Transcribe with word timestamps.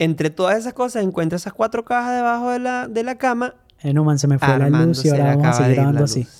entre 0.00 0.30
todas 0.30 0.56
esas 0.56 0.72
cosas 0.72 1.04
encuentra 1.04 1.36
esas 1.36 1.52
cuatro 1.52 1.84
cajas 1.84 2.16
debajo 2.16 2.50
de 2.50 2.58
la, 2.58 2.88
de 2.88 3.04
la 3.04 3.16
cama. 3.18 3.54
Eh, 3.82 3.92
no, 3.92 4.02
man, 4.02 4.18
se 4.18 4.26
me 4.26 4.38
fue 4.38 4.48
la 4.48 4.54
Armando 4.54 4.86
luz 4.88 5.04
y 5.04 5.10
ahora 5.10 5.36
vamos 5.36 5.46
a 5.46 5.52
seguir 5.52 5.68
la 5.68 5.74
grabando 5.74 6.04
así. 6.04 6.26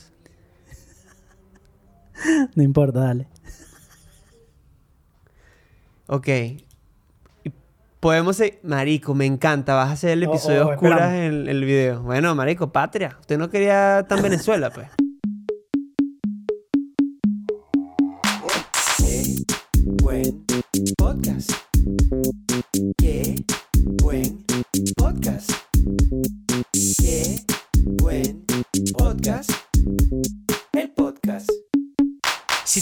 No 2.55 2.63
importa, 2.63 3.01
dale. 3.01 3.29
Ok. 6.07 6.29
Podemos 7.99 8.37
seguir... 8.37 8.59
Marico, 8.63 9.15
me 9.15 9.27
encanta. 9.27 9.75
Vas 9.75 9.89
a 9.89 9.93
hacer 9.93 10.11
el 10.11 10.27
Oh, 10.27 10.31
episodio 10.31 10.67
oh, 10.67 10.71
oscuras 10.73 11.13
en 11.15 11.49
el 11.49 11.65
video. 11.65 12.03
Bueno, 12.03 12.35
marico, 12.35 12.73
patria. 12.73 13.17
Usted 13.21 13.39
no 13.39 13.49
quería 13.49 14.05
tan 14.09 14.23
Venezuela, 14.23 14.71
pues. 14.71 14.89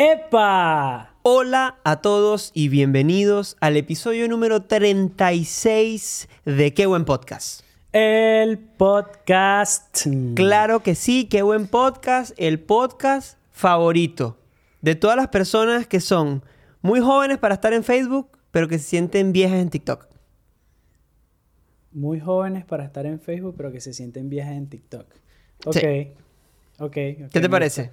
¡Epa! 0.00 1.16
Hola 1.22 1.78
a 1.82 2.00
todos 2.00 2.52
y 2.54 2.68
bienvenidos 2.68 3.56
al 3.58 3.76
episodio 3.76 4.28
número 4.28 4.62
36 4.62 6.28
de 6.44 6.72
Qué 6.72 6.86
buen 6.86 7.04
podcast. 7.04 7.62
El 7.92 8.58
podcast. 8.58 10.06
Claro 10.36 10.84
que 10.84 10.94
sí, 10.94 11.24
qué 11.24 11.42
buen 11.42 11.66
podcast, 11.66 12.32
el 12.36 12.60
podcast 12.60 13.40
favorito 13.50 14.38
de 14.82 14.94
todas 14.94 15.16
las 15.16 15.26
personas 15.30 15.88
que 15.88 15.98
son 15.98 16.44
muy 16.80 17.00
jóvenes 17.00 17.38
para 17.38 17.54
estar 17.54 17.72
en 17.72 17.82
Facebook, 17.82 18.28
pero 18.52 18.68
que 18.68 18.78
se 18.78 18.84
sienten 18.84 19.32
viejas 19.32 19.58
en 19.58 19.68
TikTok. 19.68 20.06
Muy 21.90 22.20
jóvenes 22.20 22.64
para 22.64 22.84
estar 22.84 23.04
en 23.04 23.18
Facebook, 23.18 23.56
pero 23.56 23.72
que 23.72 23.80
se 23.80 23.92
sienten 23.92 24.28
viejas 24.28 24.52
en 24.52 24.68
TikTok. 24.68 25.06
Ok. 25.66 25.74
Sí. 25.74 25.80
Ok. 26.78 26.84
ok, 26.84 27.30
¿Qué 27.32 27.40
te 27.40 27.50
parece? 27.50 27.90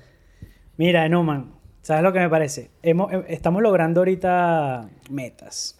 Mira, 0.77 1.09
Numan, 1.09 1.64
¿sabes 1.85 2.01
lo 2.03 2.11
que 2.11 2.19
me 2.19 2.29
parece? 2.29 2.71
Hemos- 2.81 3.13
eh, 3.13 3.23
estamos 3.29 3.61
logrando 3.61 4.01
ahorita 4.01 4.89
metas. 5.11 5.77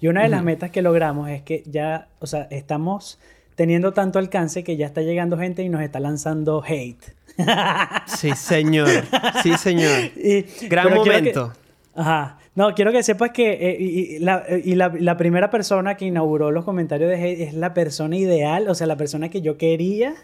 Y 0.00 0.08
una 0.08 0.22
de 0.24 0.28
las 0.28 0.42
metas 0.42 0.70
que 0.70 0.82
logramos 0.82 1.28
es 1.28 1.42
que 1.42 1.62
ya, 1.66 2.08
o 2.18 2.26
sea, 2.26 2.48
estamos 2.50 3.18
teniendo 3.54 3.92
tanto 3.92 4.18
alcance 4.18 4.64
que 4.64 4.76
ya 4.76 4.86
está 4.86 5.02
llegando 5.02 5.36
gente 5.38 5.62
y 5.62 5.68
nos 5.68 5.82
está 5.82 6.00
lanzando 6.00 6.64
hate. 6.66 7.04
Sí, 8.06 8.30
señor. 8.34 8.88
Sí, 9.42 9.52
señor. 9.58 10.10
Y- 10.16 10.42
Gran 10.68 10.86
quiero 10.88 11.02
que- 11.04 11.10
momento. 11.10 11.52
Ajá. 11.94 12.38
No, 12.54 12.74
quiero 12.74 12.90
que 12.92 13.02
sepas 13.02 13.30
que 13.30 13.52
eh, 13.52 13.76
y, 13.78 14.16
y 14.16 14.18
la, 14.18 14.44
y 14.64 14.74
la- 14.74 14.92
la 14.98 15.16
primera 15.16 15.50
persona 15.50 15.96
que 15.96 16.06
inauguró 16.06 16.50
los 16.50 16.64
comentarios 16.64 17.08
de 17.10 17.16
hate 17.22 17.40
es 17.42 17.54
la 17.54 17.74
persona 17.74 18.16
ideal, 18.16 18.68
o 18.68 18.74
sea, 18.74 18.86
la 18.88 18.96
persona 18.96 19.28
que 19.28 19.40
yo 19.42 19.56
quería 19.56 20.14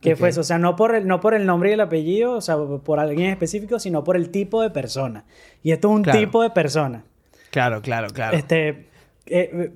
que 0.00 0.12
Ok. 0.14 0.18
fuese, 0.18 0.40
o 0.40 0.44
sea, 0.44 0.58
no 0.58 0.76
por, 0.76 0.94
el, 0.94 1.06
no 1.06 1.20
por 1.20 1.34
el 1.34 1.44
nombre 1.46 1.70
y 1.70 1.72
el 1.74 1.80
apellido, 1.80 2.32
o 2.32 2.40
sea, 2.40 2.56
por 2.56 2.98
alguien 3.00 3.30
específico, 3.30 3.78
sino 3.78 4.02
por 4.04 4.16
el 4.16 4.30
tipo 4.30 4.62
de 4.62 4.70
persona. 4.70 5.24
Y 5.62 5.72
esto 5.72 5.88
es 5.90 5.94
un 5.96 6.02
Claro. 6.02 6.18
tipo 6.18 6.42
de 6.42 6.50
persona. 6.50 7.04
Claro, 7.50 7.82
claro, 7.82 8.08
claro. 8.08 8.36
Este, 8.36 8.86
eh, 9.26 9.72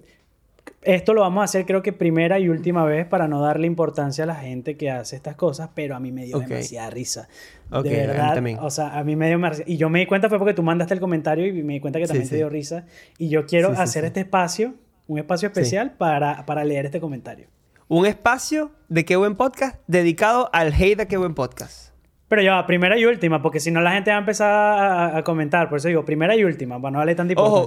esto 0.83 1.13
lo 1.15 1.21
vamos 1.23 1.43
a 1.43 1.45
hacer 1.45 1.67
creo 1.67 1.83
que 1.83 1.93
primera 1.93 2.39
y 2.39 2.49
última 2.49 2.85
vez 2.85 3.07
para 3.07 3.27
no 3.29 3.41
darle 3.41 3.67
importancia 3.67 4.25
a 4.25 4.27
la 4.27 4.35
gente 4.37 4.77
que 4.77 4.91
hace 4.91 5.17
estas 5.17 5.35
cosas, 5.35 5.71
pero 5.75 5.95
a 5.97 6.01
mí 6.01 6.11
me 6.13 6.25
dio 6.25 6.39
demasiada 6.39 6.89
risa. 6.91 7.29
Ok, 7.71 7.77
a 7.79 7.83
de 7.83 7.91
mí 7.91 7.97
verdad, 7.97 8.35
también. 8.35 8.59
o 8.61 8.71
sea, 8.71 8.99
a 8.99 9.05
mí 9.05 9.17
me 9.17 9.29
dio 9.29 9.39
risa. 9.39 9.63
Y 9.67 9.77
yo 9.77 9.91
me 9.91 9.99
di 10.01 10.07
cuenta 10.07 10.29
fue 10.29 10.39
porque 10.39 10.55
tú 10.55 10.63
mandaste 10.63 10.95
el 10.95 11.01
comentario 11.01 11.47
y 11.47 11.63
me 11.63 11.75
di 11.75 11.81
cuenta 11.81 11.99
que 11.99 12.07
Sí, 12.07 12.09
también 12.13 12.29
te 12.29 12.35
sí. 12.35 12.37
dio 12.37 12.49
risa. 12.49 12.87
Y 13.19 13.29
yo 13.29 13.45
quiero 13.47 13.75
Sí, 13.75 13.81
hacer 13.81 14.05
este 14.05 14.21
espacio, 14.21 14.75
un 15.07 15.19
espacio 15.19 15.49
especial 15.49 15.93
para, 15.99 16.47
para 16.47 16.65
leer 16.65 16.87
este 16.87 17.01
comentario. 17.01 17.47
Un 17.89 18.07
espacio 18.07 18.71
de 18.89 19.05
Qué 19.05 19.17
buen 19.17 19.37
podcast 19.37 19.77
dedicado 19.87 20.49
al 20.53 20.73
hate 20.73 20.97
de 20.99 21.09
Qué 21.09 21.17
buen 21.17 21.35
podcast. 21.35 21.93
Pero 22.29 22.43
ya, 22.43 22.67
primera 22.67 22.99
y 22.99 23.05
última, 23.05 23.43
porque 23.43 23.61
si 23.61 23.71
no 23.71 23.81
la 23.81 23.93
gente 23.93 24.11
va 24.11 24.17
a 24.17 24.21
empezar 24.21 24.51
a, 24.53 25.17
a 25.19 25.25
comentar. 25.25 25.69
Por 25.69 25.79
eso 25.79 25.89
digo, 25.89 26.05
primera 26.05 26.35
y 26.35 26.45
última, 26.45 26.81
para 26.81 26.91
no 26.93 26.99
darle 26.99 27.15
tanta 27.15 27.35
Ojo, 27.37 27.67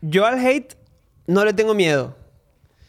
yo 0.00 0.26
al 0.26 0.38
hate 0.44 0.74
no 1.26 1.44
le 1.44 1.52
tengo 1.52 1.74
miedo. 1.74 2.16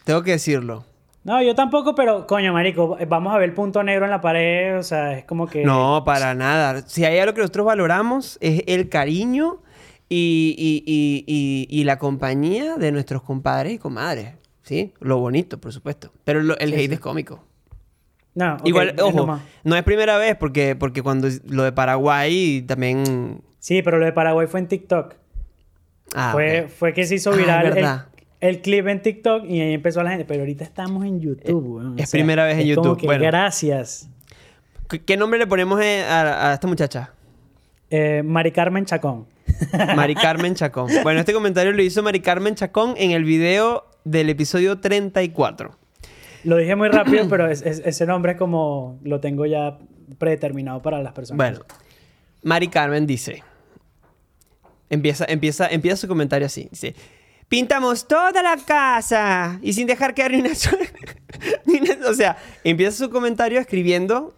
Tengo 0.06 0.24
que 0.24 0.32
decirlo. 0.32 0.86
No, 1.26 1.42
yo 1.44 1.54
tampoco, 1.54 1.94
pero 1.94 2.26
coño, 2.26 2.54
marico, 2.54 2.98
vamos 3.08 3.34
a 3.36 3.38
ver 3.38 3.50
el 3.50 3.54
punto 3.56 3.84
negro 3.84 4.06
en 4.06 4.12
la 4.12 4.22
pared, 4.22 4.78
o 4.80 4.84
sea, 4.84 5.18
es 5.18 5.26
como 5.26 5.46
que... 5.48 5.64
No, 5.66 6.02
para 6.06 6.34
nada. 6.34 6.82
Si 6.88 7.04
hay 7.04 7.20
algo 7.20 7.34
que 7.34 7.42
nosotros 7.42 7.66
valoramos 7.66 8.38
es 8.42 8.64
el 8.68 8.88
cariño 8.90 9.62
y, 10.08 10.56
y- 10.58 10.84
y- 10.92 11.26
y- 11.28 11.68
y 11.82 11.84
la 11.84 12.00
compañía 12.00 12.78
de 12.78 12.92
nuestros 12.94 13.22
compadres 13.22 13.74
y 13.74 13.78
comadres. 13.78 14.34
¿Sí? 14.70 14.94
Lo 15.00 15.18
bonito, 15.18 15.60
por 15.60 15.74
supuesto. 15.74 16.12
Pero 16.26 16.44
lo- 16.44 16.56
el 16.60 16.70
Sí, 16.70 16.76
hate 16.76 16.88
sí. 16.90 16.94
es 16.94 17.00
cómico. 17.00 17.44
No, 18.36 18.58
Igual, 18.64 18.94
ojo, 19.02 19.40
no 19.64 19.76
es 19.76 19.84
primera 19.84 20.20
vez 20.20 20.36
porque, 20.36 20.76
porque 20.76 21.02
cuando 21.02 21.28
lo 21.48 21.64
de 21.64 21.72
Paraguay 21.72 22.62
también... 22.62 23.42
Sí, 23.58 23.82
pero 23.82 23.98
lo 23.98 24.06
de 24.06 24.14
Paraguay 24.14 24.46
fue 24.46 24.60
en 24.60 24.68
TikTok. 24.68 25.16
Ah, 26.14 26.30
fue, 26.34 26.68
fue 26.68 26.94
que 26.94 27.06
se 27.08 27.16
hizo 27.16 27.32
Ah, 27.32 27.36
viral 27.36 27.78
el, 27.78 27.88
el 28.42 28.62
clip 28.62 28.86
en 28.88 29.02
TikTok 29.02 29.46
y 29.46 29.60
ahí 29.62 29.74
empezó 29.74 30.04
la 30.04 30.12
gente. 30.12 30.26
Pero 30.26 30.42
ahorita 30.42 30.64
estamos 30.64 31.04
en 31.04 31.20
YouTube. 31.20 31.66
weón. 31.78 32.00
es 32.00 32.12
primera 32.12 32.46
vez 32.46 32.60
en 32.60 32.76
como 32.76 32.86
YouTube, 32.90 33.02
que 33.02 33.06
bueno. 33.08 33.24
Gracias. 33.26 34.08
¿Qué, 34.88 35.04
qué 35.04 35.18
nombre 35.18 35.40
le 35.40 35.48
ponemos 35.48 35.82
eh, 35.82 36.04
a, 36.04 36.52
a 36.52 36.54
esta 36.54 36.68
muchacha? 36.68 37.12
Eh, 37.90 38.22
Mari 38.24 38.52
Carmen 38.52 38.86
Chacón. 38.86 39.26
Mari 39.96 40.14
Carmen 40.14 40.54
Chacón. 40.54 40.90
Bueno, 41.04 41.20
este 41.22 41.34
comentario 41.34 41.72
lo 41.72 41.82
hizo 41.82 42.04
Mari 42.04 42.20
Carmen 42.20 42.54
Chacón 42.54 42.94
en 42.98 43.10
el 43.12 43.24
video 43.24 43.86
del 44.10 44.30
episodio 44.30 44.80
34. 44.80 45.76
Lo 46.46 46.58
dije 46.58 46.76
muy 46.76 46.90
rápido, 46.90 47.28
pero 47.30 47.48
es- 47.50 47.62
es- 47.62 47.82
ese 47.86 48.06
nombre 48.06 48.34
es 48.34 48.38
como... 48.38 49.00
Lo 49.04 49.20
tengo 49.20 49.46
ya 49.46 49.78
predeterminado 50.18 50.82
para 50.82 51.02
las 51.02 51.14
personas. 51.14 51.38
Bueno, 51.38 51.66
Mari 52.44 52.68
Carmen 52.70 53.06
dice. 53.06 53.44
Empieza, 54.90 55.26
empieza, 55.28 55.68
empieza 55.68 55.98
su 55.98 56.08
comentario 56.08 56.48
así. 56.48 56.68
Dice. 56.72 56.96
Pintamos 57.48 58.08
toda 58.08 58.42
la 58.44 58.58
casa 58.58 59.60
y 59.62 59.74
sin 59.74 59.86
dejar 59.88 60.14
quedar 60.14 60.32
ni 60.34 60.40
una 60.40 60.56
sola. 60.56 60.86
o 62.10 62.14
sea, 62.14 62.38
empieza 62.64 62.98
su 63.06 63.10
comentario 63.12 63.60
escribiendo 63.60 64.34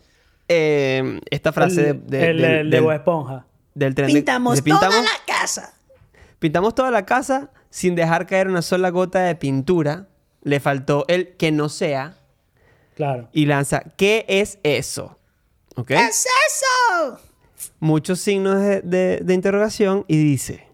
eh, 0.48 1.20
esta 1.30 1.52
frase 1.54 1.90
el, 1.92 2.08
de, 2.08 2.18
de- 2.18 2.30
el- 2.32 2.38
del, 2.38 2.52
el 2.52 2.70
de 2.70 2.82
del- 2.82 2.92
Esponja. 2.92 3.46
del 3.74 3.96
tren 3.96 4.08
de- 4.08 4.14
Pintamos 4.16 4.62
toda 4.64 4.90
la 4.90 5.10
casa. 5.26 5.74
Pintamos 6.40 6.74
toda 6.76 6.92
la 6.92 7.06
casa 7.06 7.50
sin 7.72 7.96
dejar 7.96 8.28
caer 8.28 8.48
una 8.48 8.62
sola 8.62 8.92
gota 8.92 9.22
de 9.22 9.34
pintura. 9.36 10.08
Le 10.44 10.60
faltó 10.60 11.06
el 11.08 11.36
que 11.38 11.52
no 11.52 11.68
sea 11.70 12.18
Claro. 12.96 13.30
y 13.34 13.46
lanza, 13.48 13.82
¿qué 13.98 14.26
es 14.28 14.60
eso? 14.62 15.18
¿Ok? 15.76 15.88
¿Qué 15.88 15.96
es 15.96 16.28
eso? 16.48 17.20
Muchos 17.80 18.20
signos 18.20 18.60
de, 18.62 18.82
de- 18.82 19.22
de 19.24 19.34
interrogación 19.34 20.06
y 20.08 20.18
dice, 20.18 20.68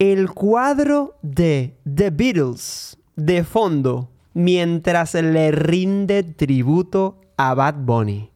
el 0.00 0.30
cuadro 0.30 1.16
de 1.22 1.76
The 1.92 2.10
Beatles 2.10 2.96
de 3.16 3.42
fondo 3.44 4.08
mientras 4.34 5.14
le 5.14 5.50
rinde 5.50 6.22
tributo 6.22 7.20
a 7.36 7.54
Bad 7.54 7.74
Bunny. 7.78 8.30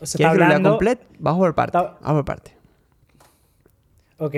O 0.00 0.06
sea, 0.06 0.16
¿Quieres 0.16 0.18
está 0.18 0.18
que 0.18 0.26
lo 0.26 0.34
lea 0.38 0.46
hablando... 0.46 0.70
completo? 0.70 1.06
Vamos 1.18 1.38
por 1.40 1.54
parte. 1.54 1.78
está- 1.78 1.98
Vamos 2.00 2.18
por 2.20 2.24
parte. 2.24 2.56
Ok. 4.18 4.34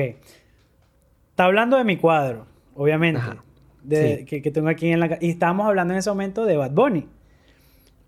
Está 1.34 1.46
hablando 1.46 1.76
de 1.76 1.82
mi 1.84 1.96
cuadro, 1.96 2.46
obviamente. 2.74 3.20
Ajá. 3.20 3.44
de- 3.82 4.18
Sí. 4.20 4.24
que, 4.24 4.40
que 4.40 4.50
tengo 4.50 4.68
aquí 4.68 4.88
en 4.90 4.98
la 5.00 5.08
ca- 5.10 5.18
Y 5.20 5.28
estábamos 5.28 5.66
hablando 5.66 5.92
en 5.92 5.98
ese 5.98 6.08
momento 6.08 6.46
de 6.46 6.56
Bad 6.56 6.70
Bunny. 6.70 7.06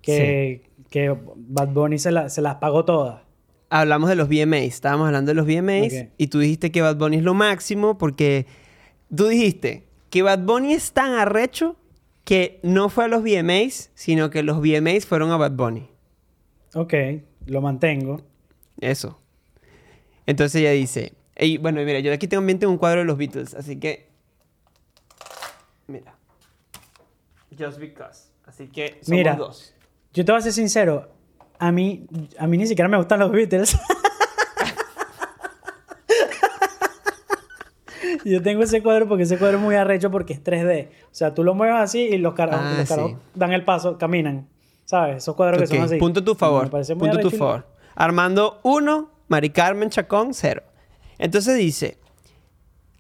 Que, 0.00 0.62
que 0.90 1.14
Bad 1.37 1.69
Bunny 1.69 1.99
se, 1.99 2.12
la- 2.12 2.28
se 2.31 2.40
las 2.40 2.56
pagó 2.56 2.84
todas. 2.84 3.23
Hablamos 3.69 4.08
de 4.08 4.17
los 4.17 4.28
VMAs. 4.28 4.62
Estábamos 4.67 5.06
hablando 5.06 5.31
de 5.31 5.34
los 5.34 5.44
VMAs 5.46 6.06
y 6.17 6.26
tú 6.28 6.38
dijiste 6.38 6.70
que 6.70 6.81
Bad 6.82 6.96
Bunny 6.96 7.17
es 7.19 7.23
lo 7.25 7.34
máximo 7.34 7.99
porque 7.99 8.46
tú 9.14 9.26
dijiste 9.29 9.84
que 10.08 10.22
Bad 10.22 10.44
Bunny 10.44 10.72
es 10.72 10.93
tan 10.93 11.12
arrecho 11.12 11.76
que 12.25 12.61
no 12.62 12.88
fue 12.88 13.05
a 13.05 13.08
los 13.08 13.22
VMAs, 13.22 13.90
sino 13.94 14.31
que 14.31 14.43
los 14.43 14.61
VMAs 14.61 15.05
fueron 15.05 15.31
a 15.32 15.37
Bad 15.37 15.52
Bunny. 15.52 15.88
Ok, 16.75 16.94
lo 17.46 17.61
mantengo. 17.61 18.22
Eso. 18.81 19.19
Entonces 20.26 20.61
ella 20.61 20.70
dice, 20.72 21.12
y 21.38 21.59
bueno, 21.59 21.81
mira, 21.85 22.00
yo 22.00 22.12
aquí 22.12 22.27
tengo 22.29 22.43
un 22.71 22.79
cuadro 22.79 23.00
de 23.00 23.05
los 23.06 23.17
Beatles, 23.17 23.55
así 23.55 23.79
que 23.79 24.09
Mira. 25.88 26.15
Just 27.59 27.79
because. 27.79 28.29
Así 28.44 28.67
que 28.69 28.99
somos 29.03 29.09
Mira. 29.09 29.35
dos. 29.37 29.73
Yo 30.12 30.25
te 30.25 30.33
voy 30.33 30.38
a 30.38 30.43
ser 30.43 30.53
sincero. 30.53 31.09
A 31.59 31.71
mí, 31.73 32.06
a 32.38 32.47
mí 32.47 32.59
ni 32.59 32.67
siquiera 32.67 32.88
me 32.88 32.97
gustan 32.97 33.21
los 33.21 33.31
Beatles. 33.31 33.77
Yo 38.25 38.43
tengo 38.43 38.62
ese 38.65 38.82
cuadro 38.82 39.06
porque 39.09 39.23
ese 39.23 39.39
cuadro 39.39 39.59
es 39.59 39.62
muy 39.62 39.75
arrecho 39.77 40.11
porque 40.11 40.32
es 40.32 40.43
3D. 40.43 40.89
O 40.89 41.09
sea, 41.12 41.32
tú 41.35 41.44
lo 41.44 41.55
mueves 41.55 41.77
así 41.77 42.00
y 42.00 42.19
los, 42.19 42.35
car- 42.35 42.50
Ah, 42.53 42.75
los 42.79 42.89
carajos 42.89 43.12
sí. 43.12 43.17
dan 43.35 43.53
el 43.53 43.65
paso, 43.65 43.99
caminan. 43.99 44.49
¿Sabes? 44.85 45.19
Esos 45.19 45.35
cuadros 45.37 45.61
que 45.61 45.67
son 45.69 45.81
así. 45.81 45.97
Punto 45.99 46.21
a 46.21 46.25
tu 46.25 46.35
favor. 46.35 46.65
Me 46.65 46.71
parece 46.71 46.94
muy 46.94 47.09
Punto 47.09 47.27
a 47.27 47.31
tu 47.31 47.37
favor. 47.37 47.67
Armando 47.94 48.61
1, 48.65 49.11
Mari 49.29 49.50
Carmen 49.50 49.91
Chacón 49.91 50.35
0. 50.35 50.62
Entonces 51.19 51.57
dice, 51.57 51.99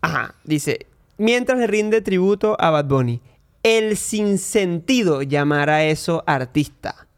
ajá, 0.00 0.34
dice, 0.44 0.86
mientras 1.18 1.58
le 1.58 1.66
rinde 1.66 2.00
tributo 2.00 2.56
a 2.60 2.70
Bad 2.70 2.86
Bunny, 2.86 3.20
el 3.62 3.96
sinsentido 3.96 5.22
llamar 5.22 5.70
a 5.70 5.84
eso 5.84 6.22
artista. 6.26 7.08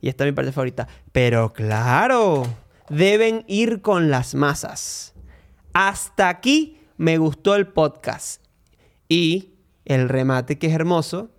Y 0.00 0.08
esta 0.08 0.24
es 0.24 0.32
mi 0.32 0.34
parte 0.34 0.52
favorita. 0.52 0.86
Pero 1.12 1.52
claro, 1.52 2.44
deben 2.90 3.44
ir 3.48 3.80
con 3.80 4.10
las 4.10 4.34
masas. 4.34 5.14
Hasta 5.72 6.28
aquí 6.28 6.78
me 6.98 7.16
gustó 7.18 7.54
el 7.54 7.68
podcast. 7.68 8.42
Y 9.08 9.54
el 9.84 10.08
remate 10.08 10.58
que 10.58 10.66
es 10.66 10.74
hermoso, 10.74 11.30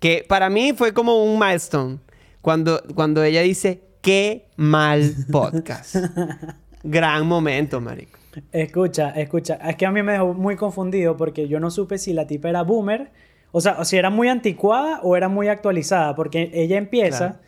que 0.00 0.24
para 0.28 0.50
mí 0.50 0.74
fue 0.76 0.92
como 0.92 1.24
un 1.24 1.38
milestone. 1.38 1.98
Cuando, 2.42 2.82
cuando 2.94 3.22
ella 3.22 3.40
dice, 3.40 3.82
qué 4.02 4.50
mal 4.56 5.14
podcast. 5.32 5.96
Gran 6.82 7.26
momento, 7.26 7.80
marico. 7.80 8.18
Escucha, 8.52 9.10
escucha. 9.10 9.54
Es 9.56 9.76
que 9.76 9.86
a 9.86 9.90
mí 9.90 10.02
me 10.02 10.12
dejó 10.12 10.34
muy 10.34 10.56
confundido 10.56 11.16
porque 11.16 11.48
yo 11.48 11.60
no 11.60 11.70
supe 11.70 11.98
si 11.98 12.12
la 12.12 12.26
tipa 12.26 12.48
era 12.48 12.62
boomer. 12.62 13.10
O 13.52 13.60
sea, 13.60 13.76
o 13.78 13.84
si 13.84 13.96
era 13.96 14.10
muy 14.10 14.28
anticuada 14.28 15.00
o 15.02 15.16
era 15.16 15.28
muy 15.28 15.48
actualizada. 15.48 16.14
Porque 16.14 16.50
ella 16.54 16.76
empieza 16.76 17.18
Claro. 17.18 17.38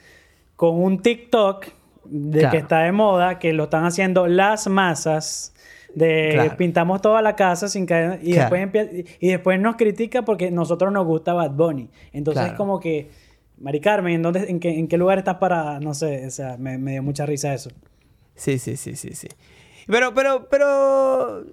con 0.56 0.80
un 0.82 1.02
TikTok 1.02 1.66
de 2.04 2.38
Claro. 2.40 2.52
que 2.52 2.58
está 2.58 2.78
de 2.80 2.92
moda, 2.92 3.38
que 3.38 3.52
lo 3.52 3.64
están 3.64 3.84
haciendo 3.84 4.26
las 4.26 4.68
masas. 4.68 5.52
De 5.94 6.30
Claro. 6.34 6.56
pintamos 6.56 7.00
toda 7.00 7.22
la 7.22 7.34
casa 7.36 7.68
sin 7.68 7.86
cadena. 7.86 8.18
Y, 8.22 8.34
Claro. 8.34 8.54
después 8.54 9.06
y 9.20 9.28
después 9.28 9.58
nos 9.60 9.76
critica 9.76 10.22
porque 10.22 10.50
nosotros 10.50 10.92
nos 10.92 11.06
gusta 11.06 11.32
Bad 11.32 11.52
Bunny. 11.52 11.88
Entonces 12.12 12.40
Claro. 12.42 12.52
es 12.52 12.56
como 12.58 12.78
que. 12.80 13.10
Mari 13.58 13.80
Carmen, 13.80 14.12
¿en, 14.16 14.22
dónde, 14.22 14.44
en, 14.50 14.60
qué, 14.60 14.78
¿en 14.78 14.86
qué 14.86 14.98
lugar 14.98 15.16
estás 15.16 15.36
para.? 15.36 15.80
No 15.80 15.94
sé, 15.94 16.26
o 16.26 16.30
sea, 16.30 16.58
me, 16.58 16.76
me 16.76 16.92
dio 16.92 17.02
mucha 17.02 17.24
risa 17.24 17.54
eso. 17.54 17.70
Sí, 18.34 18.58
sí, 18.58 18.76
sí, 18.76 18.94
sí, 18.96 19.14
sí. 19.14 19.28
Pero, 19.86 20.12
pero, 20.14 20.48
pero... 20.48 21.44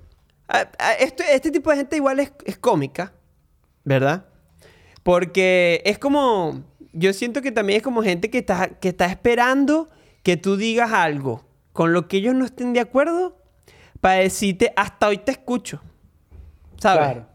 esto- 0.99 1.23
este 1.31 1.51
tipo 1.51 1.69
de 1.71 1.77
gente 1.77 1.95
igual 1.95 2.19
es, 2.19 2.31
es 2.45 2.57
cómica, 2.57 3.13
¿verdad? 3.83 4.25
Porque 5.03 5.81
es 5.85 5.99
como... 5.99 6.63
Yo 6.93 7.11
siento 7.13 7.41
que 7.41 7.51
también 7.51 7.77
es 7.77 7.83
como 7.83 8.03
gente 8.03 8.29
que 8.29 8.37
está, 8.39 8.67
que 8.69 8.89
está 8.89 9.05
esperando 9.07 9.89
que 10.21 10.37
tú 10.37 10.57
digas 10.57 10.91
algo 10.91 11.43
con 11.73 11.91
lo 11.91 12.07
que 12.07 12.17
ellos 12.17 12.35
no 12.35 12.45
estén 12.45 12.73
de 12.73 12.79
acuerdo 12.81 13.35
para 13.99 14.15
decirte, 14.15 14.73
hasta 14.75 15.07
hoy 15.07 15.17
te 15.17 15.31
escucho. 15.31 15.81
¿Sabes? 16.79 16.99
Claro. 17.05 17.27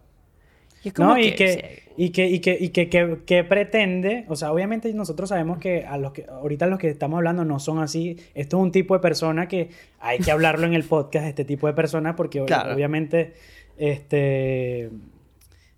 Y 0.88 0.90
es 0.90 0.94
como 0.94 1.08
No, 1.10 1.18
y 1.18 1.30
que- 1.32 1.34
que, 1.36 1.82
y 1.96 2.10
que, 2.10 2.26
y 2.28 2.38
que, 2.40 2.56
y 2.60 2.68
que, 2.70 2.88
que- 2.88 3.18
que 3.26 3.44
pretende, 3.44 4.24
o 4.28 4.36
sea, 4.36 4.52
obviamente 4.52 4.92
nosotros 4.94 5.28
sabemos 5.28 5.58
que 5.58 5.84
a 5.84 5.98
los 5.98 6.12
que 6.12 6.24
ahorita 6.28 6.66
los 6.66 6.78
que 6.78 6.88
estamos 6.88 7.18
hablando 7.18 7.44
no 7.44 7.58
son 7.58 7.78
así. 7.80 8.16
Esto 8.34 8.56
es 8.58 8.62
un 8.62 8.72
tipo 8.72 8.94
de 8.94 9.00
persona 9.00 9.48
que 9.48 9.70
hay 10.00 10.18
que 10.18 10.30
hablarlo 10.30 10.66
en 10.66 10.74
el 10.74 10.84
podcast, 10.84 11.26
este 11.26 11.44
tipo 11.44 11.66
de 11.66 11.72
personas, 11.72 12.14
porque 12.16 12.44
Claro. 12.44 12.74
obviamente 12.74 13.34
este 13.76 14.90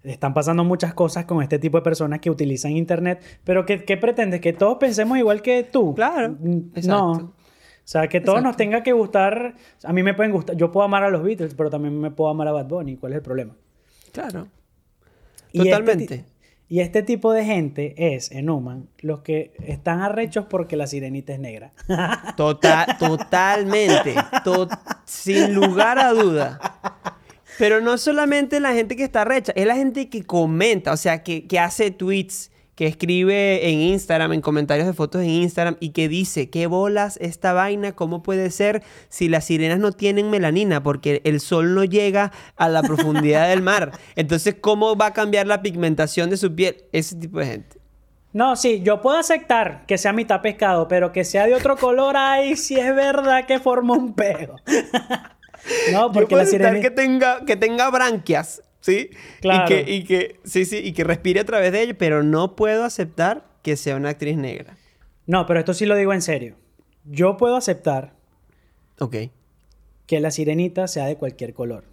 están 0.02 0.32
pasando 0.32 0.64
muchas 0.64 0.94
cosas 0.94 1.26
con 1.26 1.42
este 1.42 1.58
tipo 1.58 1.76
de 1.78 1.82
personas 1.82 2.20
que 2.20 2.30
utilizan 2.30 2.72
internet, 2.72 3.20
pero 3.44 3.66
que, 3.66 3.84
¿qué 3.84 3.96
pretendes? 3.98 4.40
Que 4.40 4.52
todos 4.54 4.78
pensemos 4.78 5.18
igual 5.18 5.42
que 5.42 5.62
tú. 5.64 5.94
Claro, 5.94 6.36
Mm, 6.40 6.58
exacto. 6.74 6.88
No. 6.88 7.12
O 7.12 7.32
sea, 7.90 8.06
que 8.08 8.20
todos 8.20 8.42
nos 8.42 8.56
tenga 8.56 8.82
que 8.82 8.92
gustar. 8.92 9.54
A 9.82 9.92
mí 9.92 10.02
me 10.02 10.14
pueden 10.14 10.30
gustar. 10.32 10.56
Yo 10.56 10.70
puedo 10.70 10.84
amar 10.84 11.02
a 11.02 11.10
los 11.10 11.22
Beatles, 11.24 11.54
pero 11.54 11.70
también 11.70 11.98
me 12.00 12.10
puedo 12.12 12.30
amar 12.30 12.46
a 12.46 12.52
Bad 12.52 12.66
Bunny. 12.66 12.96
¿Cuál 12.96 13.12
es 13.12 13.16
el 13.16 13.22
problema? 13.22 13.56
Claro. 14.12 14.46
Y 15.52 15.58
este 15.58 15.70
Totalmente. 15.70 16.24
Y 16.68 16.80
este 16.80 17.02
tipo 17.02 17.32
de 17.32 17.44
gente 17.44 18.14
es, 18.14 18.30
en 18.30 18.48
Human, 18.48 18.88
los 19.00 19.22
que 19.22 19.52
están 19.66 20.02
arrechos 20.02 20.46
porque 20.48 20.76
la 20.76 20.86
sirenita 20.86 21.32
es 21.32 21.40
negra. 21.40 21.72
Total, 22.36 22.96
totalmente. 22.96 24.14
To- 24.44 24.68
sin 25.04 25.52
lugar 25.52 25.98
a 25.98 26.12
duda. 26.12 26.60
Pero 27.58 27.80
no 27.80 27.98
solamente 27.98 28.60
la 28.60 28.72
gente 28.72 28.94
que 28.94 29.02
está 29.02 29.24
recha, 29.24 29.52
es 29.56 29.66
la 29.66 29.74
gente 29.74 30.08
que 30.08 30.24
comenta, 30.24 30.92
o 30.92 30.96
sea, 30.96 31.24
que, 31.24 31.48
que 31.48 31.58
hace 31.58 31.90
tweets, 31.90 32.52
que 32.80 32.86
escribe 32.86 33.68
en 33.68 33.78
Instagram, 33.78 34.32
en 34.32 34.40
comentarios 34.40 34.86
de 34.86 34.94
fotos 34.94 35.20
en 35.20 35.28
Instagram 35.28 35.76
y 35.80 35.90
que 35.90 36.08
dice, 36.08 36.48
¿qué 36.48 36.66
bolas 36.66 37.18
esta 37.20 37.52
vaina? 37.52 37.92
¿Cómo 37.92 38.22
puede 38.22 38.50
ser 38.50 38.82
si 39.10 39.28
las 39.28 39.44
sirenas 39.44 39.78
no 39.78 39.92
tienen 39.92 40.30
melanina? 40.30 40.82
Porque 40.82 41.20
el 41.24 41.40
sol 41.40 41.74
no 41.74 41.84
llega 41.84 42.32
a 42.56 42.70
la 42.70 42.80
profundidad 42.80 43.50
del 43.50 43.60
mar. 43.60 43.92
Entonces, 44.16 44.56
¿cómo 44.58 44.96
va 44.96 45.08
a 45.08 45.12
cambiar 45.12 45.46
la 45.46 45.60
pigmentación 45.60 46.30
de 46.30 46.38
su 46.38 46.54
piel? 46.54 46.84
Ese 46.90 47.16
tipo 47.16 47.38
de 47.40 47.46
gente. 47.48 47.76
No, 48.32 48.56
sí, 48.56 48.80
yo 48.82 49.02
puedo 49.02 49.18
aceptar 49.18 49.84
que 49.86 49.98
sea 49.98 50.14
mitad 50.14 50.40
pescado, 50.40 50.88
pero 50.88 51.12
que 51.12 51.22
sea 51.26 51.44
de 51.44 51.54
otro 51.54 51.76
color, 51.76 52.16
ay, 52.16 52.56
sí 52.56 52.76
es 52.76 52.96
verdad 52.96 53.44
que 53.44 53.58
forma 53.58 53.92
un 53.92 54.14
peo. 54.14 54.56
no, 55.92 56.06
Yo 56.06 56.12
porque 56.12 56.28
puedo 56.28 56.44
la 56.44 56.48
sirenita... 56.48 56.80
que 56.80 56.90
tenga, 56.90 57.44
que 57.44 57.56
tenga 57.56 57.90
branquias, 57.90 58.62
¿sí? 58.90 59.10
Claro. 59.40 59.64
Y 59.64 59.68
que, 59.84 59.92
y 59.92 60.04
que, 60.04 60.40
sí, 60.44 60.64
sí, 60.64 60.78
y 60.78 60.92
que 60.92 61.04
respire 61.04 61.40
a 61.40 61.44
través 61.44 61.72
de 61.72 61.82
ello, 61.82 61.94
pero 61.98 62.22
no 62.22 62.56
puedo 62.56 62.84
aceptar 62.84 63.44
que 63.62 63.76
sea 63.76 63.96
una 63.96 64.10
actriz 64.10 64.36
negra. 64.36 64.76
No, 65.26 65.46
pero 65.46 65.60
esto 65.60 65.74
sí 65.74 65.86
lo 65.86 65.96
digo 65.96 66.12
en 66.12 66.22
serio. 66.22 66.56
Yo 67.04 67.36
puedo 67.36 67.56
aceptar 67.56 68.14
Ok. 68.98 69.16
que 70.06 70.20
la 70.20 70.30
sirenita 70.30 70.86
sea 70.88 71.06
de 71.06 71.16
cualquier 71.16 71.54
color. 71.54 71.84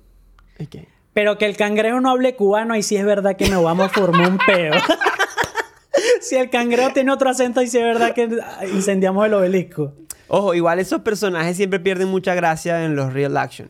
ok. 0.59 0.75
Pero 1.13 1.37
que 1.39 1.45
el 1.45 1.57
cangrejo 1.57 1.99
no 1.99 2.11
hable 2.11 2.35
cubano, 2.35 2.75
y 2.75 2.83
sí 2.83 2.95
es 2.95 3.03
verdad 3.05 3.35
que 3.37 3.49
nos 3.49 3.63
vamos 3.63 3.87
a 3.87 3.89
formar 3.89 4.29
un 4.29 4.37
peo. 4.37 4.73
si 6.21 6.35
el 6.35 6.49
cangrejo 6.49 6.93
tiene 6.93 7.11
otro 7.11 7.29
acento, 7.29 7.61
y 7.61 7.67
sí 7.67 7.77
es 7.77 7.83
verdad 7.83 8.13
que 8.13 8.29
incendiamos 8.73 9.25
el 9.25 9.33
obelisco. 9.33 9.93
Ojo, 10.27 10.53
igual 10.53 10.79
esos 10.79 11.01
personajes 11.01 11.57
siempre 11.57 11.79
pierden 11.79 12.09
mucha 12.09 12.35
gracia 12.35 12.83
en 12.85 12.95
los 12.95 13.13
real 13.13 13.35
action. 13.37 13.69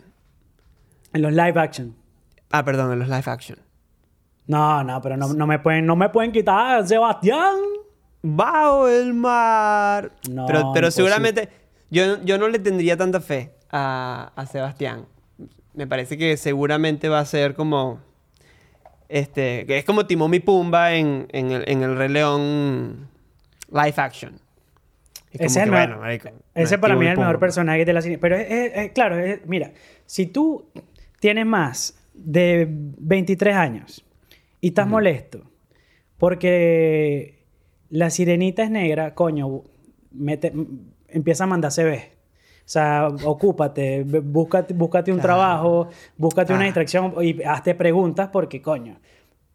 En 1.13 1.21
los 1.21 1.31
live 1.31 1.53
action. 1.59 1.95
Ah, 2.51 2.63
perdón, 2.63 2.91
en 2.93 2.99
los 2.99 3.07
live 3.09 3.23
action. 3.25 3.59
No, 4.47 4.83
no, 4.83 5.01
pero 5.01 5.17
no, 5.17 5.33
no 5.33 5.45
me 5.47 5.59
pueden, 5.59 5.85
no 5.85 5.95
me 5.95 6.09
pueden 6.09 6.31
quitar 6.31 6.77
a 6.79 6.87
Sebastián. 6.87 7.55
¡Bajo 8.21 8.87
el 8.87 9.13
mar! 9.13 10.11
No, 10.29 10.45
pero 10.47 10.71
pero 10.73 10.89
seguramente 10.91 11.49
yo, 11.89 12.21
yo 12.23 12.37
no 12.37 12.47
le 12.47 12.59
tendría 12.59 12.97
tanta 12.97 13.19
fe 13.21 13.53
a, 13.71 14.31
a 14.35 14.45
Sebastián. 14.45 15.05
Me 15.73 15.85
parece 15.87 16.17
que 16.17 16.35
seguramente 16.37 17.09
va 17.09 17.19
a 17.19 17.25
ser 17.25 17.53
como... 17.55 17.99
Este, 19.09 19.65
que 19.65 19.77
es 19.77 19.85
como 19.85 20.05
Timón 20.05 20.33
y 20.33 20.39
Pumba 20.39 20.93
en, 20.93 21.27
en 21.31 21.51
el, 21.51 21.63
en 21.69 21.83
el 21.83 21.95
Rey 21.95 22.09
León 22.09 23.07
live 23.71 23.93
action. 23.97 24.39
Es 25.31 25.51
Ese, 25.55 25.63
que, 25.65 25.69
bueno, 25.69 25.99
marico, 25.99 26.29
ese 26.55 26.75
es 26.75 26.81
para 26.81 26.95
mí 26.95 27.05
es 27.05 27.11
el 27.13 27.19
mejor 27.19 27.39
personaje 27.39 27.85
de 27.85 27.93
la 27.93 28.01
cine. 28.01 28.17
Pero 28.17 28.35
es, 28.35 28.49
es- 28.49 28.71
es- 28.75 28.91
claro, 28.91 29.17
es- 29.17 29.45
mira, 29.45 29.71
si 30.05 30.25
tú 30.25 30.65
tienes 31.19 31.45
más 31.45 31.97
de 32.17 32.67
23 32.69 33.55
años 33.55 34.05
y 34.61 34.67
estás 34.69 34.87
molesto 34.87 35.43
porque 36.17 37.45
la 37.89 38.09
sirenita 38.09 38.63
es 38.63 38.71
negra, 38.71 39.13
coño, 39.15 39.63
mete- 40.11 40.53
empieza 41.07 41.45
a 41.45 41.47
mandar 41.47 41.71
CVs. 41.71 42.03
O 42.05 42.69
sea, 42.69 43.07
ocúpate, 43.23 44.03
búscate, 44.03 44.73
búscate 44.73 45.11
un 45.11 45.19
Claro. 45.19 45.27
trabajo, 45.39 45.89
búscate 46.17 46.51
una 46.53 46.63
Ah. 46.63 46.65
distracción 46.65 47.13
y 47.21 47.41
hazte 47.43 47.75
preguntas 47.75 48.29
porque, 48.33 48.61
coño. 48.61 48.99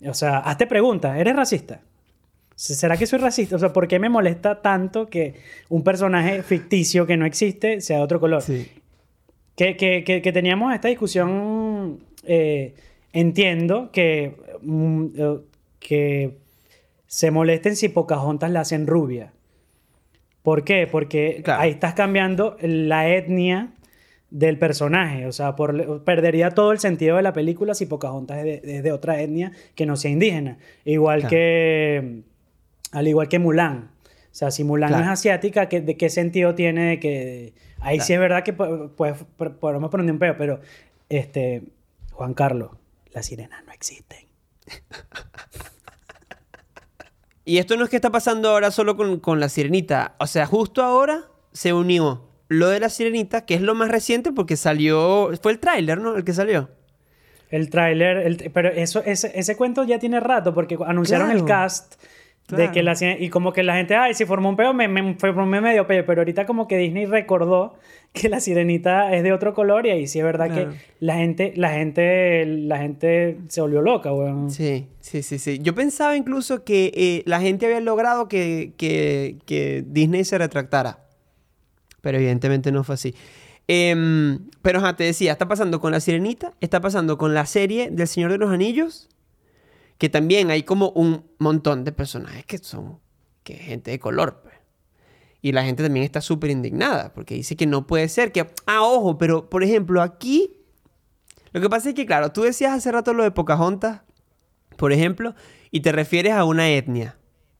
O 0.08 0.14
sea, 0.14 0.38
hazte 0.38 0.66
preguntas. 0.66 1.18
¿Eres 1.18 1.36
racista? 1.36 1.80
¿Será 2.54 2.96
que 2.96 3.06
soy 3.06 3.18
racista? 3.18 3.56
O 3.56 3.58
sea, 3.58 3.72
¿por 3.72 3.86
qué 3.86 3.98
me 3.98 4.08
molesta 4.08 4.62
tanto 4.62 5.08
que 5.08 5.34
un 5.68 5.82
personaje 5.84 6.42
ficticio 6.42 7.06
que 7.06 7.16
no 7.16 7.26
existe 7.26 7.80
sea 7.82 7.98
de 7.98 8.02
otro 8.02 8.18
color? 8.20 8.40
Sí. 8.40 8.68
Que, 9.56 9.76
que- 9.76 10.04
que- 10.04 10.22
que 10.22 10.32
teníamos 10.32 10.72
esta 10.74 10.88
discusión, 10.88 11.98
eh, 12.24 12.74
entiendo 13.12 13.90
que, 13.92 14.36
mm, 14.62 15.06
eh, 15.16 15.38
que 15.78 16.36
se 17.06 17.30
molesten 17.30 17.76
si 17.76 17.88
Pocahontas 17.88 18.50
la 18.50 18.60
hacen 18.60 18.86
rubia. 18.86 19.32
¿Por 20.42 20.64
qué? 20.64 20.88
Porque 20.90 21.40
Claro. 21.44 21.62
ahí 21.62 21.70
estás 21.70 21.94
cambiando 21.94 22.56
la 22.60 23.08
etnia 23.08 23.72
del 24.30 24.58
personaje. 24.58 25.26
O 25.26 25.32
sea, 25.32 25.54
por- 25.56 26.04
perdería 26.04 26.50
todo 26.50 26.72
el 26.72 26.78
sentido 26.78 27.16
de 27.16 27.22
la 27.22 27.32
película 27.32 27.74
si 27.74 27.86
Pocahontas 27.86 28.38
es 28.38 28.62
de, 28.62 28.76
es 28.78 28.82
de 28.82 28.92
otra 28.92 29.20
etnia 29.20 29.52
que 29.74 29.86
no 29.86 29.96
sea 29.96 30.10
indígena. 30.10 30.58
Igual 30.84 31.20
Claro. 31.20 31.30
que... 31.30 32.22
Al 32.92 33.08
igual 33.08 33.28
que 33.28 33.38
Mulan. 33.38 33.90
O 34.04 34.34
sea, 34.34 34.50
si 34.50 34.64
Mulan 34.64 34.88
Claro. 34.88 35.04
es 35.04 35.10
asiática, 35.10 35.68
¿qué- 35.68 35.80
¿de 35.82 35.96
qué 35.96 36.08
sentido 36.10 36.54
tiene 36.54 36.86
de 36.90 36.98
que... 37.00 37.52
Ahí 37.80 38.00
sí 38.00 38.12
es 38.12 38.18
verdad 38.20 38.42
que 38.44 38.52
pues, 38.52 38.70
po- 39.36 39.52
podemos 39.60 39.90
poner 39.90 40.10
un 40.10 40.18
peo, 40.18 40.34
pero... 40.36 40.60
Este... 41.08 41.62
Juan 42.12 42.34
Carlos, 42.34 42.70
las 43.12 43.26
sirenas 43.26 43.64
no 43.64 43.72
existen. 43.72 44.28
Y 47.44 47.58
esto 47.58 47.76
no 47.76 47.84
es 47.84 47.90
que 47.90 47.96
está 47.96 48.10
pasando 48.10 48.50
ahora 48.50 48.70
solo 48.70 48.96
con, 48.96 49.18
con 49.18 49.40
la 49.40 49.48
sirenita. 49.48 50.14
O 50.18 50.26
sea, 50.26 50.46
justo 50.46 50.82
ahora 50.82 51.24
se 51.52 51.72
unió 51.72 52.28
lo 52.48 52.68
de 52.68 52.80
la 52.80 52.88
sirenita, 52.88 53.44
que 53.46 53.54
es 53.54 53.60
lo 53.60 53.74
más 53.74 53.90
reciente 53.90 54.32
porque 54.32 54.56
salió. 54.56 55.30
Fue 55.42 55.52
el 55.52 55.58
tráiler, 55.58 56.00
¿no? 56.00 56.14
El 56.14 56.24
que 56.24 56.34
salió. 56.34 56.70
El 57.50 57.68
tráiler, 57.68 58.50
pero 58.54 58.70
eso, 58.70 59.02
ese, 59.04 59.32
ese 59.34 59.56
cuento 59.56 59.84
ya 59.84 59.98
tiene 59.98 60.20
rato 60.20 60.54
porque 60.54 60.78
anunciaron 60.86 61.30
el 61.30 61.44
Claro. 62.56 62.64
de 62.64 62.70
que 62.72 62.82
la 62.82 62.94
y 63.18 63.28
como 63.30 63.52
que 63.52 63.62
la 63.62 63.74
gente, 63.76 63.94
ay, 63.96 64.14
si 64.14 64.24
formó 64.24 64.48
un 64.48 64.56
peo, 64.56 64.72
me, 64.74 64.88
me 64.88 65.14
formé 65.14 65.60
medio 65.60 65.86
peo, 65.86 66.04
pero 66.06 66.20
ahorita 66.20 66.46
como 66.46 66.68
que 66.68 66.76
Disney 66.78 67.06
recordó 67.06 67.74
que 68.12 68.28
la 68.28 68.40
sirenita 68.40 69.14
es 69.14 69.22
de 69.22 69.32
otro 69.32 69.54
color 69.54 69.86
y 69.86 69.90
ahí 69.90 70.06
sí 70.06 70.18
es 70.18 70.24
verdad 70.24 70.46
Claro. 70.48 70.70
que 70.72 70.76
la 71.00 71.16
gente, 71.16 71.52
la 71.56 71.70
gente, 71.70 72.44
la 72.46 72.78
gente 72.78 73.38
se 73.48 73.60
volvió 73.60 73.80
loca, 73.82 74.12
weón. 74.12 74.50
Sí, 74.50 74.86
sí, 75.00 75.22
sí, 75.22 75.38
sí. 75.38 75.58
Yo 75.62 75.74
pensaba 75.74 76.16
incluso 76.16 76.62
que 76.64 76.92
eh, 76.94 77.22
la 77.26 77.40
gente 77.40 77.66
había 77.66 77.80
logrado 77.80 78.28
que, 78.28 78.72
que- 78.76 79.36
que 79.46 79.82
Disney 79.86 80.24
se 80.24 80.36
retractara. 80.38 80.98
Pero 82.02 82.18
evidentemente 82.18 82.70
no 82.72 82.82
fue 82.84 82.96
así. 82.96 83.14
Em, 83.68 84.40
pero 84.60 84.80
ajá, 84.80 84.96
te 84.96 85.04
decía, 85.04 85.32
está 85.32 85.46
pasando 85.46 85.80
con 85.80 85.92
la 85.92 86.00
Sirenita, 86.00 86.52
está 86.60 86.80
pasando 86.80 87.16
con 87.16 87.32
la 87.32 87.46
serie 87.46 87.90
del 87.90 88.08
Señor 88.08 88.32
de 88.32 88.38
los 88.38 88.50
Anillos, 88.50 89.08
que 90.02 90.08
también 90.08 90.50
hay 90.50 90.64
como 90.64 90.88
un 90.96 91.30
montón 91.38 91.84
de 91.84 91.92
personajes 91.92 92.44
que 92.44 92.58
son 92.58 92.98
que 93.44 93.54
gente 93.54 93.92
de 93.92 94.00
color. 94.00 94.40
pues. 94.42 94.52
Y 95.40 95.52
la 95.52 95.62
gente 95.62 95.84
también 95.84 96.02
está 96.04 96.20
súper 96.20 96.50
indignada, 96.50 97.12
porque 97.12 97.36
dice 97.36 97.54
que 97.54 97.66
no 97.66 97.86
puede 97.86 98.08
ser 98.08 98.32
que... 98.32 98.44
Ah, 98.66 98.82
ojo, 98.82 99.16
pero 99.16 99.48
por 99.48 99.62
ejemplo, 99.62 100.02
aquí... 100.02 100.56
Lo 101.52 101.60
que 101.60 101.70
pasa 101.70 101.90
es 101.90 101.94
que, 101.94 102.04
claro, 102.04 102.32
tú 102.32 102.42
decías 102.42 102.72
hace 102.72 102.90
rato 102.90 103.14
lo 103.14 103.22
de 103.22 103.30
Pocahontas, 103.30 104.00
por 104.76 104.92
ejemplo, 104.92 105.36
y 105.70 105.82
te 105.82 105.92
refieres 105.92 106.32
a 106.32 106.42
una 106.44 106.68
etnia. 106.68 107.16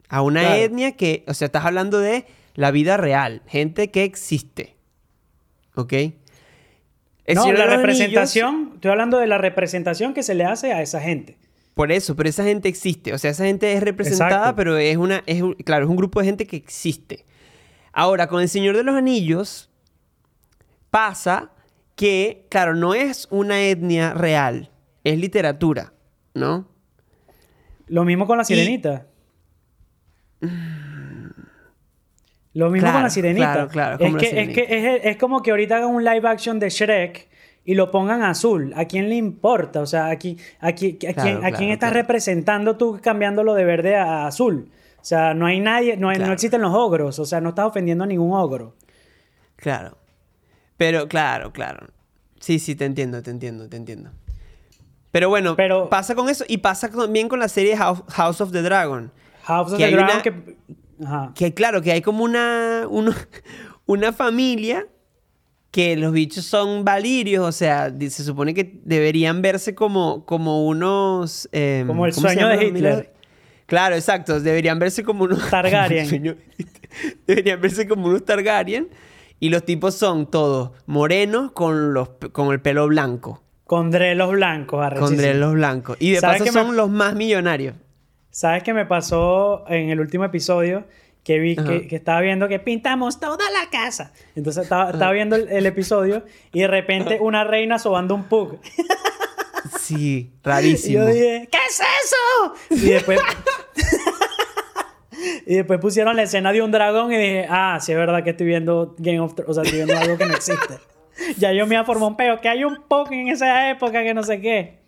A 0.09 0.23
una 0.23 0.41
Claro. 0.41 0.57
etnia 0.57 0.97
que, 0.97 1.25
o 1.29 1.35
sea, 1.35 1.47
estás 1.47 1.65
hablando 1.65 2.01
de 2.01 2.27
la 2.55 2.73
vida 2.73 2.97
real, 2.97 3.43
gente 3.47 3.93
que 3.93 4.03
existe. 4.03 4.77
¿Ok? 5.77 5.93
El 5.93 7.37
no, 7.37 7.53
la 7.53 7.67
Anillos- 7.67 7.77
representación, 7.77 8.71
estoy 8.75 8.91
hablando 8.91 9.19
de 9.19 9.29
la 9.29 9.39
representación 9.39 10.13
que 10.13 10.25
se 10.25 10.35
le 10.35 10.43
hace 10.45 10.73
a 10.73 10.83
esa 10.83 11.01
gente. 11.01 11.39
Por 11.75 11.91
eso, 11.93 12.15
pero 12.17 12.29
esa 12.29 12.45
gente 12.45 12.69
existe. 12.69 13.13
O 13.15 13.19
sea, 13.19 13.31
esa 13.31 13.45
gente 13.45 13.73
es 13.73 13.83
representada, 13.83 14.31
Exacto. 14.37 14.57
pero 14.57 14.77
es 14.79 14.97
una, 14.97 15.23
es 15.27 15.43
un- 15.43 15.55
claro, 15.55 15.85
es 15.85 15.91
un 15.91 15.97
grupo 15.97 16.21
de 16.21 16.27
gente 16.27 16.47
que 16.47 16.57
existe. 16.57 17.25
Ahora, 17.93 18.27
con 18.27 18.41
el 18.43 18.49
Señor 18.49 18.77
de 18.77 18.83
los 18.83 18.95
Anillos, 18.95 19.71
pasa 20.91 21.51
que, 21.95 22.47
claro, 22.51 22.75
no 22.75 22.95
es 22.95 23.27
una 23.31 23.61
etnia 23.63 24.15
real, 24.15 24.71
es 25.05 25.19
literatura, 25.19 25.93
¿no? 26.35 26.69
Lo 27.87 28.05
mismo 28.05 28.27
con 28.27 28.39
la 28.39 28.45
sirenita. 28.45 29.07
Lo 32.55 32.69
mismo 32.69 32.81
Claro, 32.85 32.97
con 32.97 33.03
la 33.05 33.11
sirenita. 33.11 33.53
claro, 33.53 33.69
claro, 33.69 33.93
es, 33.99 34.11
como 34.11 34.19
que, 34.19 34.27
es, 34.43 34.49
que 34.51 34.67
es, 34.69 35.01
es 35.05 35.17
como 35.17 35.43
que 35.43 35.51
ahorita 35.53 35.77
hagan 35.79 35.89
un 35.91 36.05
live 36.05 36.29
action 36.29 36.59
de 36.59 36.69
Shrek 36.69 37.29
y 37.65 37.75
lo 37.75 37.91
pongan 37.91 38.23
azul. 38.23 38.73
¿A 38.77 38.87
quién 38.87 39.09
le 39.09 39.15
importa? 39.17 39.81
O 39.81 39.87
sea, 39.87 40.07
aquí, 40.11 40.37
aquí, 40.61 40.99
¿a, 41.09 41.13
quién, 41.13 41.39
Claro, 41.39 41.47
¿a 41.47 41.51
quién 41.53 41.71
estás 41.71 41.91
claro. 41.91 42.03
representando 42.03 42.77
tú 42.77 42.99
cambiándolo 43.03 43.55
de 43.55 43.65
verde 43.65 43.97
a 43.97 44.27
azul? 44.27 44.71
O 45.01 45.05
sea, 45.05 45.35
no 45.35 45.47
hay 45.47 45.61
nadie, 45.61 45.97
no, 45.97 46.09
hay- 46.11 46.19
no 46.19 46.33
existen 46.33 46.61
los 46.63 46.75
ogros. 46.75 47.19
O 47.19 47.25
sea, 47.25 47.41
no 47.41 47.51
estás 47.51 47.67
ofendiendo 47.67 48.05
a 48.05 48.07
ningún 48.07 48.33
ogro. 48.37 48.75
Claro. 49.57 49.97
Pero, 50.77 51.09
claro, 51.09 51.53
claro. 51.53 51.89
Sí, 52.41 52.59
sí, 52.59 52.75
te 52.75 52.85
entiendo, 52.85 53.23
te 53.23 53.31
entiendo, 53.31 53.69
te 53.69 53.77
entiendo. 53.77 54.11
Pero 55.13 55.29
bueno, 55.29 55.55
Pero- 55.57 55.89
pasa 55.89 56.15
con 56.15 56.29
eso 56.29 56.45
y 56.49 56.59
pasa 56.59 56.91
también 56.91 57.29
con 57.29 57.39
la 57.39 57.49
serie 57.49 57.77
House, 57.77 58.03
House 58.09 58.41
of 58.41 58.51
the 58.53 58.63
Dragon. 58.63 59.13
House 59.45 59.73
of 59.73 59.79
the 59.79 59.91
Dragon 59.91 60.05
una- 60.15 60.23
que... 60.23 60.57
Ajá. 61.05 61.33
Que 61.35 61.53
claro, 61.55 61.83
que 61.83 61.93
hay 61.93 62.01
como 62.03 62.25
una, 62.25 62.87
uno- 62.91 63.13
una 63.87 64.13
familia 64.13 64.87
que 65.73 65.97
los 65.97 66.13
bichos 66.13 66.45
son 66.45 66.85
valirios, 66.85 67.45
o 67.45 67.51
sea, 67.51 67.91
se 67.99 68.23
supone 68.23 68.55
que 68.55 68.79
deberían 68.85 69.43
verse 69.43 69.75
como, 69.75 70.25
como 70.27 70.65
unos... 70.67 71.49
em, 71.51 71.87
Como 71.89 72.07
el 72.07 72.15
¿cómo 72.15 72.29
se 72.29 72.35
sueño 72.35 72.49
de? 72.49 72.65
Hitler. 72.67 73.13
Claro, 73.67 73.95
exacto, 73.97 74.39
deberían 74.39 74.79
verse 74.79 75.03
como 75.03 75.25
unos... 75.25 75.41
Targaryen. 75.51 76.37
deberían 77.27 77.61
verse 77.61 77.89
como 77.89 78.07
unos 78.09 78.25
Targaryen 78.25 78.89
y 79.41 79.49
los 79.49 79.65
tipos 79.65 79.95
son 79.95 80.31
todos 80.31 80.71
morenos 80.87 81.53
con, 81.53 81.95
los, 81.95 82.11
con 82.33 82.53
el 82.53 82.61
pelo 82.61 82.87
blanco, 82.87 83.43
Con 83.65 83.91
drelos 83.91 84.31
blancos, 84.33 84.87
con 84.99 85.17
drelos 85.17 85.55
blancos. 85.55 85.97
Y 86.01 86.13
de 86.13 86.21
¿Sabes 86.21 86.43
paso 86.43 86.53
me- 86.53 86.61
son 86.67 86.77
los 86.77 86.91
más 86.91 87.15
millonarios. 87.15 87.75
¿Sabes 88.31 88.63
qué 88.63 88.73
me 88.75 88.87
pasó 88.87 89.65
en 89.69 89.89
el 89.91 90.01
último 90.01 90.25
episodio? 90.25 90.85
Que 91.25 91.39
vi 91.39 91.55
que, 91.55 91.87
que 91.87 91.97
estaba 91.97 92.21
viendo 92.21 92.49
que 92.49 92.59
pintamos 92.59 93.21
toda 93.21 93.45
la 93.51 93.71
casa. 93.71 94.13
Entonces 94.35 94.65
estaba, 94.65 94.91
estaba 94.91 95.13
viendo 95.13 95.37
el, 95.37 95.49
el 95.49 95.67
episodio 95.67 96.25
y 96.53 96.61
de 96.61 96.69
repente 96.69 97.19
una 97.21 97.45
reina 97.45 97.79
sobando 97.79 98.15
un 98.15 98.25
pug. 98.25 98.59
Sí, 99.79 100.33
Y 100.43 100.43
rarísimo. 100.43 100.99
yo 101.01 101.07
dije, 101.07 101.49
¿qué 101.51 101.59
es 101.69 101.81
eso? 101.81 102.75
Y 102.85 102.91
después. 102.91 103.21
y 105.47 105.55
después 105.57 105.81
pusieron 105.81 106.17
la 106.17 106.23
escena 106.25 106.53
de 106.53 106.63
un 106.63 106.71
dragón 106.73 107.13
y 107.13 107.17
dije, 107.17 107.47
ah, 107.49 107.79
sí 107.81 107.93
es 107.93 107.99
verdad 107.99 108.25
que 108.25 108.31
estoy 108.31 108.47
viendo 108.47 108.95
Game 108.99 109.21
of 109.21 109.35
Thrones. 109.35 109.51
O 109.51 109.55
sea, 109.55 109.63
estoy 109.63 109.79
viendo 109.85 109.97
algo 109.97 110.19
que 110.19 110.27
no 110.27 110.35
existe. 110.35 110.79
ya 111.37 111.53
yo 111.53 111.67
me 111.67 111.75
iba 111.75 111.83
a 111.83 111.85
formar 111.85 112.09
un 112.11 112.17
peo, 112.17 112.41
que 112.41 112.49
hay 112.49 112.65
un 112.65 112.83
pug 112.89 113.13
en 113.13 113.29
esa 113.29 113.71
época 113.71 114.03
que 114.03 114.15
no 114.15 114.23
sé 114.23 114.41
qué. 114.41 114.79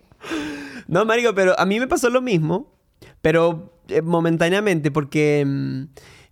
No, 0.87 1.05
marico, 1.05 1.33
pero 1.33 1.57
a 1.59 1.65
mí 1.65 1.79
me 1.79 1.87
pasó 1.87 2.09
lo 2.09 2.21
mismo, 2.21 2.71
pero 3.21 3.73
eh, 3.87 4.01
momentáneamente, 4.01 4.91
porque 4.91 5.43
mm, 5.45 5.83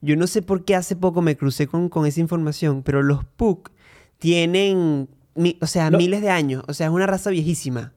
yo 0.05 0.15
no 0.15 0.27
sé 0.27 0.41
por 0.41 0.65
qué 0.65 0.75
hace 0.75 0.95
poco 0.95 1.21
me 1.21 1.35
crucé 1.37 1.65
con, 1.67 1.89
con 1.89 2.05
esa 2.05 2.19
información, 2.19 2.83
pero 2.83 3.01
los 3.01 3.23
Puck 3.25 3.71
tienen, 4.19 5.07
mi- 5.35 5.57
o 5.61 5.67
sea, 5.67 5.89
Lo- 5.89 5.97
miles 5.97 6.21
de 6.21 6.29
años, 6.29 6.63
o 6.67 6.73
sea, 6.73 6.87
es 6.87 6.93
una 6.93 7.07
raza 7.07 7.29
viejísima. 7.29 7.93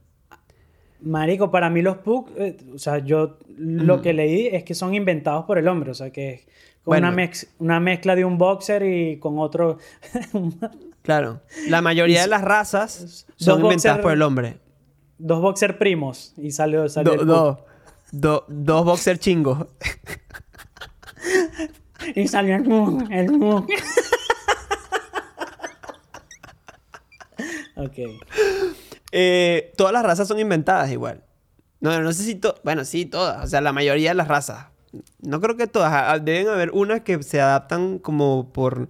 Marico, 1.00 1.50
para 1.50 1.68
mí 1.68 1.82
los 1.82 1.98
Pug, 1.98 2.30
eh, 2.36 2.56
o 2.74 2.78
sea, 2.78 2.98
yo 2.98 3.38
lo 3.58 4.00
que 4.00 4.12
leí 4.12 4.46
es 4.46 4.64
que 4.64 4.74
son 4.74 4.94
inventados 4.94 5.44
por 5.44 5.58
el 5.58 5.68
hombre, 5.68 5.90
o 5.90 5.94
sea, 5.94 6.10
que 6.10 6.30
es 6.32 6.40
como 6.82 6.92
Bueno. 6.96 7.08
una, 7.08 7.16
mex- 7.16 7.48
una 7.58 7.80
mezcla 7.80 8.16
de 8.16 8.24
un 8.24 8.38
boxer 8.38 8.82
y 8.82 9.18
con 9.18 9.38
otro. 9.38 9.78
Claro, 11.02 11.40
la 11.68 11.82
mayoría 11.82 12.22
de 12.22 12.26
las 12.26 12.42
razas 12.42 13.26
son 13.36 13.60
inventadas 13.62 14.00
por 14.00 14.10
el 14.12 14.22
hombre. 14.22 14.58
dos 15.18 15.40
boxer 15.40 15.78
primos 15.78 16.34
y 16.36 16.50
salió, 16.50 16.88
salió 16.88 17.14
Do- 17.14 17.20
el 17.20 17.26
do- 17.28 17.64
do- 18.10 18.44
dos 18.48 18.84
boxer 18.84 19.16
chingos. 19.18 19.66
Y 22.14 22.28
salió 22.28 22.56
el 22.56 22.62
Pug, 22.64 23.04
el 23.10 23.30
ok. 27.76 27.98
Eh, 29.12 29.72
todas 29.76 29.92
las 29.92 30.02
razas 30.02 30.28
son 30.28 30.38
inventadas 30.38 30.90
igual. 30.90 31.22
No, 31.80 32.00
no 32.00 32.12
sé 32.12 32.22
si 32.24 32.34
to- 32.36 32.56
Bueno, 32.64 32.84
sí, 32.84 33.06
todas. 33.06 33.44
O 33.44 33.46
sea, 33.46 33.60
la 33.60 33.72
mayoría 33.72 34.10
de 34.10 34.14
las 34.14 34.28
razas. 34.28 34.66
No 35.20 35.40
creo 35.40 35.56
que 35.56 35.66
todas. 35.66 35.92
Ah, 35.92 36.18
Deben 36.18 36.48
haber 36.48 36.70
unas 36.72 37.00
que 37.02 37.22
se 37.22 37.40
adaptan 37.40 37.98
como 37.98 38.52
por... 38.52 38.88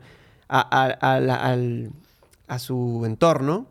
A, 0.48 0.60
a- 0.60 1.14
a 1.14 1.20
la- 1.20 1.34
al- 1.44 1.90
a 2.46 2.58
su 2.60 3.02
entorno. 3.04 3.66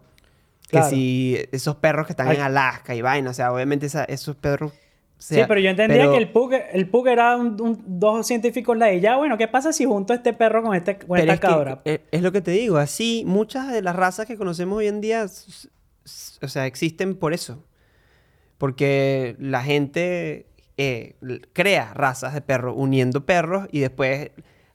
Claro. 0.70 0.90
Que 0.90 0.96
si 0.96 1.38
esos 1.52 1.78
perros 1.78 2.06
que 2.08 2.14
están 2.14 2.28
Ay. 2.28 2.36
en 2.38 2.42
Alaska 2.44 2.94
y 2.96 3.02
vaina. 3.02 3.30
O 3.30 3.34
sea, 3.34 3.54
obviamente 3.54 3.86
esa- 3.86 4.04
esos 4.06 4.36
perros... 4.36 4.74
Sí, 5.18 5.42
pero 5.48 5.60
yo 5.60 5.70
entendía 5.70 5.98
pero- 6.02 6.12
que 6.12 6.18
el 6.18 6.30
Pug, 6.30 6.52
el 6.54 6.90
Pug 6.90 7.08
era 7.08 7.36
un, 7.38 7.60
un- 7.62 7.84
dos 7.88 8.28
científicos 8.28 8.78
la 8.78 8.88
de 8.88 9.00
ya, 9.00 9.16
bueno, 9.18 9.38
¿qué 9.38 9.48
pasa 9.48 9.74
si 9.74 9.86
junto 9.86 10.14
a 10.14 10.18
este 10.18 10.34
perro 10.34 10.62
con, 10.62 10.76
este, 10.76 10.98
con 10.98 11.18
esta 11.18 11.34
es, 11.34 11.40
cabra? 11.40 11.82
eh, 11.86 12.02
es 12.12 12.22
lo 12.22 12.32
que 12.32 12.42
te 12.42 12.52
digo, 12.52 12.78
así 12.78 13.24
muchas 13.26 13.72
de 13.72 13.82
las 13.82 13.96
razas 13.96 14.26
que 14.28 14.38
conocemos 14.38 14.78
hoy 14.78 14.88
en 14.88 15.02
día, 15.02 15.26
o 15.26 16.48
sea, 16.48 16.66
existen 16.66 17.16
por 17.16 17.34
eso. 17.34 17.64
Porque 18.58 19.36
la 19.40 19.64
gente 19.64 20.46
eh, 20.78 21.16
crea 21.54 21.94
razas 21.94 22.34
de 22.34 22.42
perros, 22.42 22.74
uniendo 22.78 23.26
perros 23.26 23.68
y 23.72 23.80
después, 23.80 24.32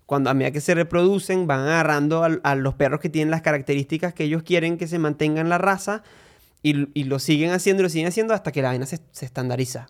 cuando 0.07 0.29
a 0.31 0.35
medida 0.35 0.51
que 0.51 0.61
se 0.61 0.75
reproducen, 0.75 1.47
van 1.47 1.61
agarrando 1.61 2.25
a, 2.25 2.55
los 2.57 2.75
perros 2.75 3.01
que 3.01 3.09
tienen 3.09 3.31
las 3.31 3.43
características 3.43 4.13
que 4.13 4.25
ellos 4.25 4.43
quieren 4.43 4.77
que 4.77 4.87
se 4.87 4.99
mantengan 4.99 5.49
la 5.49 5.59
raza 5.59 6.03
y, 6.63 6.89
y 6.99 7.05
lo 7.05 7.19
siguen 7.19 7.53
haciendo 7.53 7.83
y 7.83 7.85
lo 7.85 7.89
siguen 7.89 8.09
haciendo 8.09 8.35
hasta 8.35 8.53
que 8.53 8.61
la 8.61 8.69
vaina 8.69 8.85
se, 8.87 8.99
se 9.13 9.25
estandariza. 9.25 9.89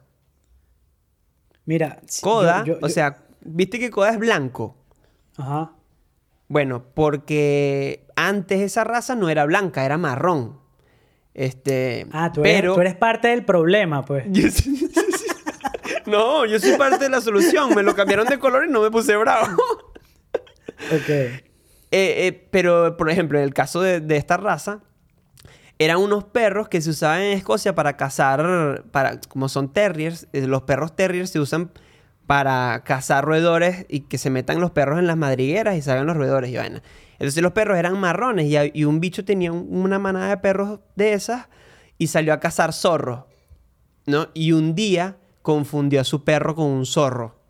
Mira, 1.67 2.01
si- 2.07 2.23
Coda, 2.23 2.65
yo- 2.65 2.79
yo- 2.81 2.87
o 2.87 2.89
sea, 2.89 3.19
¿viste 3.43 3.79
que 3.79 3.91
Coda 3.91 4.11
es 4.11 4.19
blanco? 4.19 4.77
Ajá. 5.37 5.73
Bueno, 6.49 6.83
porque 6.95 8.07
antes 8.17 8.61
esa 8.61 8.83
raza 8.85 9.15
no 9.15 9.29
era 9.29 9.45
blanca, 9.45 9.85
era 9.85 9.97
marrón. 9.99 10.59
Este, 11.33 12.07
Ah, 12.13 12.33
tú 12.33 12.41
eres, 12.41 12.55
pero 12.61 12.75
tú 12.75 12.81
eres 12.81 12.97
parte 12.97 13.29
del 13.29 13.45
problema, 13.45 14.05
pues. 14.05 14.25
No, 16.07 16.45
yo 16.47 16.59
soy 16.59 16.77
parte 16.77 17.05
de 17.05 17.11
la 17.11 17.21
solución. 17.21 17.75
Me 17.75 17.83
lo 17.83 17.95
cambiaron 17.95 18.27
de 18.27 18.39
color 18.39 18.65
y 18.67 18.71
no 18.71 18.81
me 18.83 18.91
puse 18.91 19.17
bravo. 19.17 19.57
Ok. 20.93 21.09
Eh, 21.09 21.41
eh, 21.93 22.49
pero, 22.51 22.97
por 22.97 23.11
ejemplo, 23.11 23.39
en 23.39 23.45
el 23.45 23.55
caso 23.55 23.81
de, 23.81 24.01
de 24.01 24.17
esta 24.17 24.37
raza, 24.37 24.81
eran 25.81 25.97
unos 25.97 26.25
perros 26.25 26.69
que 26.69 26.81
se 26.83 26.91
usaban 26.91 27.23
en 27.23 27.33
Escocia 27.39 27.75
para 27.75 27.97
cazar, 27.97 28.85
para, 28.93 29.19
como 29.29 29.49
son 29.49 29.73
terriers, 29.73 30.29
eh, 30.35 30.47
los 30.47 30.63
perros 30.63 30.95
terriers 30.95 31.31
se 31.31 31.41
usan 31.41 31.71
para 32.27 32.83
cazar 32.85 33.25
roedores 33.25 33.87
y 33.89 34.01
que 34.01 34.19
se 34.19 34.29
metan 34.29 34.61
los 34.61 34.71
perros 34.73 34.99
en 34.99 35.07
las 35.07 35.17
madrigueras 35.17 35.77
y 35.77 35.83
salgan 35.83 36.07
los 36.07 36.17
roedores 36.19 36.51
y 36.51 36.57
vaina. 36.59 36.83
Entonces 37.15 37.43
los 37.43 37.53
perros 37.53 37.79
eran 37.79 37.99
marrones 37.99 38.47
y, 38.47 38.57
y 38.79 38.85
un 38.85 39.01
bicho 39.01 39.25
tenía 39.25 39.53
un- 39.53 39.69
una 39.71 39.99
manada 39.99 40.29
de 40.29 40.37
perros 40.37 40.81
de 40.97 41.15
esas 41.15 41.49
y 41.97 42.09
salió 42.09 42.35
a 42.35 42.41
cazar 42.41 42.75
zorros, 42.75 43.25
¿no? 44.07 44.29
Y 44.35 44.53
un 44.53 44.75
día 44.75 45.17
confundió 45.41 46.03
a 46.03 46.05
su 46.05 46.25
perro 46.25 46.55
con 46.55 46.67
un 46.67 46.85
zorro 46.85 47.41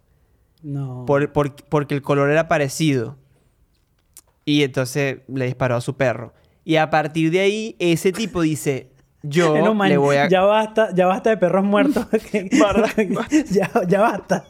No. 0.63 1.05
por- 1.05 1.33
por- 1.33 1.57
porque 1.69 1.95
el 1.97 2.03
color 2.03 2.31
era 2.31 2.47
parecido. 2.47 3.17
Y 4.45 4.63
entonces 4.63 5.19
le 5.29 5.47
disparó 5.47 5.75
a 5.77 5.81
su 5.81 5.97
perro. 5.97 6.33
Y 6.71 6.77
a 6.77 6.89
partir 6.89 7.33
de 7.33 7.41
ahí, 7.41 7.75
ese 7.81 8.13
tipo 8.13 8.43
dice, 8.43 8.93
yo 9.25 9.59
no, 9.59 9.75
man, 9.75 9.89
le 9.89 9.97
voy 9.97 10.15
a... 10.15 10.29
Ya 10.29 10.43
basta, 10.43 10.95
ya 10.95 11.07
basta 11.07 11.31
de 11.31 11.37
perros 11.37 11.65
muertos. 11.65 12.07
Ya, 13.51 13.69
ya 13.89 14.01
basta. 14.01 14.45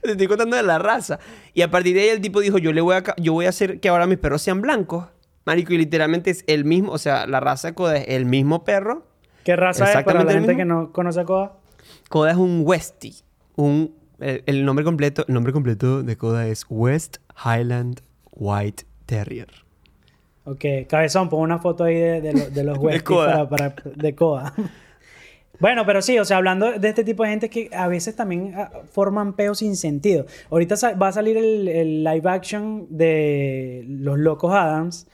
Te 0.00 0.12
estoy 0.12 0.26
contando 0.26 0.56
de 0.56 0.62
la 0.62 0.78
raza. 0.78 1.18
Y 1.52 1.60
a 1.60 1.70
partir 1.70 1.94
de 1.94 2.00
ahí 2.00 2.08
el 2.08 2.22
tipo 2.22 2.40
dijo, 2.40 2.56
yo 2.56 2.72
le 2.72 2.80
voy 2.80 2.94
a, 2.96 3.02
yo 3.18 3.34
voy 3.34 3.44
a 3.44 3.50
hacer 3.50 3.78
que 3.78 3.90
ahora 3.90 4.06
mis 4.06 4.16
perros 4.16 4.40
sean 4.40 4.62
blancos. 4.62 5.04
Marico, 5.44 5.74
y 5.74 5.76
literalmente 5.76 6.30
es 6.30 6.44
el 6.46 6.64
mismo, 6.64 6.92
o 6.92 6.96
sea, 6.96 7.26
la 7.26 7.40
raza 7.40 7.68
de 7.68 7.74
Koda 7.74 7.98
es 7.98 8.08
el 8.08 8.24
mismo 8.24 8.64
perro. 8.64 9.04
¿Qué 9.44 9.54
raza 9.54 9.84
es 9.84 10.02
para 10.02 10.20
la 10.20 10.22
Exactamente 10.22 10.32
gente 10.32 10.56
que 10.56 10.64
no 10.64 10.92
conoce 10.92 11.20
a 11.20 11.24
Koda? 11.26 11.58
Koda 12.08 12.30
es 12.30 12.38
un 12.38 12.62
Westie. 12.64 13.16
Un, 13.56 13.94
el, 14.18 14.42
el 14.46 14.64
nombre 14.64 14.82
completo, 14.82 15.26
el 15.28 15.34
nombre 15.34 15.52
completo 15.52 16.02
de 16.02 16.16
Koda 16.16 16.46
es 16.46 16.64
West 16.70 17.18
Highland 17.44 18.00
White 18.30 18.86
Terrier. 19.04 19.65
Ok, 20.46 20.64
cabezón, 20.88 21.28
pon 21.28 21.40
una 21.40 21.58
foto 21.58 21.84
ahí 21.84 21.94
de, 21.96 22.20
de, 22.22 22.32
lo- 22.32 22.50
de 22.50 22.64
los 22.64 22.78
para, 23.04 23.48
para- 23.48 23.74
de 23.96 24.14
Koda. 24.14 24.54
bueno, 25.60 25.84
pero 25.84 26.00
sí, 26.02 26.18
o 26.18 26.24
sea, 26.24 26.36
hablando 26.36 26.72
de 26.78 26.88
este 26.88 27.02
tipo 27.04 27.24
de 27.24 27.30
gente 27.30 27.50
que 27.50 27.68
a 27.74 27.88
veces 27.88 28.14
también 28.14 28.52
ah, 28.56 28.70
forman 28.92 29.32
peos 29.34 29.58
sin 29.58 29.74
sentido. 29.76 30.26
Ahorita 30.50 30.76
va 30.94 31.08
a 31.08 31.12
salir 31.12 31.36
el, 31.36 31.66
el 31.68 32.04
live 32.04 32.28
action 32.30 32.86
de 32.90 33.84
Los 33.88 34.18
Locos 34.18 34.52
Adams, 34.54 35.08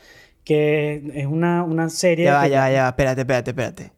que 0.44 1.02
es 1.14 1.26
una, 1.26 1.62
una 1.64 1.88
serie... 1.88 2.26
Ya 2.26 2.34
va, 2.34 2.44
que- 2.44 2.50
ya 2.50 2.60
va, 2.60 2.70
ya 2.70 2.82
va. 2.82 2.88
Espérate, 2.90 3.20
espérate, 3.22 3.50
espérate. 3.52 3.92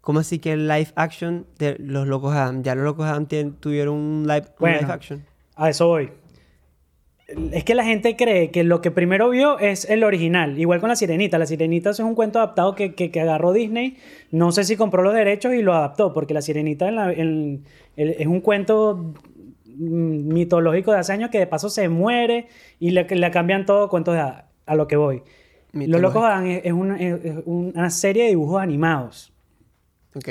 ¿Cómo 0.00 0.18
así 0.20 0.38
que 0.38 0.52
el 0.52 0.66
live 0.68 0.88
action 0.96 1.46
de 1.58 1.76
los 1.78 2.08
Locos 2.08 2.34
Adam? 2.34 2.62
Ya 2.62 2.74
los 2.74 2.84
Locos 2.84 3.06
Adam 3.06 3.26
tien- 3.28 3.54
tuvieron 3.60 3.94
un 3.94 4.22
live, 4.26 4.46
un 4.48 4.54
Bueno. 4.58 4.78
live 4.80 4.92
action. 4.92 5.24
A 5.54 5.68
eso 5.70 5.86
voy. 5.88 6.10
Es 7.52 7.64
que 7.64 7.74
la 7.74 7.84
gente 7.84 8.16
cree 8.16 8.50
que 8.50 8.64
lo 8.64 8.80
que 8.80 8.90
primero 8.90 9.30
vio 9.30 9.58
es 9.58 9.88
el 9.88 10.04
original. 10.04 10.58
Igual 10.58 10.80
con 10.80 10.88
La 10.88 10.96
Sirenita. 10.96 11.38
La 11.38 11.46
Sirenita 11.46 11.90
es 11.90 11.98
un 12.00 12.14
cuento 12.14 12.38
adaptado 12.38 12.74
que, 12.74 12.94
que- 12.94 13.10
que 13.10 13.20
agarró 13.20 13.52
Disney. 13.52 13.96
No 14.30 14.52
sé 14.52 14.64
si 14.64 14.76
compró 14.76 15.02
los 15.02 15.14
derechos 15.14 15.54
y 15.54 15.62
lo 15.62 15.72
adaptó, 15.74 16.12
porque 16.12 16.34
La 16.34 16.42
Sirenita 16.42 16.88
en 16.88 16.96
la- 16.96 17.12
en- 17.12 17.64
el- 17.96 18.10
es 18.18 18.26
un 18.26 18.40
cuento 18.40 19.14
mitológico 19.66 20.92
de 20.92 20.98
hace 20.98 21.12
años 21.12 21.30
que 21.30 21.38
de 21.38 21.46
paso 21.46 21.68
se 21.70 21.88
muere 21.88 22.46
y 22.78 22.90
le, 22.90 23.04
le 23.04 23.30
cambian 23.30 23.66
todo 23.66 23.88
cuentos 23.88 24.14
de 24.14 24.20
hadas, 24.20 24.44
a 24.66 24.74
lo 24.74 24.86
que 24.86 24.96
voy. 24.96 25.22
Los. 25.72 26.00
Locos 26.02 26.22
Adán 26.24 26.46
es, 26.46 26.64
es 26.66 26.72
una, 26.72 27.00
es 27.00 27.16
una 27.46 27.88
serie 27.90 28.24
de 28.24 28.28
dibujos 28.30 28.60
animados. 28.60 29.32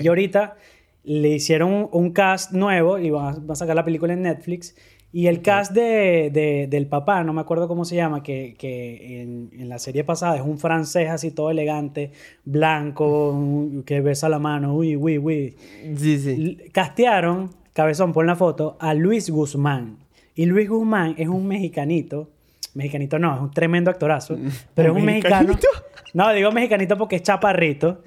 Y 0.04 0.08
ahorita 0.08 0.56
le 1.04 1.30
hicieron 1.30 1.90
un, 1.92 2.12
cast 2.12 2.52
nuevo 2.54 3.00
y 3.00 3.10
van 3.10 3.26
a, 3.28 3.32
van 3.38 3.52
a 3.52 3.56
sacar 3.56 3.76
la 3.76 3.84
película 3.86 4.14
en 4.14 4.22
Netflix. 4.24 4.76
Y 5.14 5.28
el 5.28 5.42
cast 5.42 5.74
de, 5.74 6.30
de- 6.32 6.68
del 6.70 6.88
papá, 6.88 7.22
no 7.26 7.34
me 7.34 7.42
acuerdo 7.42 7.68
cómo 7.68 7.84
se 7.84 7.96
llama, 7.98 8.24
que, 8.24 8.56
que 8.58 9.22
en, 9.22 9.50
en 9.60 9.68
la 9.68 9.78
serie 9.78 10.06
pasada 10.06 10.38
es 10.38 10.42
un 10.42 10.58
francés 10.58 11.10
así 11.10 11.32
todo 11.32 11.52
elegante, 11.52 12.12
blanco, 12.46 13.38
que 13.86 14.00
besa 14.02 14.30
la 14.30 14.40
mano, 14.40 14.74
uy, 14.76 14.96
uy, 14.96 15.18
uy. 15.18 15.56
Sí, 15.98 16.18
sí. 16.18 16.58
Castearon, 16.72 17.50
cabezón, 17.74 18.14
pon 18.14 18.26
la 18.28 18.36
foto, 18.36 18.78
a 18.80 18.94
Luis 18.94 19.30
Guzmán. 19.30 19.98
Y 20.36 20.46
Luis 20.46 20.70
Guzmán 20.70 21.16
es 21.18 21.28
un 21.28 21.46
mexicanito. 21.48 22.30
Mexicanito 22.74 23.20
no, 23.20 23.36
es 23.36 23.42
un 23.42 23.52
tremendo 23.52 23.92
actorazo. 23.92 24.38
Pero 24.76 24.92
es 24.94 24.98
un 24.98 25.04
mexicano. 25.06 25.50
¿Mexicanito? 25.50 25.68
No, 26.14 26.32
digo 26.34 26.52
mexicanito 26.52 26.98
porque 26.98 27.18
es 27.18 27.24
chaparrito, 27.24 28.02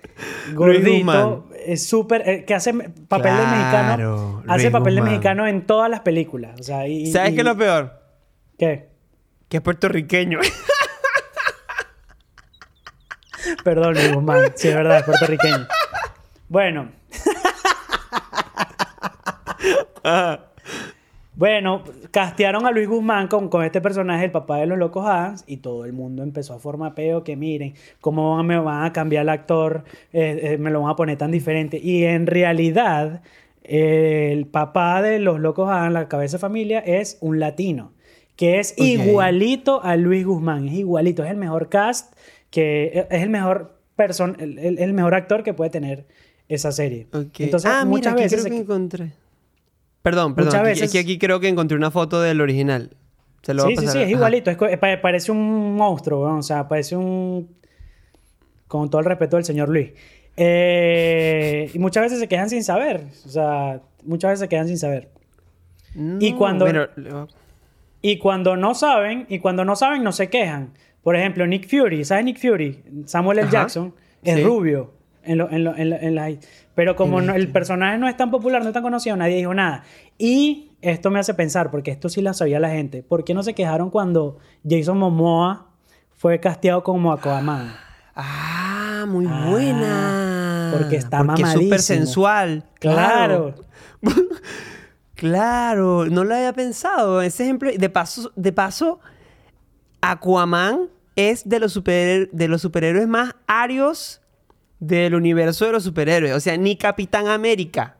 Luis 0.46 0.56
gordito, 0.56 0.90
Guzmán. 0.90 1.42
Es 1.66 1.86
súper. 1.86 2.28
eh, 2.28 2.44
que 2.44 2.54
hace 2.54 2.72
papel 2.72 3.36
de 3.36 3.46
mexicano. 3.46 4.42
Hace 4.48 4.70
papel 4.70 4.96
de 4.96 5.02
mexicano 5.02 5.46
en 5.46 5.66
todas 5.66 5.90
las 5.90 6.00
películas. 6.00 6.58
O 6.60 6.62
sea, 6.62 6.86
y, 6.86 7.10
¿Sabes 7.12 7.32
y- 7.32 7.34
qué 7.34 7.40
es 7.40 7.44
lo 7.46 7.56
peor? 7.56 8.00
¿Qué? 8.58 8.88
Que 9.48 9.56
es 9.58 9.62
puertorriqueño. 9.62 10.38
Perdón, 13.64 13.94
Luis 13.94 14.12
Guzmán. 14.14 14.52
Sí, 14.54 14.68
es 14.68 14.74
verdad, 14.74 14.98
es 14.98 15.04
puertorriqueño. 15.04 15.66
Bueno. 16.48 16.90
Bueno, 21.36 21.82
castearon 22.12 22.64
a 22.64 22.70
Luis 22.70 22.88
Guzmán 22.88 23.26
con, 23.26 23.48
con 23.48 23.64
este 23.64 23.80
personaje, 23.80 24.24
el 24.26 24.30
papá 24.30 24.58
de 24.58 24.66
los 24.66 24.78
locos 24.78 25.04
Adams, 25.04 25.42
y 25.48 25.56
todo 25.56 25.84
el 25.84 25.92
mundo 25.92 26.22
empezó 26.22 26.54
a 26.54 26.58
formar 26.60 26.94
peo 26.94 27.24
que 27.24 27.34
miren, 27.36 27.74
cómo 28.00 28.40
me 28.44 28.56
van 28.58 28.84
a 28.84 28.92
cambiar 28.92 29.22
el 29.22 29.28
actor, 29.30 29.82
Eh, 30.12 30.52
eh, 30.52 30.58
me 30.58 30.70
lo 30.70 30.82
van 30.82 30.90
a 30.92 30.96
poner 30.96 31.18
tan 31.18 31.32
diferente. 31.32 31.78
Y 31.82 32.04
en 32.04 32.26
realidad, 32.28 33.22
eh, 33.64 34.30
el 34.32 34.46
papá 34.46 35.02
de 35.02 35.18
los 35.18 35.40
locos 35.40 35.68
Adams, 35.68 35.92
la 35.92 36.08
cabeza 36.08 36.36
de 36.36 36.40
familia, 36.40 36.78
es 36.78 37.18
un 37.20 37.40
latino, 37.40 37.92
que 38.36 38.60
es 38.60 38.74
igualito 38.78 39.82
a 39.82 39.96
Luis 39.96 40.24
Guzmán, 40.24 40.68
es 40.68 40.74
igualito, 40.74 41.24
es 41.24 41.30
el 41.30 41.36
mejor 41.36 41.68
cast, 41.68 42.14
que 42.50 43.06
es 43.10 43.22
el 43.22 43.30
mejor, 43.30 43.74
person, 43.96 44.36
el, 44.38 44.58
el- 44.58 44.78
el 44.78 44.92
mejor 44.92 45.14
actor 45.14 45.42
que 45.42 45.52
puede 45.54 45.70
tener 45.70 46.04
esa 46.48 46.70
serie. 46.70 47.06
Entonces, 47.44 47.70
ah, 47.72 47.84
muchas 47.84 48.12
mira, 48.14 48.24
veces... 48.24 48.42
creo 48.42 48.42
se- 48.44 48.50
que 48.50 48.62
encontré. 48.62 49.12
Perdón, 50.04 50.34
perdón. 50.36 50.48
Muchas 50.50 50.60
aquí, 50.60 50.68
veces- 50.68 50.90
aquí, 50.90 50.98
aquí 50.98 51.18
creo 51.18 51.40
que 51.40 51.48
encontré 51.48 51.76
una 51.76 51.90
foto 51.90 52.20
del 52.20 52.40
original. 52.40 52.90
Se 53.42 53.54
lo 53.54 53.64
voy 53.64 53.74
Sí, 53.76 53.86
sí, 53.86 53.88
sí, 53.92 53.98
es 54.02 54.10
igualito. 54.10 54.50
Es 54.50 54.56
parece 55.00 55.32
un 55.32 55.74
monstruo, 55.74 56.20
o 56.36 56.42
sea, 56.42 56.68
parece 56.68 56.94
un... 56.96 57.48
Con 58.68 58.90
todo 58.90 59.00
el 59.00 59.06
respeto 59.06 59.36
del 59.36 59.44
señor 59.44 59.68
Luis. 59.70 59.90
Eh, 60.36 61.70
y 61.72 61.78
muchas 61.78 62.02
veces 62.04 62.18
se 62.20 62.28
quedan 62.28 62.50
sin 62.50 62.62
saber. 62.64 63.04
O 63.24 63.28
sea, 63.28 63.80
muchas 64.04 64.30
veces 64.32 64.40
se 64.40 64.48
quedan 64.48 64.66
sin 64.68 64.78
saber. 64.78 65.08
Y 65.94 66.32
No, 66.32 66.38
cuando- 66.38 66.66
Y 68.02 68.18
cuando 68.18 68.56
no 68.56 68.74
saben, 68.74 69.26
y 69.30 69.38
cuando 69.38 69.64
no 69.64 69.74
saben, 69.76 70.02
no 70.02 70.12
se 70.12 70.28
quejan. 70.28 70.72
Por 71.02 71.16
ejemplo, 71.16 71.46
Nick 71.46 71.68
Fury, 71.68 72.04
¿sabes 72.04 72.24
Nick 72.24 72.38
Fury? 72.38 72.82
Samuel 73.06 73.38
L. 73.38 73.48
Ajá. 73.48 73.58
Jackson 73.62 73.94
es 74.22 74.36
Sí. 74.36 74.42
rubio. 74.44 74.93
En 75.26 75.38
lo- 75.38 75.50
en 75.50 75.64
lo- 75.64 75.76
en 75.76 75.90
lo- 75.90 75.96
en 75.96 76.14
la- 76.14 76.30
pero 76.74 76.96
como 76.96 77.20
no- 77.20 77.28
la- 77.32 77.36
el 77.36 77.48
personaje 77.48 77.98
no 77.98 78.08
es 78.08 78.16
tan 78.16 78.30
popular, 78.30 78.62
no 78.62 78.68
es 78.68 78.74
tan 78.74 78.82
conocido, 78.82 79.16
nadie 79.16 79.36
dijo 79.36 79.54
nada. 79.54 79.82
Y 80.18 80.72
esto 80.82 81.10
me 81.10 81.18
hace 81.18 81.34
pensar, 81.34 81.70
porque 81.70 81.90
esto 81.90 82.08
sí 82.08 82.20
lo 82.20 82.32
sabía 82.34 82.60
la 82.60 82.70
gente, 82.70 83.02
¿por 83.02 83.24
qué 83.24 83.34
no 83.34 83.42
se 83.42 83.54
quejaron 83.54 83.90
cuando 83.90 84.38
Jason 84.68 84.98
Momoa 84.98 85.66
fue 86.12 86.40
casteado 86.40 86.82
como 86.82 87.12
Aquaman? 87.12 87.72
Ah, 88.14 89.04
muy 89.08 89.26
Ah, 89.28 89.46
buena. 89.50 90.70
porque 90.78 90.96
está 90.96 91.18
Porque 91.24 91.42
es 91.42 91.48
súper 91.48 91.62
mamadísimo. 91.64 91.78
sensual. 91.78 92.64
Claro. 92.80 93.54
Claro, 95.14 96.06
no 96.06 96.24
lo 96.24 96.34
había 96.34 96.52
pensado. 96.52 97.22
Ese 97.22 97.44
ejemplo, 97.44 97.70
de 97.74 97.88
paso, 97.88 98.32
de 98.34 98.52
paso, 98.52 98.98
Aquaman 100.00 100.88
es 101.16 101.48
de 101.48 101.60
los, 101.60 101.72
super, 101.72 102.28
de 102.32 102.48
los 102.48 102.60
superhéroes 102.62 103.06
más 103.06 103.34
arios 103.46 104.20
del 104.86 105.14
universo 105.14 105.66
de 105.66 105.72
los 105.72 105.84
superhéroes. 105.84 106.34
O 106.34 106.40
sea, 106.40 106.56
ni 106.56 106.76
Capitán 106.76 107.28
América. 107.28 107.96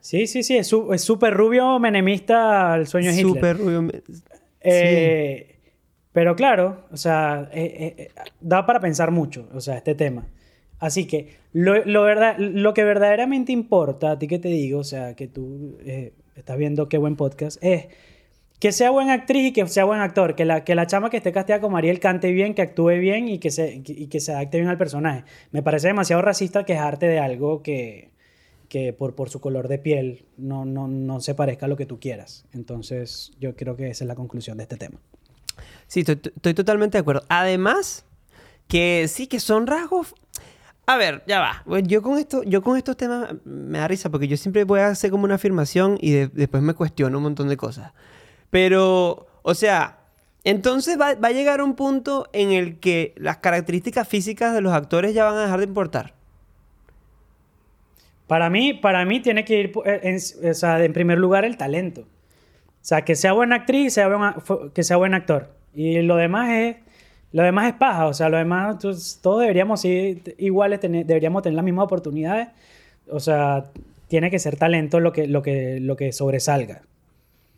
Sí, 0.00 0.26
sí, 0.26 0.42
sí, 0.42 0.56
es 0.56 0.66
súper 0.66 1.34
rubio 1.34 1.78
menemista 1.78 2.72
al 2.72 2.86
sueño 2.86 3.12
de. 3.12 3.20
Súper 3.20 3.58
rubio. 3.58 3.90
Eh, 4.62 5.56
Pero 6.12 6.34
claro, 6.34 6.84
o 6.90 6.96
sea, 6.96 7.48
eh, 7.52 7.62
eh, 7.62 7.94
eh, 7.98 8.08
da 8.40 8.66
para 8.66 8.80
pensar 8.80 9.10
mucho, 9.10 9.48
o 9.54 9.60
sea, 9.60 9.76
este 9.76 9.94
tema. 9.94 10.26
Así 10.78 11.06
que 11.06 11.36
lo, 11.52 11.84
lo 11.84 12.02
verdad, 12.02 12.36
lo 12.38 12.74
que 12.74 12.84
verdaderamente 12.84 13.52
importa, 13.52 14.12
a 14.12 14.18
ti 14.18 14.26
que 14.26 14.38
te 14.38 14.48
digo, 14.48 14.80
o 14.80 14.84
sea, 14.84 15.14
que 15.14 15.28
tú 15.28 15.78
estás 16.34 16.56
viendo 16.56 16.88
qué 16.88 16.96
buen 16.98 17.16
podcast, 17.16 17.62
es 17.62 17.88
que 18.60 18.70
sea 18.72 18.90
buena 18.90 19.14
actriz 19.14 19.46
y 19.48 19.52
que 19.52 19.66
sea 19.66 19.84
buen 19.84 20.00
actor, 20.00 20.36
que 20.36 20.44
la, 20.44 20.62
que 20.64 20.74
la 20.76 20.86
chama 20.86 21.10
que 21.10 21.16
esté 21.16 21.32
casteada 21.32 21.60
como 21.60 21.76
Ariel 21.78 21.98
cante 21.98 22.30
bien, 22.30 22.54
que 22.54 22.62
actúe 22.62 22.90
bien 23.00 23.26
y 23.28 23.38
que, 23.38 23.50
se, 23.50 23.82
y 23.84 24.06
que 24.06 24.20
se 24.20 24.32
adapte 24.32 24.58
bien 24.58 24.68
al 24.68 24.78
personaje. 24.78 25.24
Me 25.50 25.62
parece 25.62 25.88
demasiado 25.88 26.20
racista 26.22 26.64
quejarte 26.64 27.06
de 27.06 27.18
algo 27.18 27.62
que, 27.62 28.10
que 28.68 28.92
por, 28.92 29.14
por 29.14 29.30
su 29.30 29.40
color 29.40 29.66
de 29.66 29.78
piel 29.78 30.26
no, 30.36 30.64
no, 30.66 30.86
no 30.88 31.20
se 31.20 31.34
parezca 31.34 31.66
a 31.66 31.68
lo 31.70 31.76
que 31.76 31.86
tú 31.86 31.98
quieras. 31.98 32.44
Entonces, 32.52 33.32
yo 33.40 33.56
creo 33.56 33.76
que 33.76 33.88
esa 33.88 34.04
es 34.04 34.08
la 34.08 34.14
conclusión 34.14 34.58
de 34.58 34.64
este 34.64 34.76
tema. 34.76 34.98
Sí, 35.86 36.00
estoy, 36.00 36.54
totalmente 36.54 36.98
de 36.98 37.00
acuerdo. 37.00 37.22
Además, 37.28 38.04
que 38.68 39.06
sí, 39.08 39.26
que 39.26 39.40
son 39.40 39.66
rasgos. 39.66 40.14
A 40.86 40.96
ver, 40.96 41.22
ya 41.26 41.40
va. 41.40 41.64
Yo 41.82 42.02
con, 42.02 42.18
esto, 42.18 42.42
yo 42.42 42.62
con 42.62 42.76
estos 42.76 42.96
temas 42.96 43.30
me 43.44 43.78
da 43.78 43.88
risa 43.88 44.10
porque 44.10 44.28
yo 44.28 44.36
siempre 44.36 44.64
voy 44.64 44.80
a 44.80 44.88
hacer 44.88 45.10
como 45.10 45.24
una 45.24 45.36
afirmación 45.36 45.96
y 46.00 46.10
de- 46.12 46.28
después 46.28 46.62
me 46.62 46.74
cuestiono 46.74 47.16
un 47.18 47.24
montón 47.24 47.48
de 47.48 47.56
cosas. 47.56 47.92
Pero, 48.50 49.26
o 49.42 49.54
sea, 49.54 49.98
entonces 50.44 51.00
va, 51.00 51.14
va 51.14 51.28
a 51.28 51.32
llegar 51.32 51.62
un 51.62 51.74
punto 51.74 52.28
en 52.32 52.50
el 52.50 52.78
que 52.78 53.14
las 53.16 53.38
características 53.38 54.08
físicas 54.08 54.54
de 54.54 54.60
los 54.60 54.72
actores 54.72 55.14
ya 55.14 55.24
van 55.24 55.36
a 55.36 55.42
dejar 55.42 55.60
de 55.60 55.66
importar. 55.66 56.14
Para 58.26 58.48
mí, 58.48 58.74
para 58.74 59.04
mí 59.04 59.20
tiene 59.20 59.44
que 59.44 59.58
ir 59.58 59.72
eh, 59.84 60.00
en, 60.04 60.50
o 60.50 60.54
sea, 60.54 60.82
en 60.84 60.92
primer 60.92 61.18
lugar 61.18 61.44
el 61.44 61.56
talento. 61.56 62.02
O 62.02 62.84
sea, 62.84 63.02
que 63.02 63.16
sea 63.16 63.32
buena 63.32 63.56
actriz, 63.56 63.98
que 64.72 64.84
sea 64.84 64.96
buen 64.96 65.14
actor. 65.14 65.50
Y 65.74 66.00
lo 66.02 66.16
demás 66.16 66.50
es 66.50 66.76
lo 67.32 67.42
demás 67.42 67.68
es 67.68 67.74
paja, 67.74 68.06
o 68.06 68.14
sea, 68.14 68.28
lo 68.28 68.38
demás 68.38 68.78
todos 68.78 69.40
deberíamos 69.40 69.84
ir 69.84 70.34
iguales, 70.38 70.80
deberíamos 70.80 71.42
tener 71.42 71.56
las 71.56 71.64
mismas 71.64 71.84
oportunidades. 71.84 72.48
O 73.08 73.20
sea, 73.20 73.64
tiene 74.08 74.30
que 74.30 74.38
ser 74.38 74.56
talento 74.56 75.00
lo 75.00 75.12
que 75.12 75.26
lo 75.26 75.42
que 75.42 75.80
lo 75.80 75.96
que 75.96 76.12
sobresalga. 76.12 76.82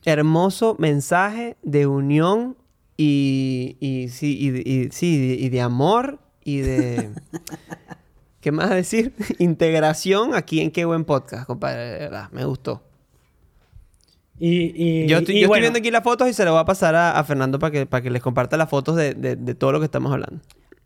Hermoso 0.04 0.76
mensaje 0.78 1.56
de 1.62 1.86
unión 1.86 2.56
y, 2.96 3.76
y, 3.80 4.08
sí, 4.08 4.36
y, 4.64 4.90
sí, 4.90 5.36
y 5.40 5.48
de 5.48 5.60
amor 5.60 6.18
y 6.44 6.58
de... 6.58 7.10
¿Qué 8.40 8.50
más 8.50 8.70
decir? 8.70 9.14
Integración 9.38 10.34
aquí 10.34 10.60
en 10.60 10.70
Qué 10.72 10.84
Buen 10.84 11.04
Podcast, 11.04 11.46
compadre. 11.46 11.84
De 11.92 11.98
verdad, 12.00 12.28
me 12.32 12.44
gustó. 12.44 12.82
Y, 14.38 14.72
y- 14.74 15.06
Yo, 15.06 15.18
estoy, 15.18 15.36
y 15.36 15.40
yo 15.40 15.46
estoy 15.46 15.60
viendo 15.60 15.78
aquí 15.78 15.92
las 15.92 16.02
fotos 16.02 16.28
y 16.28 16.32
se 16.32 16.44
las 16.44 16.52
voy 16.52 16.60
a 16.60 16.64
pasar 16.64 16.96
a, 16.96 17.16
a 17.18 17.22
Fernando 17.22 17.60
para 17.60 17.70
que, 17.70 17.86
para 17.86 18.02
que 18.02 18.10
les 18.10 18.20
comparta 18.20 18.56
las 18.56 18.68
fotos 18.68 18.96
de, 18.96 19.14
de- 19.14 19.36
de 19.36 19.54
todo 19.54 19.70
lo 19.70 19.78
que 19.78 19.84
estamos 19.84 20.10
hablando. 20.12 20.40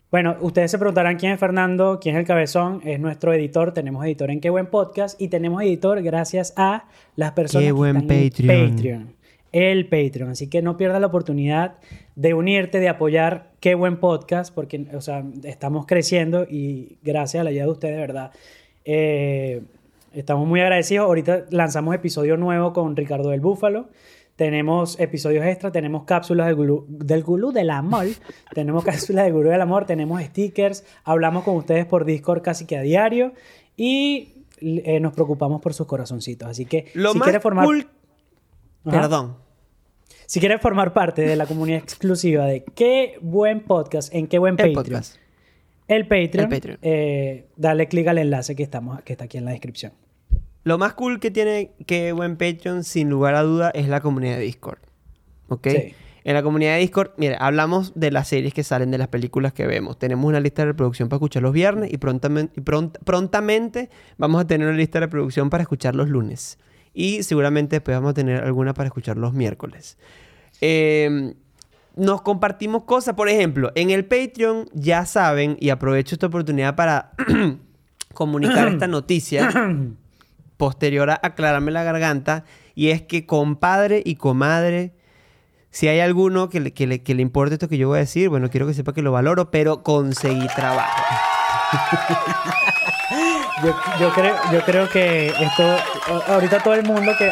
Bueno, 0.09 0.37
ustedes 0.39 0.71
se 0.71 0.77
preguntarán 0.77 1.17
quién 1.17 1.33
es 1.33 1.39
Fernando, 1.39 1.99
quién 2.01 2.15
es 2.15 2.21
el 2.21 2.25
cabezón, 2.25 2.81
es 2.85 2.97
nuestro 2.97 3.33
editor, 3.33 3.73
tenemos 3.73 4.05
editor 4.05 4.31
en 4.31 4.39
Qué 4.39 4.49
Buen 4.49 4.67
Podcast 4.67 5.21
y 5.21 5.27
tenemos 5.27 5.61
editor 5.61 6.01
gracias 6.01 6.53
a 6.55 6.85
las 7.17 7.33
personas 7.33 7.63
Qué 7.63 7.67
que 7.67 7.71
buen 7.73 7.97
están 7.97 8.17
en 8.17 8.29
Patreon. 8.29 8.69
Patreon. 8.69 9.13
El 9.51 9.85
Patreon, 9.89 10.29
así 10.29 10.47
que 10.47 10.61
no 10.61 10.77
pierdas 10.77 11.01
la 11.01 11.07
oportunidad 11.07 11.75
de 12.15 12.33
unirte, 12.33 12.79
de 12.79 12.87
apoyar 12.87 13.51
Qué 13.59 13.75
Buen 13.75 13.97
Podcast, 13.97 14.55
porque, 14.55 14.85
o 14.93 15.01
sea, 15.01 15.25
estamos 15.43 15.85
creciendo 15.85 16.45
y 16.49 16.99
gracias 17.03 17.41
a 17.41 17.43
la 17.43 17.49
ayuda 17.49 17.65
de 17.65 17.71
ustedes, 17.71 17.95
de 17.95 18.01
verdad, 18.01 18.31
eh, 18.85 19.61
estamos 20.13 20.47
muy 20.47 20.61
agradecidos. 20.61 21.05
Ahorita 21.05 21.47
lanzamos 21.49 21.93
episodio 21.93 22.37
nuevo 22.37 22.71
con 22.71 22.95
Ricardo 22.95 23.31
del 23.31 23.41
Búfalo. 23.41 23.89
Tenemos 24.37 24.97
episodios 24.99 25.43
extra, 25.45 25.71
tenemos 25.71 26.03
cápsulas 26.05 26.47
del 26.47 26.55
gurú 26.55 26.85
del, 26.87 27.23
gurú 27.23 27.51
del 27.51 27.69
amor, 27.71 28.05
tenemos 28.53 28.85
cápsulas 28.85 29.25
del 29.25 29.33
gurú 29.33 29.49
del 29.49 29.59
amor, 29.61 29.85
tenemos 29.85 30.21
stickers, 30.23 30.85
hablamos 31.03 31.43
con 31.43 31.55
ustedes 31.57 31.85
por 31.85 32.05
Discord 32.05 32.41
casi 32.43 32.65
que 32.65 32.77
a 32.77 32.81
diario 32.81 33.33
y 33.75 34.45
eh, 34.61 34.99
nos 34.99 35.13
preocupamos 35.13 35.59
por 35.59 35.73
sus 35.73 35.87
corazoncitos. 35.87 36.47
Así 36.47 36.65
que 36.65 36.85
Lo 36.93 37.13
si 37.13 37.19
quieres 37.19 37.41
formar, 37.41 37.65
cool... 37.65 37.87
Perdón. 38.83 39.37
si 40.27 40.39
quieres 40.39 40.61
formar 40.61 40.93
parte 40.93 41.23
de 41.23 41.35
la 41.35 41.45
comunidad 41.45 41.79
exclusiva 41.79 42.45
de 42.45 42.63
qué 42.63 43.17
buen 43.21 43.61
podcast 43.61 44.13
en 44.13 44.27
qué 44.27 44.37
buen 44.39 44.53
El 44.53 44.57
Patreon, 44.57 44.73
podcast. 44.75 45.15
el 45.87 46.03
Patreon, 46.07 46.43
El 46.45 46.49
Patreon. 46.49 46.79
eh, 46.83 47.47
dale 47.57 47.87
clic 47.87 48.07
al 48.07 48.19
enlace 48.19 48.55
que 48.55 48.63
estamos 48.63 49.01
que 49.01 49.13
está 49.13 49.25
aquí 49.25 49.37
en 49.39 49.45
la 49.45 49.51
descripción. 49.51 49.93
Lo 50.67 50.77
más 50.77 50.93
cool 50.95 51.19
que 51.21 51.31
tiene 51.31 51.71
que 51.85 52.11
buen 52.11 52.35
Patreon, 52.35 52.83
sin 52.83 53.09
lugar 53.09 53.35
a 53.35 53.43
duda, 53.43 53.69
es 53.69 53.87
la 53.87 54.01
comunidad 54.01 54.35
de 54.35 54.41
Discord. 54.43 54.79
¿Ok? 55.47 55.67
Sí. 55.69 55.93
En 56.25 56.33
la 56.33 56.43
comunidad 56.43 56.73
de 56.73 56.79
Discord, 56.79 57.11
mire, 57.15 57.37
hablamos 57.39 57.93
de 57.95 58.11
las 58.11 58.27
series 58.27 58.53
que 58.53 58.61
salen, 58.63 58.91
de 58.91 58.97
las 58.97 59.07
películas 59.07 59.53
que 59.53 59.65
vemos. 59.65 59.97
Tenemos 59.97 60.25
una 60.25 60.41
lista 60.41 60.63
de 60.63 60.65
reproducción 60.73 61.07
para 61.07 61.19
escuchar 61.19 61.41
los 61.41 61.53
viernes 61.53 61.93
y 61.93 61.97
prontamente, 61.97 62.59
y 62.59 62.63
pront- 62.63 62.99
prontamente 63.05 63.89
vamos 64.17 64.41
a 64.41 64.45
tener 64.45 64.67
una 64.67 64.75
lista 64.75 64.99
de 64.99 65.05
reproducción 65.05 65.49
para 65.49 65.61
escuchar 65.63 65.95
los 65.95 66.09
lunes. 66.09 66.59
Y 66.93 67.23
seguramente 67.23 67.77
después 67.77 67.95
vamos 67.95 68.11
a 68.11 68.13
tener 68.13 68.43
alguna 68.43 68.73
para 68.73 68.87
escuchar 68.87 69.15
los 69.15 69.31
miércoles. 69.33 69.97
Eh, 70.59 71.33
nos 71.95 72.21
compartimos 72.23 72.83
cosas, 72.83 73.15
por 73.15 73.29
ejemplo, 73.29 73.71
en 73.75 73.89
el 73.91 74.03
Patreon 74.03 74.67
ya 74.73 75.05
saben, 75.05 75.55
y 75.61 75.69
aprovecho 75.69 76.15
esta 76.15 76.27
oportunidad 76.27 76.75
para 76.75 77.13
comunicar 78.13 78.67
esta 78.67 78.87
noticia 78.87 79.49
posterior 80.57 81.09
a 81.09 81.19
aclararme 81.23 81.71
la 81.71 81.83
garganta, 81.83 82.43
y 82.75 82.89
es 82.89 83.01
que 83.01 83.25
compadre 83.25 84.01
y 84.05 84.15
comadre, 84.15 84.93
si 85.69 85.87
hay 85.87 85.99
alguno 85.99 86.49
que 86.49 86.59
le, 86.59 86.73
que 86.73 86.87
le- 86.87 87.03
que 87.03 87.13
le 87.15 87.21
importe 87.21 87.53
esto 87.55 87.67
que 87.69 87.77
yo 87.77 87.87
voy 87.89 87.97
a 87.97 88.01
decir, 88.01 88.29
bueno, 88.29 88.49
quiero 88.49 88.65
que 88.67 88.73
sepa 88.73 88.93
que 88.93 89.01
lo 89.01 89.11
valoro, 89.11 89.51
pero 89.51 89.83
conseguí 89.83 90.47
trabajo. 90.55 91.03
Yo, 93.63 93.75
yo 93.99 94.11
creo, 94.13 94.35
yo 94.51 94.61
creo 94.61 94.87
que 94.89 95.29
esto, 95.29 95.77
ahorita 96.27 96.61
todo 96.61 96.75
el 96.75 96.83
mundo 96.83 97.13
que 97.17 97.31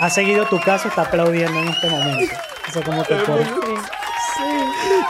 ha 0.00 0.08
seguido 0.08 0.46
tu 0.46 0.58
caso 0.58 0.88
está 0.88 1.02
aplaudiendo 1.02 1.58
en 1.60 1.68
este 1.68 1.90
momento. 1.90 2.34
O 2.66 2.72
sea, 2.72 2.82
como 2.82 3.04
que 3.04 3.14
por 3.16 3.44
fin. 3.44 3.52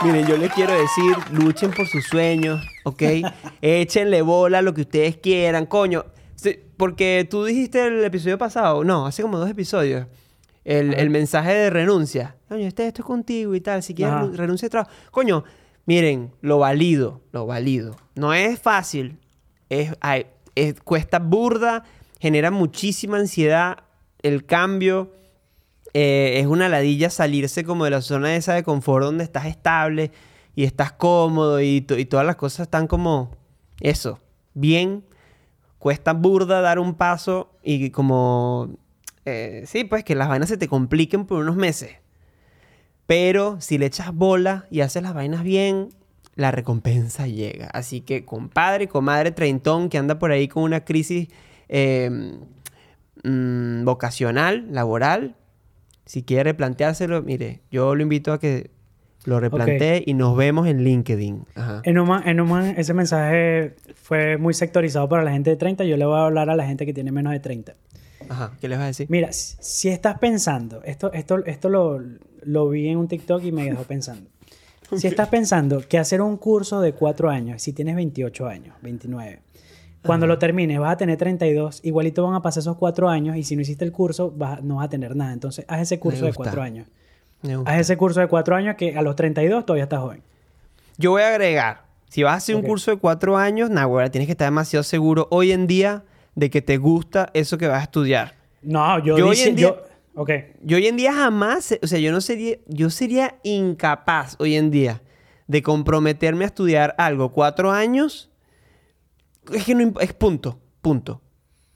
Miren, 0.03 0.27
yo 0.27 0.35
les 0.35 0.51
quiero 0.51 0.73
decir, 0.73 1.15
luchen 1.31 1.71
por 1.71 1.87
sus 1.87 2.03
sueños, 2.05 2.61
¿ok? 2.83 3.01
Échenle 3.61 4.21
bola 4.21 4.57
a 4.57 4.61
lo 4.61 4.73
que 4.73 4.81
ustedes 4.81 5.15
quieran, 5.15 5.65
coño. 5.67 6.03
Sí, 6.37 6.59
Porque 6.77 7.27
tú 7.29 7.43
dijiste 7.45 7.85
el 7.87 8.03
episodio 8.03 8.37
pasado, 8.37 8.83
no, 8.83 9.05
hace 9.07 9.21
como 9.23 9.37
dos 9.39 9.49
episodios, 9.49 10.05
el, 10.63 10.93
el 10.93 11.09
mensaje 11.09 11.51
de 11.51 11.69
renuncia. 11.69 12.35
Coño, 12.47 12.67
este, 12.67 12.87
esto 12.87 13.01
es 13.01 13.05
contigo 13.05 13.55
y 13.55 13.61
tal, 13.61 13.81
si 13.83 13.93
quieres 13.93 14.13
Ajá. 14.13 14.25
renu- 14.25 14.35
renuncia 14.35 14.67
de 14.67 14.69
trabajo. 14.69 14.91
Coño, 15.11 15.43
miren, 15.85 16.31
lo 16.41 16.59
valido, 16.59 17.21
lo 17.31 17.45
valido. 17.47 17.95
No 18.15 18.33
es 18.33 18.59
fácil, 18.59 19.17
es, 19.69 19.91
cuesta 20.83 21.19
burda, 21.19 21.83
genera 22.19 22.51
muchísima 22.51 23.17
ansiedad 23.17 23.79
el 24.21 24.45
cambio. 24.45 25.11
Eh, 25.93 26.39
es 26.39 26.45
una 26.47 26.69
ladilla 26.69 27.09
salirse 27.09 27.63
como 27.63 27.85
de 27.85 27.91
la 27.91 28.01
zona 28.01 28.35
esa 28.35 28.53
de 28.53 28.61
confort 28.63 29.03
donde 29.05 29.23
estás 29.23 29.45
estable 29.47 30.11
y 30.53 30.65
estás 30.65 30.91
cómodo 30.91 31.59
y 31.61 31.81
todas 31.81 32.25
las 32.25 32.35
cosas 32.35 32.61
están 32.67 32.85
como 32.87 33.31
eso, 33.79 34.19
bien. 34.53 35.03
Cuesta 35.87 36.11
burda 36.11 36.59
dar 36.59 36.79
un 36.79 36.95
paso 36.95 37.49
y 37.63 37.91
como... 37.91 38.75
eh, 39.23 39.63
sí, 39.65 39.85
pues 39.85 40.03
que 40.03 40.15
las 40.15 40.27
vainas 40.27 40.49
se 40.49 40.57
te 40.57 40.67
compliquen 40.67 41.25
por 41.25 41.39
unos 41.39 41.55
meses. 41.55 41.91
Pero 43.05 43.61
si 43.61 43.77
le 43.77 43.85
echas 43.85 44.13
bola 44.13 44.65
y 44.69 44.81
haces 44.81 45.01
las 45.01 45.13
vainas 45.13 45.43
bien, 45.43 45.91
la 46.35 46.51
recompensa 46.51 47.25
llega. 47.25 47.67
Así 47.67 48.01
que 48.01 48.25
compadre 48.25 48.83
y 48.83 48.87
comadre 48.87 49.31
treintón 49.31 49.87
que 49.87 49.97
anda 49.97 50.19
por 50.19 50.31
ahí 50.31 50.49
con 50.49 50.63
una 50.63 50.83
crisis 50.83 51.29
eh, 51.69 52.37
mm, 53.23 53.85
vocacional, 53.85 54.67
laboral, 54.69 55.37
si 56.05 56.21
quiere 56.23 56.43
replanteárselo, 56.43 57.21
mire, 57.21 57.61
yo 57.71 57.95
lo 57.95 58.03
invito 58.03 58.33
a 58.33 58.41
que 58.41 58.71
lo 59.27 59.39
replantee 59.39 60.03
y 60.05 60.13
nos 60.13 60.35
vemos 60.37 60.67
en 60.67 60.83
LinkedIn. 60.83 61.45
Ajá. 61.55 61.81
En 61.83 61.97
Human, 61.97 62.27
en 62.27 62.39
Human 62.39 62.73
ese 62.77 62.93
mensaje 62.93 63.75
fue 63.95 64.37
muy 64.37 64.53
sectorizado 64.53 65.07
para 65.09 65.23
la 65.23 65.31
gente 65.31 65.49
de 65.49 65.55
30. 65.57 65.83
Yo 65.83 65.97
le 65.97 66.05
voy 66.05 66.17
a 66.17 66.25
hablar 66.25 66.49
a 66.49 66.55
la 66.55 66.65
gente 66.65 66.85
que 66.85 66.93
tiene 66.93 67.11
menos 67.11 67.33
de 67.33 67.39
30. 67.39 67.75
Ajá. 68.29 68.53
¿Qué 68.59 68.67
les 68.67 68.77
vas 68.77 68.85
a 68.85 68.87
decir? 68.87 69.07
Mira, 69.09 69.29
si 69.31 69.89
estás 69.89 70.17
pensando, 70.19 70.81
esto, 70.83 71.11
esto, 71.13 71.45
esto 71.45 71.69
lo, 71.69 72.01
lo 72.43 72.69
vi 72.69 72.87
en 72.87 72.97
un 72.97 73.07
TikTok 73.07 73.43
y 73.43 73.51
me 73.51 73.65
dejó 73.65 73.83
pensando. 73.87 74.29
Si 74.95 75.07
estás 75.07 75.27
pensando 75.27 75.81
que 75.87 75.97
hacer 75.97 76.21
un 76.21 76.37
curso 76.37 76.79
de 76.79 76.93
cuatro 76.93 77.29
años, 77.29 77.61
si 77.61 77.73
tienes 77.73 77.95
28 77.97 78.47
años, 78.47 78.75
29, 78.81 79.41
cuando 80.05 80.25
lo 80.27 80.37
termines 80.39 80.79
vas 80.79 80.93
a 80.93 80.97
tener 80.97 81.17
32, 81.17 81.81
igualito 81.83 82.23
van 82.23 82.35
a 82.35 82.41
pasar 82.41 82.61
esos 82.61 82.77
cuatro 82.77 83.09
años 83.09 83.35
y 83.35 83.43
si 83.43 83.57
no 83.57 83.61
hiciste 83.61 83.83
el 83.83 83.91
curso 83.91 84.31
vas- 84.31 84.63
no 84.63 84.75
vas 84.77 84.85
a 84.85 84.89
tener 84.89 85.13
nada. 85.17 85.33
Entonces, 85.33 85.65
haz 85.67 85.81
ese 85.81 85.99
curso 85.99 86.21
de 86.23 86.27
gusta. 86.31 86.43
cuatro 86.43 86.61
años. 86.61 86.87
Haz 87.65 87.79
ese 87.79 87.97
curso 87.97 88.19
de 88.19 88.27
cuatro 88.27 88.55
años 88.55 88.75
que 88.77 88.97
a 88.97 89.01
los 89.01 89.15
32 89.15 89.65
todavía 89.65 89.83
estás 89.83 89.99
joven. 89.99 90.21
Yo 90.97 91.11
voy 91.11 91.21
a 91.21 91.29
agregar, 91.29 91.83
si 92.09 92.23
vas 92.23 92.33
a 92.33 92.37
hacer 92.37 92.55
un 92.55 92.63
curso 92.63 92.91
de 92.91 92.97
cuatro 92.97 93.37
años, 93.37 93.69
Nahuara, 93.69 94.09
tienes 94.09 94.25
que 94.27 94.31
estar 94.31 94.47
demasiado 94.47 94.83
seguro 94.83 95.27
hoy 95.29 95.51
en 95.51 95.67
día 95.67 96.03
de 96.35 96.49
que 96.49 96.61
te 96.61 96.77
gusta 96.77 97.29
eso 97.33 97.57
que 97.57 97.67
vas 97.67 97.79
a 97.79 97.83
estudiar. 97.83 98.35
No, 98.63 98.97
yo, 98.99 99.17
Yo 99.17 99.27
hoy 99.27 99.39
en 99.41 99.55
día- 99.55 99.67
yo- 99.67 99.83
ok. 100.15 100.29
Yo 100.63 100.77
hoy 100.77 100.87
en 100.87 100.97
día 100.97 101.13
jamás, 101.13 101.77
o 101.81 101.87
sea, 101.87 101.99
yo 101.99 102.11
no 102.11 102.21
sería, 102.21 102.57
yo 102.67 102.89
sería 102.89 103.35
incapaz 103.43 104.35
hoy 104.39 104.55
en 104.55 104.71
día 104.71 105.01
de 105.47 105.61
comprometerme 105.61 106.43
a 106.43 106.47
estudiar 106.47 106.95
algo 106.97 107.31
cuatro 107.31 107.71
años. 107.71 108.29
Es 109.53 109.63
que 109.63 109.75
no 109.75 109.93
es 110.01 110.13
punto, 110.13 110.59
punto. 110.81 111.21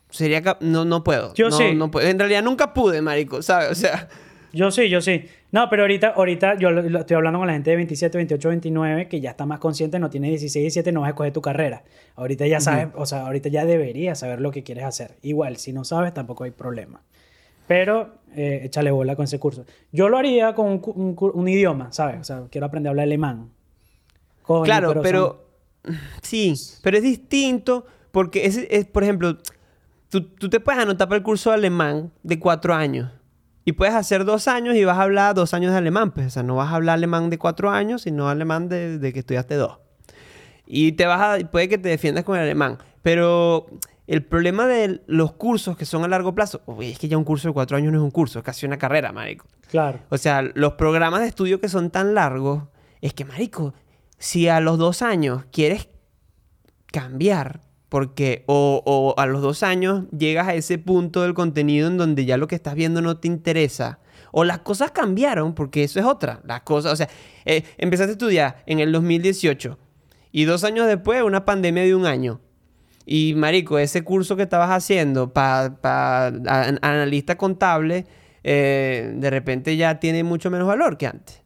Sería 0.10 0.41
no, 0.60 0.84
no 0.84 1.04
puedo. 1.06 1.34
Yo 1.36 1.50
no, 1.50 1.56
sí. 1.58 1.74
no 1.74 1.89
puedo. 1.89 2.08
En 2.08 2.19
realidad 2.19 2.43
nunca 2.43 2.74
pude, 2.74 3.02
marico, 3.02 3.41
¿sabes? 3.41 3.69
O 3.71 3.76
sea, 3.76 4.10
Yo 4.53 4.69
sí, 4.71 4.89
yo 4.89 5.01
sí. 5.01 5.25
No, 5.51 5.69
pero 5.69 5.83
ahorita, 5.83 6.09
ahorita 6.09 6.55
yo 6.57 6.71
lo- 6.71 6.81
lo 6.81 6.99
estoy 6.99 7.15
hablando 7.15 7.39
con 7.39 7.47
la 7.47 7.53
gente 7.53 7.69
de 7.69 7.75
27, 7.77 8.17
28, 8.17 8.49
29 8.49 9.07
que 9.07 9.21
ya 9.21 9.31
está 9.31 9.45
más 9.45 9.59
consciente, 9.59 9.97
no 9.99 10.09
tiene 10.09 10.29
16, 10.29 10.63
17, 10.63 10.91
no 10.91 11.01
vas 11.01 11.07
a 11.07 11.11
escoger 11.11 11.31
tu 11.33 11.41
carrera. 11.41 11.83
Ahorita 12.15 12.45
ya 12.47 12.59
sabes, 12.59 12.87
o 12.95 13.05
sea, 13.05 13.25
ahorita 13.25 13.49
ya 13.49 13.65
deberías 13.65 14.19
saber 14.19 14.41
lo 14.41 14.51
que 14.51 14.63
quieres 14.63 14.83
hacer. 14.83 15.15
Igual, 15.21 15.57
si 15.57 15.71
no 15.73 15.83
sabes, 15.85 16.13
tampoco 16.13 16.43
hay 16.43 16.51
problema. 16.51 17.01
Pero 17.67 18.15
eh, 18.35 18.61
échale 18.65 18.91
bola 18.91 19.15
con 19.15 19.23
ese 19.23 19.39
curso. 19.39 19.65
Yo 19.93 20.09
lo 20.09 20.17
haría 20.17 20.53
con 20.53 20.81
un, 20.83 21.47
idioma, 21.47 21.91
¿sabes? 21.93 22.19
O 22.19 22.23
sea, 22.25 22.43
quiero 22.51 22.67
aprender 22.67 22.89
a 22.89 22.91
hablar 22.91 23.03
alemán. 23.05 23.49
Coño, 24.41 24.63
claro, 24.65 25.01
pero, 25.01 25.45
sí, 26.21 26.53
pero 26.83 26.97
es 26.97 27.03
distinto 27.03 27.85
porque 28.11 28.45
es, 28.45 28.57
es, 28.69 28.85
por 28.85 29.03
ejemplo, 29.03 29.37
tú, 30.09 30.23
tú 30.23 30.49
te 30.49 30.59
puedes 30.59 30.81
anotar 30.81 31.07
para 31.07 31.17
el 31.17 31.23
curso 31.23 31.51
de 31.51 31.55
alemán 31.55 32.11
de 32.23 32.39
cuatro 32.39 32.73
años 32.73 33.09
y 33.65 33.74
puedes 33.74 33.93
hacer 33.95 34.26
dos 34.26 34.47
años 34.47 34.76
y 34.76 34.84
vas 34.84 34.97
a 34.97 35.04
hablar 35.04 35.36
dos 35.36 35.54
años 35.54 35.71
de 35.71 35.78
alemán, 35.78 36.12
pues, 36.12 36.28
o 36.28 36.30
sea, 36.30 36.43
no 36.43 36.56
vas 36.56 36.71
a 36.71 36.76
hablar 36.76 36.95
alemán 36.95 37.30
de 37.30 37.38
cuatro 37.38 37.69
años, 37.69 38.04
sino 38.04 38.30
alemán 38.30 38.69
de, 38.69 38.97
de 38.97 39.13
que 39.13 39.19
estudiaste 39.19 39.56
dos. 39.56 39.80
Y 40.65 40.93
te 40.93 41.06
vas 41.06 41.21
a, 41.21 41.52
puede 41.52 41.69
que 41.69 41.78
te 41.78 41.89
defiendas 41.89 42.24
con 42.24 42.38
el 42.38 42.43
alemán, 42.43 42.78
pero 43.02 43.67
el 44.08 44.24
problema 44.24 44.67
de 44.67 45.02
los 45.08 45.34
cursos 45.34 45.78
que 45.78 45.86
son 45.86 46.04
a 46.04 46.08
largo 46.08 46.36
plazo, 46.36 46.62
uy, 46.65 46.91
es 46.91 47.00
que 47.00 47.08
ya 47.08 47.17
un 47.17 47.24
curso 47.24 47.47
de 47.47 47.54
cuatro 47.54 47.78
años 47.78 47.93
no 47.93 48.00
es 48.00 48.04
un 48.04 48.12
curso, 48.12 48.39
es 48.39 48.45
casi 48.45 48.65
una 48.65 48.78
carrera, 48.78 49.12
marico. 49.12 49.45
Claro. 49.69 50.00
O 50.10 50.17
sea, 50.17 50.41
los 50.41 50.74
programas 50.74 51.21
de 51.21 51.28
estudio 51.28 51.62
que 51.62 51.69
son 51.69 51.91
tan 51.91 52.13
largos, 52.13 52.63
es 53.00 53.13
que, 53.13 53.26
marico, 53.26 53.74
si 54.17 54.47
a 54.47 54.60
los 54.60 54.78
dos 54.78 55.02
años 55.02 55.45
quieres 55.52 55.88
cambiar, 56.91 57.62
porque 57.91 58.45
o, 58.45 58.82
o 58.86 59.19
a 59.19 59.25
los 59.25 59.41
dos 59.41 59.63
años 59.63 60.06
llegas 60.17 60.47
a 60.47 60.54
ese 60.54 60.77
punto 60.77 61.23
del 61.23 61.34
contenido 61.34 61.89
en 61.89 61.97
donde 61.97 62.23
ya 62.23 62.38
lo 62.38 62.47
que 62.47 62.56
estás 62.56 62.73
viendo 62.73 63.01
no 63.01 63.17
te 63.17 63.27
interesa, 63.27 63.99
o 64.32 64.45
las 64.45 64.60
cosas 64.60 64.91
cambiaron, 64.91 65.54
porque 65.54 65.84
eso 65.84 65.99
es 65.99 66.06
otra, 66.06 66.39
las 66.45 66.62
cosas, 66.62 66.93
o 66.93 66.95
sea, 66.95 67.10
eh, 67.43 67.63
empezaste 67.77 68.12
a 68.12 68.13
estudiar 68.13 68.63
en 68.65 68.80
el 68.80 68.93
2018 68.93 69.77
y 70.32 70.45
dos 70.45 70.63
años 70.63 70.88
después 70.88 71.21
una 71.21 71.43
pandemia 71.43 71.84
de 71.84 71.93
un 71.93 72.06
año. 72.06 72.39
Y 73.06 73.34
marico, 73.36 73.77
ese 73.77 74.04
curso 74.06 74.38
que 74.38 74.43
estabas 74.43 74.69
haciendo 74.69 75.34
para 75.34 76.27
analista 76.82 77.38
contable, 77.38 78.06
eh, 78.45 79.12
de 79.15 79.30
repente 79.30 79.75
ya 79.75 79.99
tiene 79.99 80.23
mucho 80.23 80.49
menos 80.49 80.65
valor 80.65 80.97
que 80.97 81.08
antes. 81.08 81.41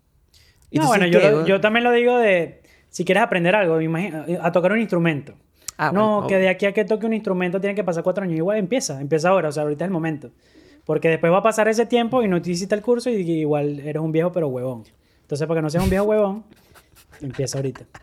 No, 0.77 0.83
bueno, 0.89 1.05
yo, 1.07 1.19
lo- 1.31 1.47
yo 1.47 1.59
también 1.59 1.83
lo 1.85 1.91
digo 1.91 2.19
de 2.19 2.61
si 2.89 3.03
quieres 3.03 3.23
aprender 3.23 3.55
algo, 3.55 3.81
imagina- 3.81 4.25
a 4.43 4.51
tocar 4.51 4.73
un 4.73 4.79
instrumento. 4.79 5.33
Ah, 5.77 5.91
no, 5.91 6.15
bueno, 6.15 6.27
que 6.27 6.37
de 6.37 6.49
aquí 6.49 6.65
a 6.65 6.73
que 6.73 6.85
toque 6.85 7.05
un 7.05 7.13
instrumento 7.13 7.59
tiene 7.59 7.75
que 7.75 7.83
pasar 7.83 8.03
cuatro 8.03 8.23
años. 8.23 8.37
Igual 8.37 8.57
empieza, 8.57 9.01
empieza 9.01 9.29
ahora, 9.29 9.49
o 9.49 9.51
sea, 9.51 9.63
ahorita 9.63 9.83
es 9.83 9.87
el 9.87 9.93
momento. 9.93 10.31
Porque 10.85 11.09
después 11.09 11.31
va 11.31 11.39
a 11.39 11.43
pasar 11.43 11.67
ese 11.67 11.85
tiempo 11.85 12.23
y 12.23 12.27
no 12.27 12.41
te 12.41 12.51
hiciste 12.51 12.75
el 12.75 12.81
curso 12.81 13.09
y 13.09 13.15
igual 13.15 13.79
eres 13.79 14.01
un 14.01 14.11
viejo 14.11 14.31
pero 14.31 14.47
huevón. 14.47 14.83
Entonces, 15.21 15.47
para 15.47 15.57
que 15.57 15.61
no 15.63 15.69
seas 15.69 15.83
un 15.83 15.89
viejo 15.89 16.05
huevón, 16.05 16.45
empieza 17.21 17.57
ahorita. 17.57 17.85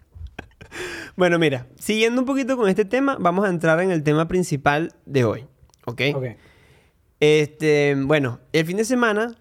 Bueno, 1.14 1.38
mira, 1.38 1.66
siguiendo 1.78 2.22
un 2.22 2.26
poquito 2.26 2.56
con 2.56 2.70
este 2.70 2.86
tema, 2.86 3.18
vamos 3.20 3.44
a 3.44 3.50
entrar 3.50 3.78
en 3.80 3.90
el 3.90 4.02
tema 4.02 4.28
principal 4.28 4.94
de 5.04 5.24
hoy. 5.24 5.44
¿Ok? 5.84 6.00
Ok. 6.14 6.24
Este, 7.20 7.94
bueno, 7.98 8.40
el 8.54 8.64
fin 8.64 8.78
de 8.78 8.86
semana 8.86 9.36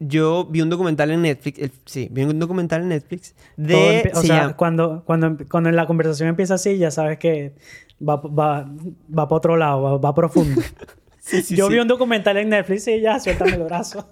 yo 0.00 0.44
vi 0.44 0.60
un 0.60 0.70
documental 0.70 1.10
en 1.10 1.22
Netflix. 1.22 1.58
el- 1.58 1.72
sí, 1.86 2.08
vi 2.10 2.22
un 2.24 2.38
documental 2.38 2.82
en 2.82 2.88
Netflix 2.88 3.34
de. 3.56 4.10
o 4.14 4.20
se 4.20 4.26
sea, 4.28 4.36
llama- 4.42 4.56
cuando, 4.56 5.02
cuando, 5.04 5.36
cuando 5.50 5.70
la 5.70 5.86
conversación 5.86 6.28
empieza 6.28 6.54
así, 6.54 6.78
ya 6.78 6.90
sabes 6.90 7.18
que 7.18 7.54
va, 8.00 8.16
va, 8.16 8.68
va 9.16 9.28
para 9.28 9.36
otro 9.36 9.56
lado, 9.56 9.82
va, 9.82 9.98
va 9.98 10.14
profundo. 10.14 10.60
Sí, 11.20 11.42
sí, 11.42 11.56
Yo 11.56 11.66
sí. 11.66 11.74
vi 11.74 11.78
un 11.80 11.88
documental 11.88 12.38
en 12.38 12.48
Netflix 12.48 12.88
y 12.88 13.02
ya, 13.02 13.20
suéltame 13.20 13.52
el 13.56 13.64
brazo. 13.64 14.10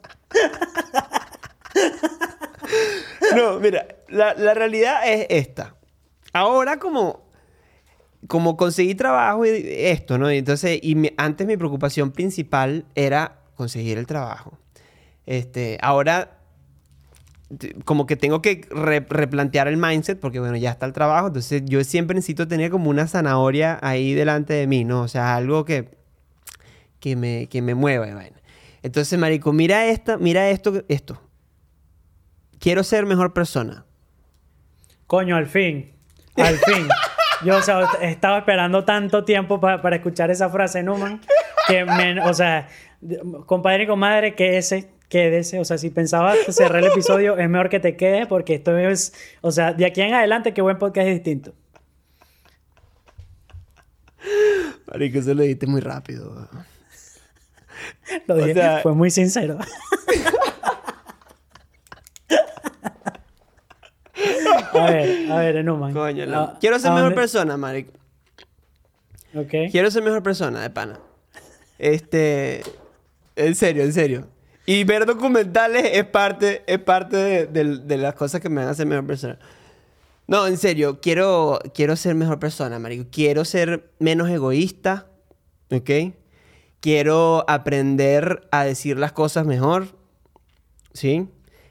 No, 3.35 3.59
mira, 3.59 3.87
la, 4.09 4.35
la 4.35 4.53
realidad 4.55 5.01
es 5.09 5.27
esta. 5.31 5.77
Ahora 6.33 6.79
como, 6.79 7.22
como 8.29 8.57
conseguí 8.59 8.94
trabajo 8.94 9.46
y 9.46 9.51
esto, 9.66 10.18
¿no? 10.18 10.31
Y 10.31 10.38
entonces, 10.38 10.79
y 10.83 10.94
mi- 10.94 11.12
antes 11.16 11.46
mi 11.46 11.57
preocupación 11.57 12.11
principal 12.12 12.85
era 12.94 13.38
conseguir 13.55 13.96
el 13.99 14.07
trabajo. 14.07 14.59
Este, 15.27 15.79
ahora 15.83 16.33
como 17.85 18.07
que 18.07 18.17
tengo 18.17 18.43
que 18.43 18.67
re- 18.71 19.07
replantear 19.09 19.69
el 19.69 19.77
mindset 19.77 20.19
porque 20.19 20.41
bueno, 20.41 20.57
ya 20.57 20.71
está 20.71 20.85
el 20.87 20.93
trabajo, 20.93 21.29
entonces 21.29 21.62
yo 21.65 21.83
siempre 21.85 22.15
necesito 22.17 22.49
tener 22.49 22.71
como 22.73 22.91
una 22.91 23.07
zanahoria 23.07 23.79
ahí 23.83 24.15
delante 24.15 24.55
de 24.55 24.67
mí, 24.67 24.85
¿no? 24.85 25.03
O 25.03 25.09
sea, 25.09 25.37
algo 25.37 25.65
que, 25.65 25.91
que, 26.99 27.15
me, 27.15 27.47
que 27.49 27.62
me 27.62 27.75
mueva. 27.77 28.09
Entonces, 28.83 29.17
marico, 29.19 29.53
mira 29.53 29.87
esta, 29.87 30.17
mira 30.17 30.49
esto, 30.51 30.83
esto. 30.89 31.21
Quiero 32.59 32.83
ser 32.83 33.07
mejor 33.07 33.33
persona. 33.33 33.85
Coño, 35.07 35.37
al 35.37 35.47
fin. 35.47 35.93
Al 36.37 36.57
fin. 36.57 36.89
Yo, 37.45 37.57
o 37.59 37.62
sea, 37.62 37.81
estaba 38.01 38.39
esperando 38.39 38.85
tanto 38.85 39.25
tiempo 39.25 39.61
pa- 39.61 39.83
para 39.83 39.97
escuchar 39.97 40.31
esa 40.31 40.49
frase, 40.51 40.83
Numan, 40.83 41.21
que, 41.69 41.85
o 42.25 42.35
sea, 42.35 42.67
compadre 43.47 43.85
y 43.85 43.87
comadre, 43.87 44.35
que 44.35 44.57
ese, 44.59 44.91
quédese. 45.09 45.61
O 45.61 45.64
sea, 45.64 45.79
si 45.79 45.90
pensabas 45.90 46.38
cerrar 46.51 46.83
el 46.85 46.90
episodio, 46.92 47.37
es 47.38 47.49
mejor 47.49 47.69
que 47.69 47.81
te 47.81 47.97
quedes 47.97 48.27
porque 48.27 48.55
esto 48.55 48.77
es, 48.77 49.12
o 49.40 49.51
sea, 49.51 49.73
de 49.73 49.87
aquí 49.87 50.01
en 50.03 50.14
adelante, 50.14 50.53
qué 50.55 50.62
buen 50.62 50.79
podcast 50.79 51.09
es 51.09 51.14
distinto. 51.14 51.53
Marico, 54.90 55.19
eso 55.19 55.35
lo 55.35 55.42
dijiste 55.42 55.66
muy 55.66 55.81
rápido. 55.81 56.49
Lo 58.27 58.35
O 58.35 58.38
dije, 58.38 58.55
sea- 58.55 58.81
fue 58.81 58.95
muy 58.95 59.11
sincero. 59.11 59.59
a 64.73 64.90
ver, 64.90 65.31
a 65.33 65.37
ver, 65.38 65.64
Numan. 65.64 65.92
Coño, 65.92 66.27
la- 66.27 66.42
¿A- 66.42 66.59
Quiero 66.59 66.79
ser 66.79 66.90
mejor 66.90 67.05
dónde- 67.05 67.16
persona, 67.16 67.57
marico. 67.57 67.92
Ok. 69.35 69.71
Quiero 69.71 69.90
ser 69.90 70.03
mejor 70.03 70.23
persona, 70.23 70.62
de 70.62 70.71
pana. 70.71 70.99
Este... 71.79 72.62
En 73.35 73.55
serio, 73.55 73.83
en 73.83 73.92
serio. 73.92 74.29
Y 74.66 74.83
ver 74.85 75.07
documentales 75.07 75.90
es 75.92 76.05
parte, 76.05 76.64
es 76.66 76.79
parte 76.81 77.16
de, 77.16 77.46
de- 77.46 77.79
de 77.79 77.96
las 77.98 78.14
cosas 78.14 78.40
que 78.40 78.48
me 78.48 78.57
van 78.57 78.68
a 78.68 78.70
hacer 78.72 78.87
mejor 78.87 79.07
persona. 79.07 79.38
No, 80.26 80.46
en 80.48 80.57
serio, 80.57 81.00
quiero, 81.00 81.61
quiero 81.72 81.94
ser 81.94 82.16
mejor 82.16 82.40
persona, 82.40 82.79
marico. 82.81 83.05
Quiero 83.12 83.44
ser 83.44 83.92
menos 84.00 84.29
egoísta, 84.29 85.07
¿ok? 85.70 85.90
Quiero 86.81 87.44
aprender 87.48 88.48
a 88.50 88.64
decir 88.64 88.98
las 88.98 89.12
cosas 89.12 89.46
mejor, 89.46 89.87
¿sí? 90.92 91.29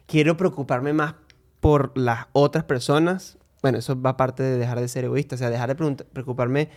Quiero 0.08 0.38
preocuparme 0.38 0.93
más 0.93 1.15
por 1.60 1.97
las 1.97 2.27
otras 2.31 2.63
personas. 2.63 3.38
Bueno, 3.62 3.77
eso 3.79 4.01
va 4.01 4.15
parte 4.15 4.41
de 4.41 4.58
dejar 4.58 4.79
de 4.79 4.88
ser 4.88 5.03
egoísta, 5.03 5.36
o 5.36 5.38
sea, 5.38 5.49
dejar 5.49 5.75
de 5.75 5.95
preocuparme 6.13 6.69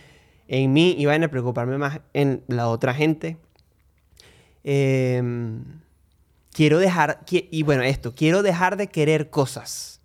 en 0.49 0.73
mí 0.73 0.95
y 0.97 1.05
vaina, 1.05 1.29
preocuparme 1.29 1.77
más 1.77 2.01
en 2.13 2.43
la 2.47 2.67
otra 2.67 2.93
gente. 2.93 3.37
Em, 4.63 5.63
quiero 6.59 6.77
dejar, 6.77 7.21
y 7.31 7.63
bueno, 7.63 7.83
esto, 7.83 8.13
quiero 8.13 8.43
dejar 8.43 8.75
de 8.75 8.87
querer 8.87 9.29
cosas. 9.29 10.01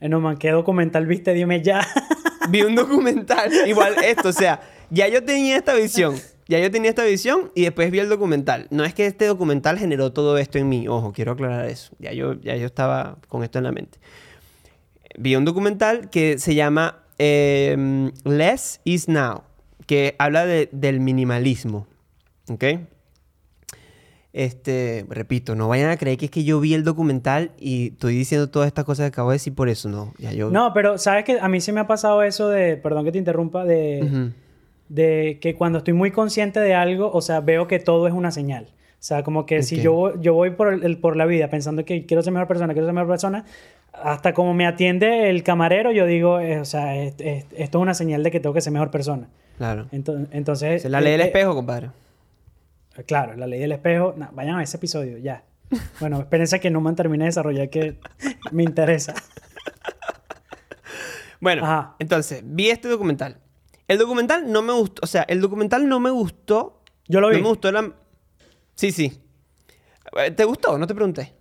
Eh, 0.00 0.08
Numan, 0.10 0.36
¿qué 0.36 0.50
documental 0.50 1.06
viste? 1.06 1.32
Dime 1.32 1.62
ya. 1.62 1.80
Vi 2.50 2.60
un 2.60 2.74
documental, 2.74 3.50
igual 3.66 3.94
esto, 4.04 4.28
o 4.28 4.32
sea, 4.34 4.60
ya 4.90 5.08
yo 5.08 5.24
tenía 5.24 5.56
esta 5.56 5.72
visión, 5.72 6.14
ya 6.46 6.58
yo 6.58 6.70
tenía 6.70 6.90
esta 6.90 7.04
visión 7.04 7.50
y 7.54 7.62
después 7.62 7.90
vi 7.90 8.00
el 8.00 8.10
documental. 8.10 8.66
No 8.68 8.84
es 8.84 8.92
que 8.92 9.06
este 9.06 9.24
documental 9.24 9.78
generó 9.78 10.12
todo 10.12 10.36
esto 10.36 10.58
en 10.58 10.68
mí, 10.68 10.86
ojo, 10.88 11.12
quiero 11.14 11.32
aclarar 11.32 11.64
eso, 11.70 11.94
ya 11.98 12.12
yo, 12.12 12.34
ya 12.34 12.54
yo 12.56 12.66
estaba 12.66 13.16
con 13.28 13.42
esto 13.42 13.56
en 13.56 13.64
la 13.64 13.72
mente. 13.72 13.98
Vi 15.16 15.36
un 15.36 15.46
documental 15.46 16.10
que 16.10 16.36
se 16.36 16.54
llama 16.54 17.02
em, 17.16 18.12
Less 18.24 18.82
is 18.84 19.08
Now, 19.08 19.44
que 19.86 20.16
habla 20.18 20.44
de- 20.44 20.68
del 20.70 21.00
minimalismo, 21.00 21.86
¿ok? 22.50 22.64
Este, 24.32 25.04
repito, 25.10 25.54
no 25.54 25.68
vayan 25.68 25.90
a 25.90 25.96
creer 25.98 26.16
que 26.16 26.24
es 26.26 26.30
que 26.30 26.42
yo 26.44 26.58
vi 26.58 26.72
el 26.74 26.84
documental 26.84 27.50
y 27.58 27.88
estoy 27.88 28.14
diciendo 28.16 28.48
todas 28.48 28.66
estas 28.66 28.84
cosas 28.86 29.04
que 29.04 29.08
acabo 29.08 29.30
de 29.30 29.34
decir 29.34 29.54
por 29.54 29.68
eso, 29.68 29.88
no. 29.90 30.14
Ya 30.18 30.32
yo... 30.32 30.50
No, 30.50 30.72
pero 30.72 30.96
sabes 30.96 31.24
que 31.24 31.38
a 31.38 31.48
mí 31.48 31.60
sí 31.60 31.70
me 31.72 31.80
ha 31.80 31.86
pasado 31.86 32.22
eso 32.22 32.48
de, 32.48 32.76
perdón 32.78 33.04
que 33.04 33.12
te 33.12 33.18
interrumpa, 33.18 33.64
de, 33.66 34.30
de 34.88 35.38
que 35.40 35.54
cuando 35.54 35.78
estoy 35.78 35.92
muy 35.94 36.10
consciente 36.12 36.60
de 36.60 36.74
algo, 36.74 37.10
o 37.12 37.20
sea, 37.20 37.40
veo 37.40 37.66
que 37.68 37.78
todo 37.78 38.06
es 38.06 38.14
una 38.14 38.30
señal. 38.30 38.68
O 38.94 39.04
sea, 39.04 39.22
como 39.24 39.46
que 39.46 39.62
si 39.64 39.80
yo, 39.82 39.92
voy- 39.92 40.12
yo 40.20 40.32
voy 40.32 40.50
por, 40.50 40.72
el, 40.72 40.96
por 40.98 41.16
la 41.16 41.26
vida 41.26 41.48
pensando 41.48 41.84
que 41.84 42.06
quiero 42.06 42.22
ser 42.22 42.32
mejor 42.32 42.46
persona, 42.48 42.72
quiero 42.72 42.86
ser 42.86 42.94
mejor 42.94 43.08
persona, 43.08 43.44
hasta 43.92 44.32
como 44.32 44.54
me 44.54 44.64
atiende 44.66 45.28
el 45.28 45.42
camarero, 45.42 45.90
yo 45.92 46.06
digo, 46.06 46.38
eh, 46.40 46.58
o 46.60 46.64
sea, 46.64 46.96
es- 46.96 47.14
es- 47.18 47.46
esto 47.56 47.78
es 47.78 47.82
una 47.82 47.94
señal 47.94 48.22
de 48.22 48.30
que 48.30 48.40
tengo 48.40 48.54
que 48.54 48.60
ser 48.62 48.72
mejor 48.72 48.90
persona. 48.90 49.28
Claro. 49.58 49.88
Entonces, 49.92 50.28
entonces 50.32 50.84
Es 50.84 50.90
la 50.90 51.00
ley 51.00 51.12
del 51.12 51.20
eh, 51.22 51.24
espejo, 51.24 51.54
compadre. 51.54 51.88
Claro, 53.06 53.36
la 53.36 53.46
ley 53.46 53.60
del 53.60 53.72
espejo. 53.72 54.14
Nah, 54.16 54.30
vayan 54.32 54.56
a 54.58 54.62
ese 54.62 54.76
episodio, 54.76 55.18
ya. 55.18 55.44
Bueno, 56.00 56.20
espérense 56.20 56.60
que 56.60 56.70
Numan 56.70 56.94
termine 56.94 57.24
de 57.24 57.28
desarrollar 57.28 57.70
que 57.70 57.98
me 58.50 58.62
interesa. 58.62 59.14
Bueno, 61.40 61.64
Ajá. 61.64 61.96
entonces, 61.98 62.42
vi 62.44 62.70
este 62.70 62.88
documental. 62.88 63.38
El 63.88 63.98
documental 63.98 64.50
no 64.52 64.62
me 64.62 64.72
gustó, 64.72 65.00
o 65.02 65.06
sea, 65.06 65.22
el 65.22 65.40
documental 65.40 65.88
no 65.88 65.98
me 65.98 66.10
gustó. 66.10 66.82
Yo 67.08 67.20
lo 67.20 67.30
vi. 67.30 67.36
No 67.38 67.42
me 67.42 67.48
gustó 67.48 67.72
la... 67.72 67.92
Sí, 68.74 68.92
sí. 68.92 69.20
Eh, 70.16 70.30
¿Te 70.30 70.44
gustó? 70.44 70.78
No 70.78 70.86
te 70.86 70.94
pregunté. 70.94 71.32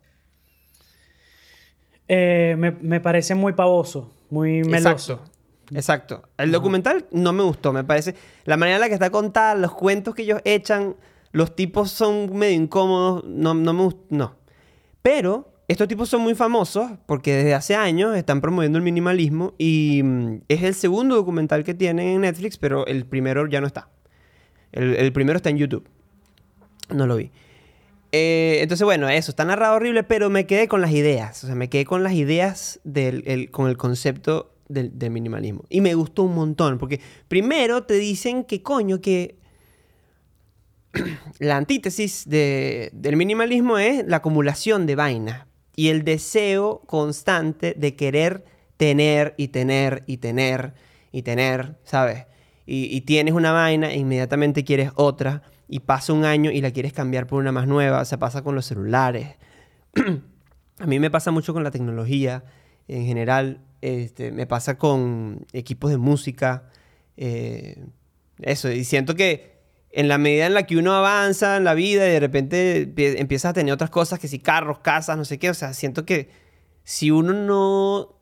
Eh, 2.08 2.56
me, 2.58 2.72
me 2.72 3.00
parece 3.00 3.36
muy 3.36 3.54
pavoso, 3.54 4.14
muy 4.30 4.64
meloso. 4.64 5.14
Exacto. 5.14 5.32
Exacto. 5.74 6.24
El 6.38 6.52
documental 6.52 7.06
no 7.12 7.32
me 7.32 7.44
gustó, 7.44 7.72
me 7.72 7.84
parece. 7.84 8.16
La 8.46 8.58
manera 8.58 8.78
en 8.78 8.82
la 8.82 8.88
que 8.88 8.96
está 8.96 9.10
contada, 9.10 9.56
los 9.56 9.74
cuentos 9.74 10.16
que 10.16 10.24
ellos 10.24 10.42
echan, 10.44 10.96
los 11.32 11.56
tipos 11.56 11.92
son 11.92 12.36
medio 12.38 12.56
incómodos, 12.56 13.24
no, 13.26 13.54
no 13.54 13.74
me 13.74 13.84
gustó. 13.84 14.06
No. 14.10 14.36
Pero 15.02 15.52
estos 15.68 15.88
tipos 15.88 16.10
son 16.10 16.22
muy 16.22 16.36
famosos 16.36 16.92
porque 17.06 17.34
desde 17.34 17.54
hace 17.54 17.76
años 17.76 18.16
están 18.18 18.42
promoviendo 18.42 18.78
el 18.78 18.84
minimalismo 18.84 19.54
y 19.58 20.02
mm, 20.04 20.42
es 20.50 20.64
el 20.64 20.74
segundo 20.76 21.16
documental 21.16 21.64
que 21.64 21.74
tienen 21.74 22.08
en 22.08 22.22
Netflix, 22.22 22.58
pero 22.58 22.86
el 22.88 23.06
primero 23.06 23.48
ya 23.48 23.62
no 23.62 23.68
está. 23.68 23.90
El, 24.74 25.12
primero 25.14 25.38
está 25.38 25.50
en 25.50 25.58
YouTube. 25.58 25.88
No 26.90 27.08
lo 27.08 27.16
vi. 27.16 27.32
Eh, 28.14 28.60
entonces, 28.62 28.84
bueno, 28.84 29.08
eso, 29.10 29.32
está 29.32 29.46
narrado 29.46 29.76
horrible, 29.76 30.04
pero 30.04 30.30
me 30.30 30.46
quedé 30.46 30.68
con 30.68 30.82
las 30.82 30.92
ideas. 30.92 31.44
O 31.44 31.48
sea, 31.48 31.56
me 31.56 31.70
quedé 31.70 31.86
con 31.86 32.04
las 32.04 32.14
ideas 32.14 32.80
del, 32.84 33.24
el- 33.26 33.52
con 33.52 33.70
el 33.70 33.78
concepto 33.78 34.54
del, 34.68 34.98
del 34.98 35.12
minimalismo. 35.12 35.66
Y 35.70 35.82
me 35.82 35.94
gustó 35.94 36.24
un 36.24 36.36
montón, 36.36 36.78
porque 36.78 37.00
primero 37.28 37.84
te 37.84 37.94
dicen 37.96 38.44
que 38.44 38.62
coño, 38.62 39.00
que, 39.02 39.38
la 41.40 41.58
antítesis 41.58 42.28
de- 42.28 42.90
del 42.94 43.16
minimalismo 43.18 43.78
es 43.78 44.06
la 44.08 44.18
acumulación 44.18 44.86
de 44.86 44.96
vainas 44.96 45.46
y 45.76 45.90
el 45.90 46.04
deseo 46.04 46.82
constante 46.86 47.74
de 47.78 47.96
querer 47.96 48.46
tener 48.78 49.34
y 49.38 49.50
tener 49.50 50.04
y 50.08 50.18
tener 50.18 50.74
y 51.12 51.22
tener, 51.24 51.78
¿sabes? 51.84 52.26
Y, 52.66 53.02
tienes 53.02 53.34
una 53.34 53.52
vaina 53.52 53.92
e 53.92 53.98
inmediatamente 53.98 54.64
quieres 54.64 54.92
otra 54.96 55.42
y 55.68 55.82
pasa 55.82 56.14
un 56.14 56.24
año 56.24 56.52
y 56.52 56.62
la 56.62 56.72
quieres 56.72 56.94
cambiar 56.94 57.28
por 57.28 57.42
una 57.42 57.52
más 57.52 57.68
nueva. 57.68 58.02
O 58.02 58.20
pasa 58.20 58.44
con 58.44 58.56
los 58.56 58.66
celulares. 58.66 59.36
A 60.80 60.86
mí 60.86 61.00
me 61.00 61.12
pasa 61.12 61.32
mucho 61.32 61.54
con 61.54 61.64
la 61.66 61.72
tecnología 61.72 62.46
en 62.88 63.06
general. 63.06 63.60
Este, 63.82 64.32
me 64.32 64.48
pasa 64.48 64.78
con 64.78 65.46
equipos 65.52 65.92
de 65.92 65.98
música. 65.98 66.70
eh, 67.18 67.84
eso, 68.42 68.72
y 68.72 68.86
siento 68.86 69.16
que 69.16 69.51
en 69.94 70.08
la 70.08 70.18
medida 70.18 70.46
en 70.46 70.54
la 70.54 70.64
que 70.64 70.78
uno 70.78 70.94
avanza 70.94 71.58
en 71.58 71.64
la 71.64 71.74
vida 71.74 72.08
y 72.08 72.12
de 72.12 72.20
repente 72.20 72.88
empie- 72.88 73.16
empiezas 73.20 73.50
a 73.52 73.54
tener 73.54 73.74
otras 73.74 73.90
cosas, 73.90 74.20
que 74.20 74.28
si 74.28 74.40
carros, 74.40 74.80
casas, 74.80 75.18
no 75.18 75.26
sé 75.26 75.38
qué, 75.40 75.50
o 75.50 75.54
sea, 75.54 75.74
siento 75.74 76.06
que 76.06 76.30
si 76.84 77.12
uno 77.12 77.34
no 77.34 78.16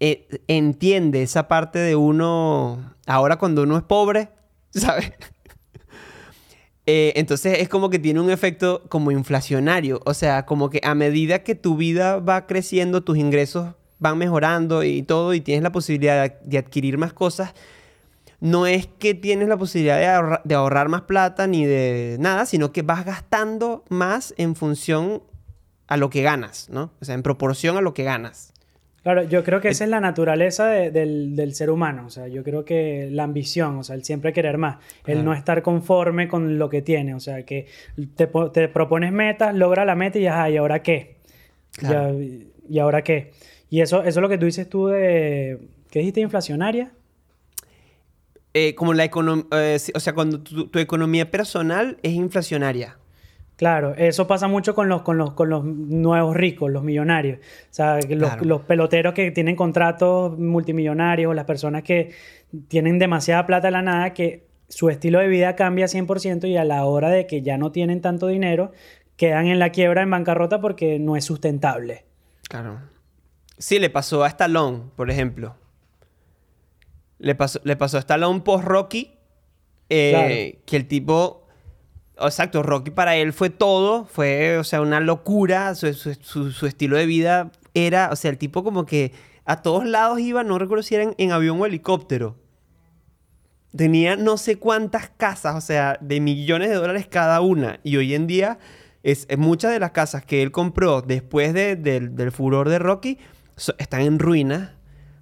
eh, 0.00 0.26
entiende 0.48 1.22
esa 1.22 1.46
parte 1.48 1.78
de 1.78 1.94
uno, 1.96 2.94
ahora 3.06 3.36
cuando 3.36 3.62
uno 3.62 3.76
es 3.76 3.82
pobre, 3.84 4.28
¿sabes? 4.70 5.12
Eh, 6.86 7.12
entonces 7.16 7.58
es 7.60 7.68
como 7.68 7.88
que 7.90 7.98
tiene 8.00 8.20
un 8.20 8.30
efecto 8.30 8.82
como 8.88 9.12
inflacionario, 9.12 10.00
o 10.06 10.14
sea, 10.14 10.44
como 10.44 10.70
que 10.70 10.80
a 10.82 10.94
medida 10.96 11.44
que 11.44 11.54
tu 11.54 11.76
vida 11.76 12.18
va 12.18 12.46
creciendo, 12.46 13.02
tus 13.02 13.16
ingresos 13.18 13.74
van 13.98 14.18
mejorando 14.18 14.82
y 14.82 15.02
todo, 15.02 15.34
y 15.34 15.40
tienes 15.40 15.62
la 15.62 15.70
posibilidad 15.70 16.40
de 16.40 16.58
adquirir 16.58 16.98
más 16.98 17.12
cosas, 17.12 17.52
no 18.40 18.66
es 18.66 18.86
que 18.86 19.14
tienes 19.14 19.48
la 19.48 19.56
posibilidad 19.56 19.98
de, 19.98 20.06
ahorra- 20.06 20.40
de 20.44 20.54
ahorrar 20.54 20.88
más 20.88 21.02
plata 21.02 21.46
ni 21.46 21.64
de 21.66 22.16
nada, 22.20 22.46
sino 22.46 22.72
que 22.72 22.82
vas 22.82 23.04
gastando 23.04 23.84
más 23.88 24.34
en 24.38 24.56
función 24.56 25.22
a 25.86 25.96
lo 25.96 26.08
que 26.10 26.22
ganas, 26.22 26.68
¿no? 26.70 26.92
O 27.00 27.04
sea, 27.04 27.14
en 27.14 27.22
proporción 27.22 27.76
a 27.76 27.80
lo 27.80 27.92
que 27.94 28.04
ganas. 28.04 28.52
Claro, 29.02 29.22
yo 29.22 29.42
creo 29.44 29.62
que 29.62 29.68
esa 29.68 29.84
es 29.84 29.90
la 29.90 30.00
naturaleza 30.00 30.66
de- 30.66 30.90
del, 30.90 31.34
del 31.34 31.54
ser 31.54 31.70
humano. 31.70 32.04
O 32.06 32.10
sea, 32.10 32.28
yo 32.28 32.44
creo 32.44 32.66
que 32.66 33.08
la 33.10 33.24
ambición, 33.24 33.78
o 33.78 33.82
sea, 33.82 33.96
el 33.96 34.04
siempre 34.04 34.32
querer 34.34 34.58
más, 34.58 34.76
el 35.06 35.14
Claro. 35.14 35.22
no 35.22 35.32
estar 35.34 35.62
conforme 35.62 36.28
con 36.28 36.58
lo 36.58 36.68
que 36.68 36.82
tiene. 36.82 37.14
O 37.14 37.20
sea, 37.20 37.42
que 37.44 37.66
te, 38.14 38.26
po- 38.26 38.50
te 38.50 38.68
propones 38.68 39.10
metas, 39.10 39.54
logra 39.54 39.86
la 39.86 39.94
meta 39.94 40.18
y 40.18 40.22
ya, 40.22 40.48
¿y 40.50 40.58
ahora 40.58 40.82
qué? 40.82 41.16
Claro. 41.72 42.18
Ya, 42.20 42.26
¿Y 42.68 42.78
ahora 42.78 43.02
qué? 43.02 43.32
Y 43.70 43.80
eso, 43.80 44.00
eso 44.00 44.08
es 44.20 44.22
lo 44.22 44.28
que 44.28 44.36
tú 44.38 44.44
dices 44.46 44.68
tú 44.68 44.88
de. 44.88 45.58
¿Qué 45.90 46.00
dijiste? 46.00 46.20
¿Inflacionaria? 46.20 46.90
Eh, 48.52 48.74
como 48.74 48.94
la 48.94 49.04
economía, 49.04 49.46
o 49.94 50.00
sea, 50.00 50.12
cuando 50.12 50.40
tu, 50.40 50.66
tu 50.68 50.78
economía 50.78 51.30
personal 51.30 51.98
es 52.02 52.12
inflacionaria. 52.12 52.96
Claro, 53.56 53.94
eso 53.96 54.26
pasa 54.26 54.48
mucho 54.48 54.74
con 54.74 54.88
los, 54.88 55.02
con 55.02 55.18
los, 55.18 55.32
con 55.34 55.50
los 55.50 55.62
nuevos 55.64 56.34
ricos, 56.34 56.70
los 56.72 56.82
millonarios. 56.82 57.38
O 57.40 57.68
sea, 57.68 57.96
los, 57.96 58.30
Claro. 58.30 58.44
los 58.44 58.62
peloteros 58.62 59.12
que 59.12 59.30
tienen 59.30 59.54
contratos 59.54 60.38
multimillonarios, 60.38 61.34
las 61.34 61.44
personas 61.44 61.82
que 61.82 62.12
tienen 62.68 62.98
demasiada 62.98 63.46
plata 63.46 63.68
de 63.68 63.72
la 63.72 63.82
nada, 63.82 64.14
que 64.14 64.46
su 64.68 64.88
estilo 64.88 65.18
de 65.18 65.28
vida 65.28 65.56
cambia 65.56 65.86
100% 65.88 66.48
y 66.48 66.56
a 66.56 66.64
la 66.64 66.84
hora 66.86 67.10
de 67.10 67.26
que 67.26 67.42
ya 67.42 67.58
no 67.58 67.70
tienen 67.70 68.00
tanto 68.00 68.28
dinero, 68.28 68.72
quedan 69.16 69.46
en 69.46 69.58
la 69.58 69.70
quiebra, 69.70 70.00
en 70.02 70.10
bancarrota, 70.10 70.60
porque 70.62 70.98
no 70.98 71.16
es 71.16 71.24
sustentable. 71.26 72.04
Claro. 72.48 72.80
Sí, 73.58 73.78
le 73.78 73.90
pasó 73.90 74.24
a 74.24 74.28
Stallone, 74.28 74.84
por 74.96 75.10
ejemplo. 75.10 75.54
Le 77.20 77.34
pasó, 77.36 77.60
le 77.64 77.76
pasó 77.76 77.96
a 77.96 78.00
Stallone 78.00 78.40
post-Rocky. 78.40 79.12
eh, 79.88 80.10
Claro. 80.10 80.64
Que 80.66 80.76
el 80.76 80.88
tipo... 80.88 81.46
Exacto, 82.22 82.62
Rocky 82.62 82.90
para 82.90 83.16
él 83.16 83.32
fue 83.32 83.48
todo. 83.50 84.04
Fue, 84.04 84.58
o 84.58 84.64
sea, 84.64 84.80
una 84.82 85.00
locura. 85.00 85.74
Su, 85.74 85.92
su- 85.94 86.50
su- 86.52 86.66
estilo 86.66 86.96
de 86.96 87.06
vida 87.06 87.50
era... 87.72 88.10
O 88.12 88.16
sea, 88.16 88.30
el 88.30 88.36
tipo 88.38 88.62
como 88.64 88.84
que 88.84 89.12
a 89.46 89.62
todos 89.62 89.86
lados 89.86 90.20
iba, 90.20 90.42
no 90.44 90.58
recuerdo 90.58 90.82
si 90.82 90.94
era 90.96 91.12
en, 91.16 91.32
avión 91.32 91.60
o 91.60 91.66
helicóptero. 91.66 92.36
Tenía 93.76 94.16
no 94.16 94.36
sé 94.36 94.56
cuántas 94.56 95.10
casas, 95.10 95.54
o 95.54 95.60
sea, 95.60 95.96
de 96.00 96.20
millones 96.20 96.70
de 96.70 96.74
dólares 96.74 97.06
cada 97.08 97.40
una. 97.40 97.78
Y 97.84 97.96
hoy 97.96 98.14
en 98.14 98.26
día, 98.26 98.58
es, 99.02 99.26
muchas 99.38 99.72
de 99.72 99.78
las 99.78 99.92
casas 99.92 100.24
que 100.24 100.42
él 100.42 100.50
compró 100.50 101.02
después 101.02 101.54
de- 101.54 101.76
del, 101.76 102.16
del 102.16 102.32
furor 102.32 102.68
de 102.68 102.78
Rocky 102.80 103.18
so- 103.56 103.74
están 103.78 104.00
en 104.02 104.18
ruinas 104.18 104.72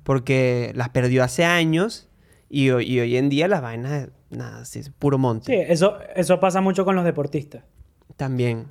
porque 0.08 0.72
las 0.74 0.88
perdió 0.88 1.22
hace 1.22 1.44
años. 1.44 2.08
Y, 2.48 2.70
hoy- 2.70 2.86
y 2.86 2.98
hoy 2.98 3.18
en 3.18 3.28
día 3.28 3.46
las 3.46 3.60
vainas, 3.60 4.08
nada, 4.30 4.64
sí, 4.64 4.78
es 4.78 4.88
puro 4.88 5.18
monte. 5.18 5.52
Sí, 5.52 5.58
eso, 5.70 5.98
eso 6.16 6.40
pasa 6.40 6.62
mucho 6.62 6.86
con 6.86 6.96
los 6.96 7.04
deportistas. 7.04 7.62
También. 8.16 8.68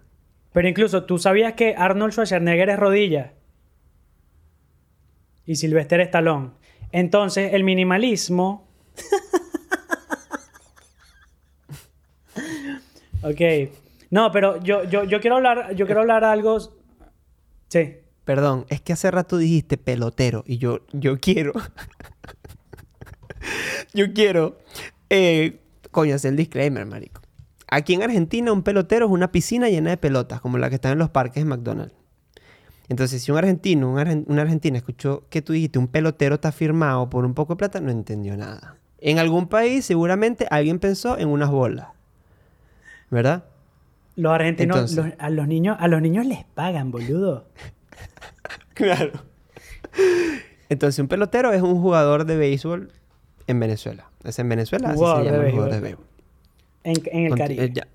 Pero 0.51 0.67
incluso, 0.67 1.03
¿tú 1.03 1.19
sabías 1.19 1.53
que 1.53 1.75
Arnold 1.77 2.13
Schwarzenegger 2.13 2.69
es 2.71 2.79
rodilla? 2.79 3.33
Y 5.45 5.57
Sylvester 5.57 5.99
Stallone. 6.01 6.53
Entonces, 6.91 7.53
el 7.53 7.63
minimalismo... 7.63 8.67
ok. 13.21 13.41
No, 14.09 14.31
pero 14.31 14.59
yo, 14.63 14.85
yo, 14.85 15.03
yo 15.03 15.21
quiero 15.21 15.35
hablar, 15.35 15.75
yo 15.75 15.85
quiero 15.85 16.01
hablar 16.01 16.23
algo... 16.23 16.57
Sí. 17.67 17.97
Perdón, 18.27 18.65
es 18.69 18.81
que 18.81 18.91
hace 18.93 19.09
rato 19.09 19.37
dijiste 19.37 19.77
pelotero 19.77 20.43
y 20.45 20.57
yo, 20.57 20.81
yo 20.91 21.17
quiero. 21.17 21.53
yo 23.93 24.13
quiero. 24.13 24.57
Eh, 25.09 25.59
coño, 25.91 26.15
hacer 26.15 26.31
el 26.31 26.37
disclaimer, 26.37 26.85
marico. 26.85 27.21
Aquí 27.69 27.93
en 27.93 28.03
Argentina, 28.03 28.51
un 28.51 28.63
pelotero 28.63 29.05
es 29.05 29.11
una 29.11 29.31
piscina 29.31 29.69
llena 29.69 29.89
de 29.91 29.97
pelotas, 29.97 30.41
como 30.41 30.57
la 30.57 30.69
que 30.69 30.75
está 30.75 30.91
en 30.91 30.99
los 30.99 31.09
parques 31.09 31.43
de 31.43 31.49
McDonald's. 31.49 31.93
Entonces, 32.89 33.21
si 33.23 33.31
un 33.31 33.37
argentino, 33.37 33.89
un 33.91 33.97
argen- 33.97 34.23
una 34.27 34.43
argentina 34.43 34.77
escuchó 34.77 35.23
que 35.29 35.41
tú 35.41 35.53
dijiste 35.53 35.79
un 35.79 35.87
pelotero 35.87 36.35
está 36.35 36.51
firmado 36.51 37.09
por 37.09 37.25
un 37.25 37.33
poco 37.33 37.53
de 37.53 37.57
plata, 37.59 37.79
no 37.81 37.91
entendió 37.91 38.35
nada. 38.37 38.75
En 38.99 39.19
algún 39.19 39.47
país, 39.47 39.85
seguramente 39.85 40.47
alguien 40.49 40.79
pensó 40.79 41.17
en 41.17 41.27
unas 41.29 41.49
bolas. 41.49 41.87
¿Verdad? 43.09 43.45
Los 44.17 44.33
argentinos, 44.33 44.75
Entonces. 44.77 44.97
los- 44.97 45.13
a, 45.17 45.29
los 45.29 45.47
niños, 45.47 45.77
a 45.79 45.87
los 45.87 46.01
niños 46.01 46.25
les 46.25 46.43
pagan, 46.45 46.91
boludo. 46.91 47.45
Claro. 48.73 49.11
Entonces, 50.69 50.99
un 50.99 51.07
pelotero 51.07 51.51
es 51.53 51.61
un 51.61 51.81
jugador 51.81 52.25
de 52.25 52.37
béisbol 52.37 52.91
en 53.47 53.59
Venezuela. 53.59 54.09
Es 54.23 54.37
en 54.39 54.49
Venezuela, 54.49 54.89
así 54.89 54.97
Jugador 54.97 55.23
se 55.25 55.31
llama 55.31 55.45
el 55.45 55.51
jugador 55.51 55.73
de 55.73 55.79
béisbol. 55.81 56.05
En, 56.83 56.95
en 57.11 57.23
el 57.25 57.31
Conti- 57.31 57.37
Caribe. 57.39 57.63
eh, 57.65 57.71
ya. 57.73 57.87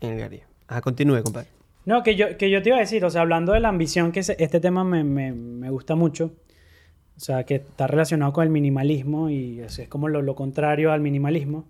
En 0.00 0.10
el 0.14 0.18
Caribe. 0.20 0.44
Ah, 0.68 0.80
continúe, 0.80 1.22
compadre. 1.22 1.48
No, 1.84 2.02
que 2.02 2.16
yo, 2.16 2.36
que 2.38 2.50
yo 2.50 2.62
te 2.62 2.70
iba 2.70 2.78
a 2.78 2.80
decir, 2.80 3.04
o 3.04 3.10
sea, 3.10 3.20
hablando 3.20 3.52
de 3.52 3.60
la 3.60 3.68
ambición, 3.68 4.10
que 4.10 4.22
se- 4.22 4.36
este 4.42 4.58
tema 4.58 4.84
me, 4.84 5.04
me- 5.04 5.32
me 5.32 5.70
gusta 5.70 5.94
mucho. 5.94 6.32
O 7.16 7.20
sea, 7.20 7.44
que 7.44 7.56
está 7.56 7.86
relacionado 7.86 8.32
con 8.32 8.42
el 8.42 8.50
minimalismo 8.50 9.30
y 9.30 9.60
es, 9.60 9.78
es 9.78 9.88
como 9.88 10.08
lo, 10.08 10.20
lo 10.22 10.34
contrario 10.34 10.90
al 10.92 11.00
minimalismo. 11.00 11.66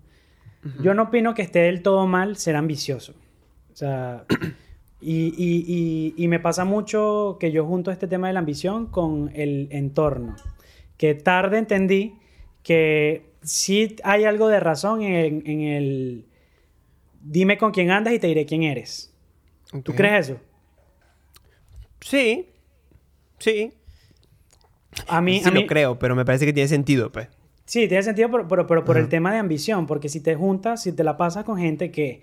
Yo 0.81 0.95
no 0.95 1.03
opino 1.03 1.35
que 1.35 1.43
esté 1.43 1.59
del 1.59 1.83
todo 1.83 2.07
mal 2.07 2.37
ser 2.37 2.55
ambicioso. 2.55 3.13
O 3.71 3.75
sea, 3.75 4.25
y, 5.01 5.27
y- 5.37 5.65
y- 6.17 6.23
y 6.23 6.27
me 6.27 6.39
pasa 6.39 6.65
mucho 6.65 7.37
que 7.39 7.51
yo 7.51 7.65
junto 7.65 7.91
este 7.91 8.07
tema 8.07 8.27
de 8.27 8.33
la 8.33 8.39
ambición 8.39 8.87
con 8.87 9.31
el 9.35 9.67
entorno. 9.71 10.35
Que 10.97 11.13
tarde 11.15 11.57
entendí 11.57 12.15
que 12.63 13.25
sí 13.41 13.95
hay 14.03 14.23
algo 14.23 14.47
de 14.47 14.59
razón 14.59 15.01
en, 15.03 15.43
en 15.45 15.61
el 15.61 16.25
dime 17.21 17.57
con 17.57 17.71
quién 17.71 17.91
andas 17.91 18.13
y 18.13 18.19
te 18.19 18.27
diré 18.27 18.45
quién 18.45 18.63
eres. 18.63 19.13
¿Tú 19.83 19.93
crees 19.93 20.29
eso? 20.29 20.39
Sí. 22.01 22.47
Sí. 23.39 23.73
A 25.07 25.21
mí, 25.21 25.39
sí 25.41 25.49
a 25.49 25.51
mí 25.51 25.61
lo 25.61 25.67
creo, 25.67 25.99
pero 25.99 26.15
me 26.15 26.23
parece 26.23 26.45
que 26.45 26.53
tiene 26.53 26.69
sentido, 26.69 27.11
pues. 27.11 27.27
sí, 27.65 27.87
tiene 27.87 28.01
sentido, 28.03 28.29
pero, 28.31 28.47
pero, 28.47 28.65
pero 28.67 28.85
por 28.85 28.97
el 28.97 29.09
tema 29.09 29.33
de 29.33 29.39
ambición, 29.39 29.87
porque 29.87 30.07
si 30.07 30.21
te 30.21 30.35
juntas, 30.35 30.83
si 30.83 30.93
te 30.93 31.03
la 31.03 31.17
pasas 31.17 31.43
con 31.43 31.57
gente 31.57 31.91
que 31.91 32.21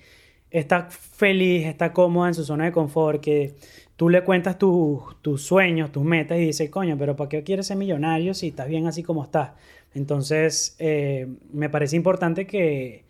está 0.52 0.88
feliz, 0.90 1.66
está 1.66 1.92
cómoda 1.92 2.28
en 2.28 2.34
su 2.34 2.44
zona 2.44 2.64
de 2.66 2.72
confort, 2.72 3.20
que 3.20 3.54
tú 3.96 4.08
le 4.08 4.22
cuentas 4.24 4.58
tus- 4.58 5.20
tus 5.22 5.42
sueños, 5.42 5.92
tus 5.92 6.04
metas 6.04 6.38
y 6.38 6.46
dices, 6.46 6.70
coño, 6.70 6.96
pero 6.98 7.16
¿para 7.16 7.28
qué 7.28 7.42
quieres 7.42 7.66
ser 7.66 7.76
millonario 7.76 8.34
si 8.34 8.48
estás 8.48 8.68
bien 8.68 8.86
así 8.86 9.02
como 9.02 9.24
estás? 9.24 9.52
Entonces, 9.94 10.76
eh, 10.78 11.26
me 11.52 11.68
parece 11.70 11.96
importante 11.96 12.46
que, 12.46 13.04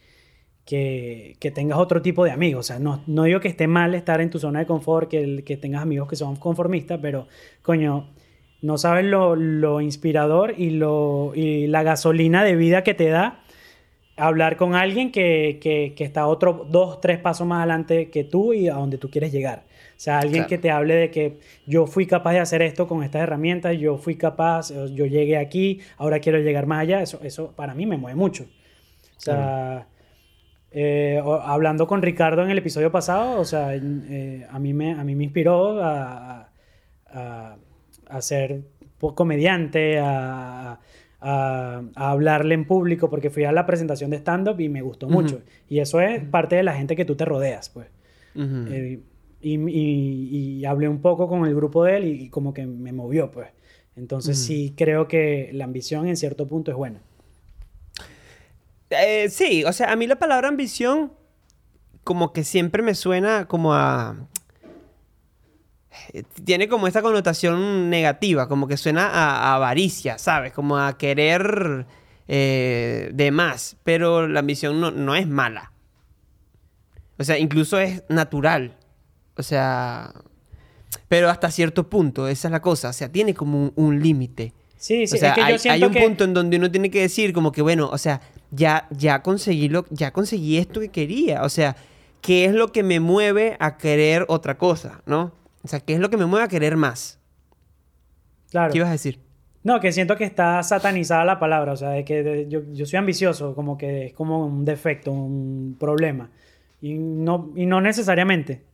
que, 0.65 1.37
que 1.41 1.51
tengas 1.51 1.79
otro 1.79 2.03
tipo 2.03 2.25
de 2.25 2.31
amigos. 2.31 2.61
O 2.61 2.69
sea, 2.69 2.79
no, 2.79 3.03
no 3.07 3.25
digo 3.25 3.41
que 3.41 3.49
esté 3.49 3.67
mal 3.67 3.95
estar 3.95 4.21
en 4.21 4.31
tu 4.31 4.39
zona 4.39 4.61
de 4.61 4.67
confort, 4.67 5.09
que, 5.11 5.43
que 5.45 5.57
tengas 5.57 5.83
amigos 5.83 6.09
que 6.09 6.17
son 6.17 6.37
conformistas, 6.37 6.99
pero, 7.03 7.27
coño, 7.63 8.11
no 8.63 8.79
sabes 8.79 9.05
lo, 9.05 9.35
lo 9.37 9.81
inspirador 9.81 10.55
y, 10.57 10.71
lo, 10.71 11.33
y 11.35 11.67
la 11.67 11.83
gasolina 11.83 12.45
de 12.45 12.55
vida 12.57 12.83
que 12.85 12.95
te 12.95 13.09
da 13.09 13.42
hablar 14.17 14.57
con 14.57 14.75
alguien 14.75 15.11
que, 15.13 15.59
que, 15.61 15.95
que 15.97 16.05
está 16.05 16.27
otro, 16.27 16.67
dos, 16.71 17.01
tres 17.01 17.19
pasos 17.19 17.47
más 17.47 17.59
adelante 17.61 18.11
que 18.11 18.25
tú 18.25 18.53
y 18.53 18.69
a 18.69 18.75
donde 18.75 18.99
tú 18.99 19.11
quieres 19.11 19.33
llegar. 19.33 19.65
O 19.97 20.01
sea, 20.05 20.19
alguien 20.21 20.45
Claro. 20.45 20.49
que 20.49 20.59
te 20.59 20.71
hable 20.71 20.95
de 20.95 21.11
que 21.11 21.39
yo 21.67 21.87
fui 21.87 22.07
capaz 22.07 22.33
de 22.33 22.41
hacer 22.41 22.63
esto 22.63 22.87
con 22.89 23.03
estas 23.05 23.23
herramientas, 23.23 23.79
yo 23.79 23.97
fui 23.99 24.17
capaz, 24.17 24.71
yo 24.71 25.07
llegué 25.07 25.37
aquí, 25.39 25.81
ahora 25.97 26.19
quiero 26.21 26.39
llegar 26.39 26.67
más 26.67 26.81
allá. 26.81 27.03
Eso, 27.03 27.21
eso 27.23 27.53
para 27.57 27.75
mí 27.75 27.87
me 27.87 27.97
mueve 27.97 28.17
mucho. 28.17 28.45
O 29.17 29.21
sea, 29.21 29.89
Eh, 30.75 31.21
hablando 31.45 31.87
con 31.87 32.01
Ricardo 32.03 32.43
en 32.43 32.51
el 32.51 32.59
episodio 32.59 32.91
pasado, 32.91 33.39
o 33.41 33.45
sea, 33.45 33.75
eh, 33.77 34.47
a, 34.51 34.59
mí 34.59 34.73
me, 34.73 34.93
a 34.93 35.05
mí 35.05 35.15
me 35.15 35.25
inspiró 35.25 35.83
a, 35.83 36.51
a, 37.11 37.57
a 38.09 38.23
ser 38.23 38.63
comediante, 39.15 39.99
a, 40.01 40.79
a- 41.23 41.83
a 41.95 42.11
hablarle 42.11 42.55
en 42.55 42.67
público, 42.67 43.09
porque 43.09 43.31
fui 43.31 43.45
a 43.45 43.53
la 43.53 43.65
presentación 43.65 44.11
de 44.11 44.17
stand-up 44.19 44.61
y 44.61 44.69
me 44.69 44.83
gustó 44.83 45.09
mucho. 45.09 45.41
Y 45.69 45.79
eso 45.79 46.01
es 46.01 46.23
parte 46.25 46.57
de 46.57 46.63
la 46.65 46.75
gente 46.75 46.97
que 46.97 47.05
tú 47.05 47.15
te 47.15 47.25
rodeas, 47.25 47.69
pues. 47.71 47.87
Eh, 48.73 49.01
y, 49.41 49.55
y- 49.71 50.59
y 50.61 50.65
hablé 50.65 50.89
un 50.89 51.01
poco 51.01 51.29
con 51.29 51.47
el 51.47 51.55
grupo 51.55 51.85
de 51.85 51.97
él 51.97 52.05
y, 52.05 52.11
y 52.25 52.29
como 52.29 52.53
que 52.55 52.67
me 52.67 52.93
movió, 52.93 53.31
pues. 53.31 53.49
Entonces 53.97 54.37
sí 54.47 54.75
creo 54.77 55.07
que 55.09 55.51
la 55.53 55.65
ambición 55.65 56.07
en 56.09 56.17
cierto 56.17 56.47
punto 56.47 56.71
es 56.71 56.77
buena. 56.77 57.01
Eh, 58.91 59.29
sí, 59.31 59.65
o 59.65 59.73
sea, 59.73 59.91
a 59.93 59.97
mí 59.97 60.07
la 60.07 60.17
palabra 60.19 60.49
ambición 60.49 61.13
como 62.05 62.33
que 62.33 62.45
siempre 62.45 62.83
me 62.83 62.95
suena 62.95 63.47
como 63.47 63.75
a... 63.75 64.29
Tiene 66.45 66.69
como 66.69 66.87
esta 66.87 67.03
connotación 67.03 67.91
negativa, 67.91 68.49
como 68.49 68.69
que 68.69 68.77
suena 68.77 69.09
a, 69.09 69.51
a 69.51 69.55
avaricia, 69.55 70.19
¿sabes? 70.19 70.53
Como 70.53 70.79
a 70.79 70.97
querer 70.97 71.87
eh, 72.29 73.11
de 73.13 73.31
más, 73.31 73.77
pero 73.85 74.27
la 74.27 74.41
ambición 74.41 74.81
no, 74.81 74.91
no 74.91 75.15
es 75.15 75.27
mala. 75.27 75.73
O 77.19 77.25
sea, 77.25 77.39
incluso 77.39 77.79
es 77.79 78.03
natural. 78.09 78.77
O 79.37 79.43
sea, 79.43 80.13
pero 81.09 81.31
hasta 81.31 81.51
cierto 81.51 81.89
punto, 81.89 82.29
esa 82.29 82.49
es 82.49 82.53
la 82.53 82.63
cosa. 82.63 82.89
O 82.89 82.93
sea, 82.93 83.11
tiene 83.11 83.35
como 83.35 83.63
un, 83.65 83.73
un 83.77 84.03
límite. 84.03 84.55
Sí, 84.77 85.07
sí, 85.07 85.17
o 85.17 85.19
sea, 85.19 85.31
es 85.31 85.35
que 85.37 85.43
hay, 85.43 85.53
yo 85.53 85.59
siento 85.59 85.75
hay 85.75 85.89
un 85.89 85.93
que... 85.93 86.01
punto 86.01 86.25
en 86.25 86.35
donde 86.35 86.57
uno 86.57 86.71
tiene 86.71 86.91
que 86.91 87.03
decir 87.03 87.33
como 87.33 87.53
que, 87.53 87.63
bueno, 87.63 87.89
o 87.93 87.99
sea, 87.99 88.21
ya, 88.51 88.89
ya 88.91 89.23
conseguí 89.23 89.69
lo, 89.69 89.87
ya 89.91 90.13
conseguí 90.13 90.59
esto 90.59 90.81
que 90.81 90.89
quería. 90.89 91.43
O 91.43 91.49
sea, 91.49 91.77
¿qué 92.21 92.47
es 92.47 92.53
lo 92.53 92.73
que 92.73 92.83
me 92.83 92.99
mueve 92.99 93.57
a 93.61 93.77
querer 93.77 94.25
otra 94.29 94.59
cosa, 94.59 95.03
no? 95.07 95.33
O 95.63 95.69
sea, 95.69 95.81
¿qué 95.81 95.95
es 95.95 96.01
lo 96.01 96.11
que 96.11 96.17
me 96.17 96.27
mueve 96.27 96.45
a 96.45 96.49
querer 96.49 96.77
más? 96.77 97.19
Claro. 98.51 98.73
¿Qué 98.73 98.79
ibas 98.79 98.89
a 98.91 98.93
decir? 98.93 99.21
No, 99.65 99.81
que 99.81 99.93
siento 99.93 100.17
que 100.17 100.25
está 100.25 100.63
satanizada 100.63 101.25
la 101.25 101.39
palabra, 101.39 101.73
o 101.73 101.77
sea, 101.77 101.91
de 101.91 102.05
que 102.05 102.23
de- 102.23 102.49
yo, 102.49 102.63
yo 102.73 102.85
soy 102.85 102.99
ambicioso, 102.99 103.55
como 103.55 103.79
que 103.79 104.07
es 104.07 104.13
como 104.13 104.45
un 104.45 104.65
defecto, 104.65 105.13
un 105.13 105.77
problema. 105.79 106.31
Y 106.81 106.95
no, 106.95 107.53
y 107.55 107.67
no 107.67 107.81
necesariamente. 107.81 108.65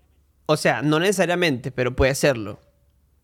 O 0.47 0.57
sea, 0.57 0.80
no 0.80 0.99
necesariamente, 0.99 1.70
pero 1.70 1.95
puede 1.95 2.14
serlo. 2.14 2.59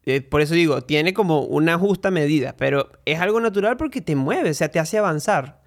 Eh, 0.04 0.20
por 0.20 0.42
eso 0.42 0.52
digo, 0.52 0.82
tiene 0.82 1.14
como 1.14 1.40
una 1.40 1.78
justa 1.78 2.10
medida, 2.10 2.54
pero 2.58 2.90
es 3.06 3.18
algo 3.20 3.40
natural 3.40 3.78
porque 3.78 4.02
te 4.02 4.14
mueve, 4.14 4.50
o 4.50 4.54
sea, 4.54 4.68
te 4.70 4.78
hace 4.78 4.98
avanzar. 4.98 5.62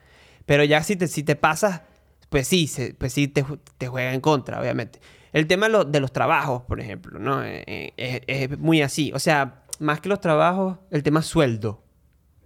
Pero 0.46 0.64
ya 0.64 0.84
si 0.84 0.96
te, 0.96 1.08
si 1.08 1.24
te 1.24 1.36
pasas, 1.36 1.82
pues 2.30 2.48
sí, 2.48 2.68
se- 2.68 2.94
pues 2.94 3.12
sí 3.12 3.28
te, 3.28 3.44
te 3.80 3.88
juega 3.88 4.14
en 4.14 4.22
contra, 4.22 4.62
obviamente. 4.62 5.00
El 5.38 5.46
tema 5.48 5.68
de, 5.68 5.72
lo- 5.74 5.86
de 5.86 6.00
los 6.00 6.12
trabajos, 6.12 6.64
por 6.64 6.80
ejemplo, 6.80 7.20
¿no? 7.20 7.44
Eh, 7.44 7.64
eh, 7.68 7.94
es, 7.98 8.22
es 8.52 8.58
muy 8.60 8.82
así. 8.82 9.12
O 9.14 9.20
sea, 9.20 9.62
más 9.80 10.02
que 10.02 10.10
los 10.10 10.20
trabajos, 10.20 10.78
el 10.90 11.04
tema 11.04 11.22
sueldo. 11.22 11.84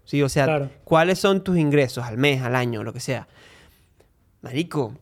Sí, 0.03 0.21
o 0.21 0.27
sea, 0.29 0.43
Claro. 0.45 0.69
¿cuáles 0.83 1.19
son 1.19 1.41
tus 1.43 1.57
ingresos 1.57 2.03
al 2.03 2.17
mes, 2.17 2.41
al 2.41 2.55
año, 2.55 2.83
lo 2.83 2.91
que 2.91 2.99
sea? 2.99 3.27
Marico, 4.41 4.93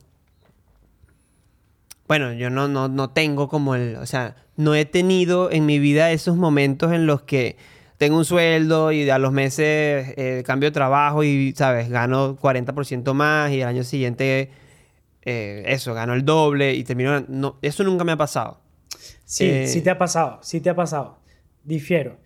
bueno, 2.08 2.34
yo 2.34 2.50
no, 2.50 2.68
no, 2.68 2.88
no 2.88 3.10
tengo 3.12 3.48
como 3.50 3.76
el, 3.76 3.96
o 3.98 4.06
sea, 4.06 4.36
no 4.56 4.74
he 4.76 4.86
tenido 4.86 5.52
en 5.52 5.66
mi 5.66 5.80
vida 5.80 6.12
esos 6.12 6.36
momentos 6.36 6.92
en 6.92 7.06
los 7.06 7.22
que 7.22 7.56
tengo 7.98 8.18
un 8.18 8.26
sueldo 8.26 8.92
y 8.92 9.10
a 9.10 9.18
los 9.20 9.32
meses 9.32 10.14
eh, 10.18 10.44
cambio 10.46 10.70
de 10.70 10.74
trabajo 10.74 11.24
y, 11.24 11.54
¿sabes? 11.56 11.90
Gano 11.90 12.36
40% 12.38 13.14
más 13.14 13.52
y 13.52 13.62
al 13.62 13.70
año 13.70 13.84
siguiente, 13.84 14.52
eh, 15.30 15.64
eso, 15.68 15.94
gano 15.94 16.14
el 16.14 16.24
doble 16.26 16.74
y 16.74 16.84
termino... 16.84 17.24
No, 17.28 17.58
eso 17.62 17.84
nunca 17.84 18.04
me 18.04 18.12
ha 18.14 18.18
pasado. 18.18 18.60
Sí, 19.26 19.46
Eh, 19.48 19.68
sí 19.68 19.82
te 19.82 19.90
ha 19.90 19.98
pasado, 19.98 20.40
sí 20.42 20.60
te 20.60 20.70
ha 20.70 20.76
pasado. 20.76 21.18
Difiero. 21.64 22.18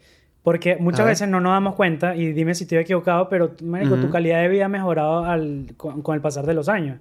Porque 0.42 0.76
muchas 0.78 1.06
veces 1.06 1.28
no 1.30 1.40
nos 1.40 1.54
damos 1.54 1.76
cuenta, 1.76 2.16
y 2.16 2.34
dime 2.34 2.54
si 2.54 2.64
estoy 2.66 2.78
equivocado, 2.80 3.30
pero, 3.30 3.52
marico, 3.64 3.96
tu 3.98 4.10
calidad 4.10 4.42
de 4.42 4.50
vida 4.50 4.66
ha 4.66 4.70
mejorado 4.70 5.24
al- 5.24 5.68
con, 5.78 6.02
con 6.02 6.16
el 6.16 6.22
pasar 6.22 6.46
de 6.46 6.54
los 6.54 6.68
años. 6.68 7.00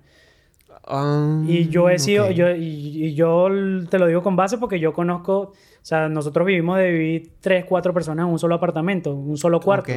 Ah, 0.87 1.43
Y 1.47 1.69
yo 1.69 1.89
he 1.89 1.99
sido, 1.99 2.31
yo, 2.31 2.51
y, 2.55 3.07
y 3.07 3.15
yo 3.15 3.49
te 3.91 3.99
lo 3.99 4.07
digo 4.07 4.23
con 4.23 4.37
base 4.37 4.59
porque 4.59 4.79
yo 4.81 4.93
conozco, 4.93 5.39
o 5.41 5.53
sea, 5.83 6.09
nosotros 6.09 6.47
vivimos 6.47 6.79
de 6.79 6.91
vivir 6.93 7.31
tres, 7.41 7.65
cuatro 7.65 7.93
personas 7.93 8.27
en 8.27 8.33
un 8.33 8.39
solo 8.39 8.55
apartamento, 8.55 9.13
un 9.15 9.37
solo 9.37 9.61
cuarto. 9.61 9.93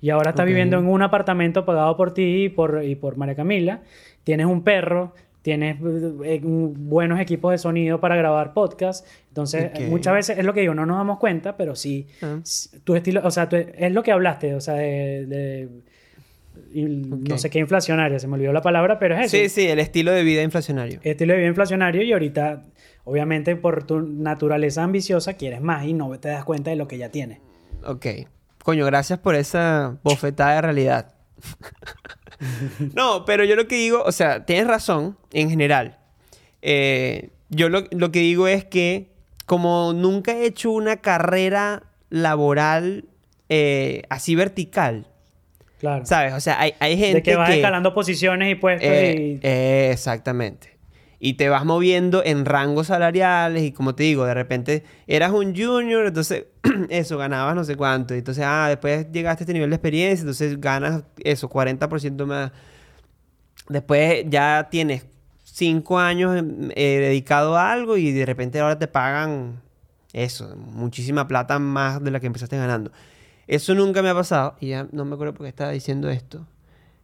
Y 0.00 0.10
ahora 0.10 0.30
estás 0.30 0.44
viviendo 0.46 0.76
en 0.78 0.86
un 0.88 1.02
apartamento 1.02 1.64
pagado 1.64 1.96
por 1.96 2.12
ti 2.12 2.44
y 2.44 2.48
por, 2.48 2.82
y 2.84 2.96
por 2.96 3.16
María 3.16 3.34
Camila. 3.34 3.80
Tienes 4.26 4.46
un 4.46 4.62
perro, 4.64 5.14
tienes 5.40 5.76
eh, 6.24 6.40
un- 6.42 6.88
buenos 6.88 7.20
equipos 7.20 7.52
de 7.52 7.58
sonido 7.58 8.00
para 8.00 8.16
grabar 8.16 8.52
podcast. 8.54 9.06
Entonces, 9.28 9.70
muchas 9.88 10.14
veces 10.14 10.36
es 10.38 10.44
lo 10.44 10.52
que 10.52 10.62
digo, 10.62 10.74
no 10.74 10.84
nos 10.84 10.96
damos 10.96 11.20
cuenta, 11.20 11.56
pero 11.56 11.76
sí, 11.76 12.08
Ah. 12.22 12.40
tu 12.82 12.96
estilo, 12.96 13.20
o 13.22 13.30
sea, 13.30 13.48
tu- 13.48 13.54
es 13.54 13.92
lo 13.92 14.02
que 14.02 14.10
hablaste, 14.10 14.56
o 14.56 14.60
sea, 14.60 14.74
de... 14.74 15.26
de- 15.26 15.68
y 16.74 16.86
No 16.86 17.38
sé 17.38 17.50
qué 17.50 17.60
inflacionaria, 17.60 18.18
se 18.18 18.26
me 18.26 18.34
olvidó 18.34 18.52
la 18.52 18.62
palabra, 18.62 18.98
pero 18.98 19.14
es 19.14 19.26
eso. 19.32 19.36
Sí, 19.36 19.48
sí, 19.48 19.68
el 19.68 19.78
estilo 19.78 20.10
de 20.10 20.24
vida 20.24 20.42
inflacionario. 20.42 20.98
Estilo 21.04 21.34
de 21.34 21.38
vida 21.38 21.48
inflacionario 21.48 22.02
y 22.02 22.12
ahorita, 22.12 22.64
obviamente, 23.04 23.54
por 23.54 23.84
tu 23.84 24.00
naturaleza 24.00 24.82
ambiciosa, 24.82 25.34
quieres 25.34 25.60
más 25.60 25.84
y 25.86 25.92
no 25.92 26.18
te 26.18 26.30
das 26.30 26.44
cuenta 26.44 26.70
de 26.70 26.76
lo 26.76 26.88
que 26.88 26.98
ya 26.98 27.10
tienes. 27.10 27.38
Ok. 27.84 28.06
Coño, 28.64 28.84
gracias 28.86 29.20
por 29.20 29.36
esa 29.36 29.98
bofetada 30.02 30.56
de 30.56 30.60
realidad. 30.62 31.14
no, 32.94 33.24
pero 33.24 33.44
yo 33.44 33.56
lo 33.56 33.66
que 33.68 33.76
digo, 33.76 34.02
o 34.04 34.12
sea, 34.12 34.44
tienes 34.44 34.66
razón 34.66 35.16
en 35.32 35.50
general. 35.50 35.98
Eh, 36.62 37.30
yo 37.48 37.68
lo, 37.68 37.84
lo 37.90 38.10
que 38.10 38.20
digo 38.20 38.48
es 38.48 38.64
que 38.64 39.08
como 39.46 39.92
nunca 39.92 40.32
he 40.32 40.46
hecho 40.46 40.70
una 40.70 40.96
carrera 40.96 41.84
laboral 42.10 43.04
eh, 43.48 44.02
así 44.10 44.34
vertical, 44.34 45.06
Claro. 45.78 46.06
¿sabes? 46.06 46.32
O 46.32 46.40
sea, 46.40 46.58
hay, 46.58 46.72
hay 46.80 46.96
gente 46.96 47.16
de 47.16 47.22
que 47.22 47.36
vas 47.36 47.50
que... 47.50 47.56
escalando 47.56 47.92
posiciones 47.94 48.50
y 48.50 48.54
puestos 48.54 48.88
Eh, 48.90 49.38
y... 49.42 49.46
eh, 49.46 49.90
exactamente. 49.92 50.75
Y 51.18 51.34
te 51.34 51.48
vas 51.48 51.64
moviendo 51.64 52.22
en 52.24 52.44
rangos 52.44 52.88
salariales 52.88 53.62
y 53.62 53.72
como 53.72 53.94
te 53.94 54.04
digo, 54.04 54.24
de 54.26 54.34
repente 54.34 54.84
eras 55.06 55.32
un 55.32 55.56
junior, 55.56 56.06
entonces 56.06 56.46
eso, 56.90 57.16
ganabas 57.18 57.54
no 57.54 57.64
sé 57.64 57.76
cuánto. 57.76 58.14
Y 58.14 58.18
entonces, 58.18 58.44
ah, 58.46 58.66
después 58.68 59.10
llegaste 59.12 59.42
a 59.42 59.44
este 59.44 59.52
nivel 59.52 59.70
de 59.70 59.76
experiencia, 59.76 60.22
entonces 60.22 60.60
ganas 60.60 61.04
eso, 61.24 61.48
40% 61.48 62.26
más. 62.26 62.52
Después 63.68 64.24
ya 64.28 64.68
tienes 64.70 65.06
5 65.44 65.98
años 65.98 66.36
eh, 66.74 66.98
dedicado 67.00 67.56
a 67.56 67.72
algo 67.72 67.96
y 67.96 68.12
de 68.12 68.26
repente 68.26 68.60
ahora 68.60 68.78
te 68.78 68.88
pagan 68.88 69.62
eso, 70.12 70.54
muchísima 70.56 71.28
plata 71.28 71.58
más 71.58 72.02
de 72.02 72.10
la 72.10 72.20
que 72.20 72.26
empezaste 72.26 72.56
ganando. 72.56 72.90
Eso 73.46 73.74
nunca 73.74 74.02
me 74.02 74.08
ha 74.08 74.14
pasado 74.14 74.56
y 74.60 74.68
ya 74.68 74.88
no 74.92 75.04
me 75.04 75.14
acuerdo 75.14 75.34
por 75.34 75.44
qué 75.44 75.48
estaba 75.48 75.70
diciendo 75.70 76.08
esto. 76.08 76.46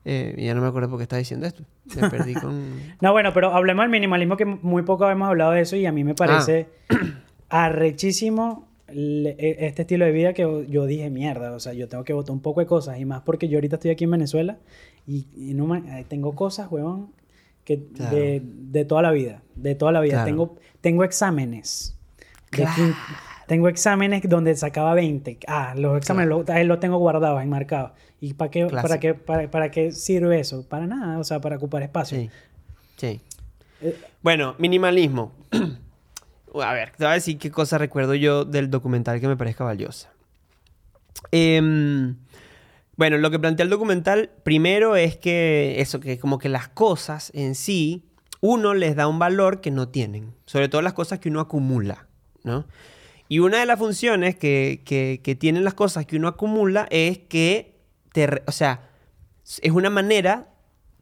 Eh, 0.05 0.35
ya 0.39 0.55
no 0.55 0.61
me 0.61 0.67
acuerdo 0.69 0.89
por 0.89 0.99
qué 0.99 1.05
estaba 1.05 1.19
diciendo 1.19 1.47
esto. 1.47 1.63
Me 2.01 2.11
perdí 2.11 2.35
con... 2.35 2.77
No, 3.01 3.13
bueno, 3.13 3.33
pero 3.33 3.53
hablemos 3.55 3.85
del 3.85 3.91
minimalismo 3.91 4.37
que 4.37 4.45
muy 4.45 4.83
poco 4.83 5.09
hemos 5.09 5.29
hablado 5.29 5.53
de 5.53 5.61
eso 5.61 5.77
y 5.77 5.87
a 5.87 5.93
mí 5.93 6.03
me 6.05 6.15
parece 6.15 6.67
arrechísimo 7.49 8.69
le- 8.93 9.37
e- 9.39 9.67
este 9.67 9.83
estilo 9.83 10.05
de 10.05 10.13
vida 10.13 10.33
que 10.33 10.43
yo- 10.69 10.87
dije, 10.87 11.09
mierda, 11.11 11.53
o 11.53 11.61
sea, 11.61 11.73
yo 11.73 11.89
tengo 11.89 12.05
que 12.05 12.13
botar 12.13 12.33
un 12.33 12.41
poco 12.43 12.61
de 12.61 12.67
cosas 12.67 12.99
y 12.99 13.05
más 13.05 13.23
porque 13.23 13.49
yo 13.49 13.57
ahorita 13.59 13.77
estoy 13.77 13.91
aquí 13.91 14.05
en 14.05 14.11
Venezuela 14.11 14.59
y, 15.07 15.27
y 15.37 15.55
no 15.55 15.67
me- 15.67 16.01
eh, 16.01 16.05
tengo 16.09 16.35
cosas, 16.35 16.71
huevón, 16.71 17.13
que 17.65 17.85
Claro. 17.95 18.17
de, 18.17 18.43
de 18.45 18.85
toda 18.85 19.03
la 19.03 19.13
vida, 19.13 19.43
de 19.55 19.75
toda 19.77 19.93
la 19.93 20.01
vida. 20.01 20.15
Claro. 20.15 20.27
Tengo, 20.27 20.57
tengo 20.81 21.05
exámenes. 21.05 21.97
de 22.51 22.59
Claro. 22.59 22.95
Tengo 23.47 23.69
exámenes 23.69 24.23
donde 24.29 24.55
sacaba 24.57 24.95
20. 24.95 25.39
Ah, 25.47 25.75
los 25.77 25.99
exámenes 25.99 26.29
los, 26.29 26.49
ahí 26.49 26.65
los 26.65 26.81
tengo 26.81 26.99
guardados, 26.99 27.43
enmarcados. 27.43 27.93
¿Y 28.21 28.35
para 28.35 28.51
qué, 28.51 28.67
para, 28.67 29.01
qué, 29.01 29.15
para, 29.15 29.51
para 29.51 29.71
qué 29.71 29.93
sirve 29.93 30.41
eso? 30.41 30.67
Para 30.69 30.87
nada, 30.87 31.19
o 31.19 31.25
sea, 31.25 31.41
para 31.41 31.57
ocupar 31.57 31.83
espacio. 31.83 32.19
Sí. 32.19 32.31
Sí. 32.97 33.21
Eh, 33.81 33.99
Bueno, 34.23 34.55
minimalismo. 34.59 35.33
a 36.63 36.73
ver, 36.73 36.91
te 36.91 37.05
voy 37.05 37.11
a 37.11 37.15
decir 37.15 37.39
qué 37.39 37.51
cosa 37.51 37.79
recuerdo 37.79 38.15
yo 38.15 38.45
del 38.45 38.71
documental 38.71 39.21
que 39.21 39.29
me 39.29 39.37
parezca 39.37 39.65
valiosa. 39.65 40.13
Em, 41.31 42.17
bueno, 42.97 43.19
lo 43.19 43.31
que 43.31 43.39
plantea 43.39 43.65
el 43.65 43.71
documental 43.71 44.31
primero 44.43 44.97
es 44.97 45.17
que 45.17 45.81
eso, 45.81 45.99
que 46.01 46.19
como 46.19 46.39
que 46.39 46.49
las 46.49 46.69
cosas 46.69 47.33
en 47.35 47.55
sí, 47.55 48.05
uno 48.41 48.75
les 48.75 48.97
da 48.97 49.07
un 49.09 49.19
valor 49.19 49.61
que 49.61 49.71
no 49.71 49.89
tienen. 49.89 50.35
Sobre 50.47 50.69
todo 50.69 50.83
las 50.83 50.93
cosas 50.93 51.19
que 51.19 51.29
uno 51.29 51.41
acumula, 51.41 52.07
¿no? 52.45 52.67
Y 53.33 53.39
una 53.39 53.61
de 53.61 53.65
las 53.65 53.79
funciones 53.79 54.37
que, 54.37 54.83
que- 54.85 55.35
tienen 55.37 55.65
las 55.65 55.73
cosas 55.73 56.05
que 56.05 56.17
uno 56.17 56.29
acumula 56.29 56.87
es 56.91 57.17
que, 57.17 57.81
te, 58.13 58.43
o 58.47 58.53
sea, 58.53 58.91
es 59.63 59.73
una 59.73 59.89
manera 59.89 60.51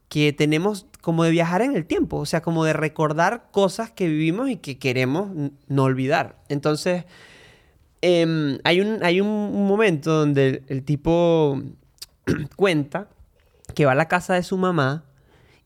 que 0.09 0.33
tenemos 0.33 0.87
como 1.01 1.25
de 1.25 1.33
viajar 1.33 1.61
en 1.61 1.75
el 1.75 1.87
tiempo, 1.87 2.19
o 2.19 2.27
sea, 2.27 2.41
como 2.41 2.65
de 2.65 2.73
recordar 2.73 3.49
cosas 3.51 3.91
que 3.91 4.07
vivimos 4.07 4.49
y 4.49 4.59
que 4.59 4.79
queremos 4.79 5.31
no 5.67 5.83
olvidar. 5.83 6.37
Entonces, 6.49 7.05
em, 8.01 8.59
hay, 8.63 8.81
un, 8.81 9.03
hay 9.03 9.21
un 9.21 9.67
momento 9.67 10.13
donde 10.13 10.47
el, 10.49 10.63
el 10.69 10.85
tipo 10.85 11.61
cuenta 12.55 13.09
que 13.75 13.87
va 13.87 13.93
a 13.93 13.97
la 13.97 14.07
casa 14.07 14.35
de 14.35 14.45
su 14.45 14.57
mamá 14.57 15.03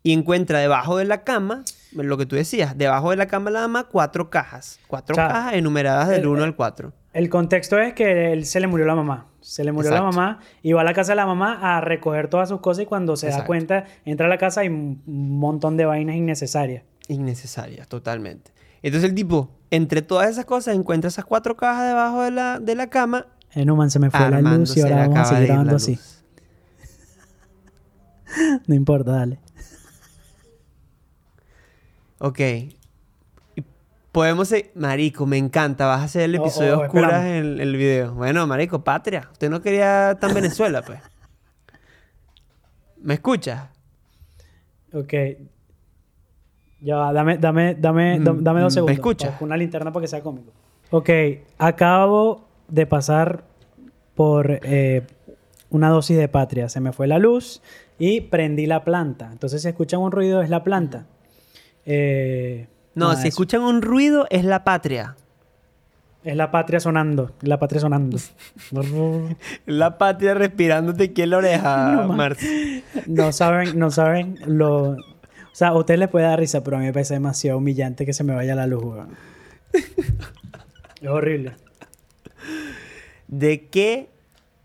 y 0.02 0.14
encuentra 0.14 0.60
debajo 0.60 0.96
de 0.96 1.04
la 1.04 1.24
cama 1.24 1.62
lo 1.94 2.16
que 2.18 2.26
tú 2.26 2.36
decías, 2.36 2.76
debajo 2.76 3.10
de 3.10 3.16
la 3.16 3.26
cama 3.26 3.46
de 3.50 3.54
la 3.54 3.60
mamá, 3.62 3.84
cuatro 3.84 4.30
cajas. 4.30 4.78
Cuatro 4.86 5.14
O 5.14 5.16
sea, 5.16 5.28
cajas 5.28 5.54
enumeradas 5.54 6.08
del 6.08 6.20
el- 6.22 6.26
1 6.28 6.44
al 6.44 6.54
4. 6.56 6.92
El 7.12 7.28
contexto 7.30 7.78
es 7.78 7.92
que 7.94 8.32
él 8.32 8.44
se 8.44 8.58
le 8.60 8.66
murió 8.66 8.86
la 8.86 8.94
mamá. 8.96 9.28
Se 9.40 9.62
le 9.62 9.70
murió 9.72 9.90
Exacto. 9.90 10.10
la 10.10 10.16
mamá 10.16 10.40
y 10.62 10.72
va 10.72 10.80
a 10.80 10.84
la 10.84 10.94
casa 10.94 11.12
de 11.12 11.16
la 11.16 11.26
mamá 11.26 11.76
a 11.76 11.80
recoger 11.80 12.28
todas 12.28 12.48
sus 12.48 12.60
cosas 12.60 12.82
y 12.84 12.86
cuando 12.86 13.14
se 13.16 13.28
da 13.28 13.44
cuenta, 13.44 13.84
entra 14.04 14.26
a 14.26 14.28
la 14.28 14.38
casa 14.38 14.64
y 14.64 14.68
un 14.68 15.00
montón 15.06 15.76
de 15.76 15.84
vainas 15.84 16.16
innecesarias. 16.16 16.82
Innecesarias, 17.08 17.86
totalmente. 17.88 18.52
Entonces 18.82 19.08
el 19.10 19.14
tipo, 19.14 19.50
entre 19.70 20.02
todas 20.02 20.28
esas 20.30 20.44
cosas, 20.46 20.74
encuentra 20.74 21.08
esas 21.08 21.24
cuatro 21.24 21.56
cajas 21.56 21.86
debajo 21.86 22.22
de 22.22 22.30
la, 22.32 22.58
de 22.58 22.74
la 22.74 22.88
cama. 22.88 23.26
Eh, 23.54 23.64
no, 23.64 23.76
man, 23.76 23.90
se 23.90 23.98
me 24.00 24.10
fue 24.10 24.28
la 24.30 24.40
luz 24.40 24.76
y 24.76 24.80
ahora 24.80 25.06
vamos 25.06 25.18
a 25.18 25.24
seguir 25.26 25.46
grabando 25.48 25.76
así. 25.76 25.98
No 28.66 28.74
importa, 28.74 29.12
dale. 29.12 29.38
Ok. 32.18 32.40
Podemos 34.12 34.48
ser... 34.48 34.70
Marico, 34.74 35.26
me 35.26 35.38
encanta. 35.38 35.86
Vas 35.86 36.00
a 36.00 36.04
hacer 36.04 36.22
el 36.22 36.36
Oh, 36.38 36.42
episodio 36.42 36.78
oh, 36.78 36.82
oscuras 36.84 37.24
en 37.24 37.60
el 37.60 37.76
video. 37.76 38.14
Bueno, 38.14 38.46
marico, 38.46 38.82
patria. 38.84 39.28
Usted 39.32 39.50
no 39.50 39.60
quería 39.60 40.16
tan 40.20 40.32
Venezuela, 40.34 40.82
pues. 40.82 41.00
¿Me 43.02 43.14
escuchas? 43.14 43.68
Ok. 44.92 45.12
Ya 46.80 46.96
va, 46.96 47.12
dame, 47.12 47.38
dame, 47.38 47.74
dame, 47.74 48.18
Mm, 48.20 48.42
dame, 48.42 48.60
dos 48.60 48.72
mm, 48.72 48.74
segundos. 48.74 48.86
¿me 48.86 48.92
escuchas? 48.94 49.40
Una 49.40 49.56
linterna 49.56 49.92
para 49.92 50.02
que 50.02 50.08
sea 50.08 50.20
cómico. 50.22 50.52
Ok, 50.90 51.10
acabo 51.58 52.44
de 52.68 52.86
pasar 52.86 53.42
por 54.14 54.60
eh, 54.62 55.02
una 55.70 55.88
dosis 55.88 56.16
de 56.16 56.28
patria. 56.28 56.68
Se 56.68 56.80
me 56.80 56.92
fue 56.92 57.06
la 57.08 57.18
luz 57.18 57.62
y 57.98 58.20
prendí 58.20 58.66
la 58.66 58.84
planta. 58.84 59.30
Entonces, 59.32 59.62
si 59.62 59.68
escuchan 59.68 60.00
un 60.00 60.12
ruido, 60.12 60.40
es 60.42 60.50
la 60.50 60.62
planta. 60.62 61.06
Eh, 61.86 62.66
No, 62.94 63.12
si 63.14 63.18
eso. 63.20 63.28
escuchan 63.28 63.62
un 63.62 63.82
ruido, 63.82 64.26
es 64.30 64.44
la 64.44 64.64
patria. 64.64 65.16
Es 66.24 66.36
la 66.36 66.50
patria 66.50 66.80
sonando. 66.80 67.32
La 67.42 67.58
patria 67.58 67.80
sonando. 67.80 68.16
La 69.66 69.98
patria 69.98 70.32
respirándote 70.34 71.04
aquí 71.04 71.22
en 71.22 71.30
la 71.30 71.36
oreja, 71.38 71.92
No, 72.06 72.16
no 73.06 73.32
saben, 73.32 73.78
no 73.78 73.90
saben 73.90 74.38
lo. 74.46 74.92
O 74.92 75.56
sea, 75.56 75.68
a 75.68 75.76
ustedes 75.76 76.00
les 76.00 76.08
puede 76.08 76.24
dar 76.26 76.38
risa, 76.38 76.64
pero 76.64 76.78
a 76.78 76.80
mí 76.80 76.86
me 76.86 76.92
parece 76.92 77.14
demasiado 77.14 77.58
humillante 77.58 78.06
que 78.06 78.12
se 78.14 78.24
me 78.24 78.34
vaya 78.34 78.54
la 78.54 78.66
luz, 78.66 78.82
weón. 78.84 79.10
Es 79.74 81.08
horrible. 81.08 81.52
¿De 83.28 83.68
qué 83.68 84.08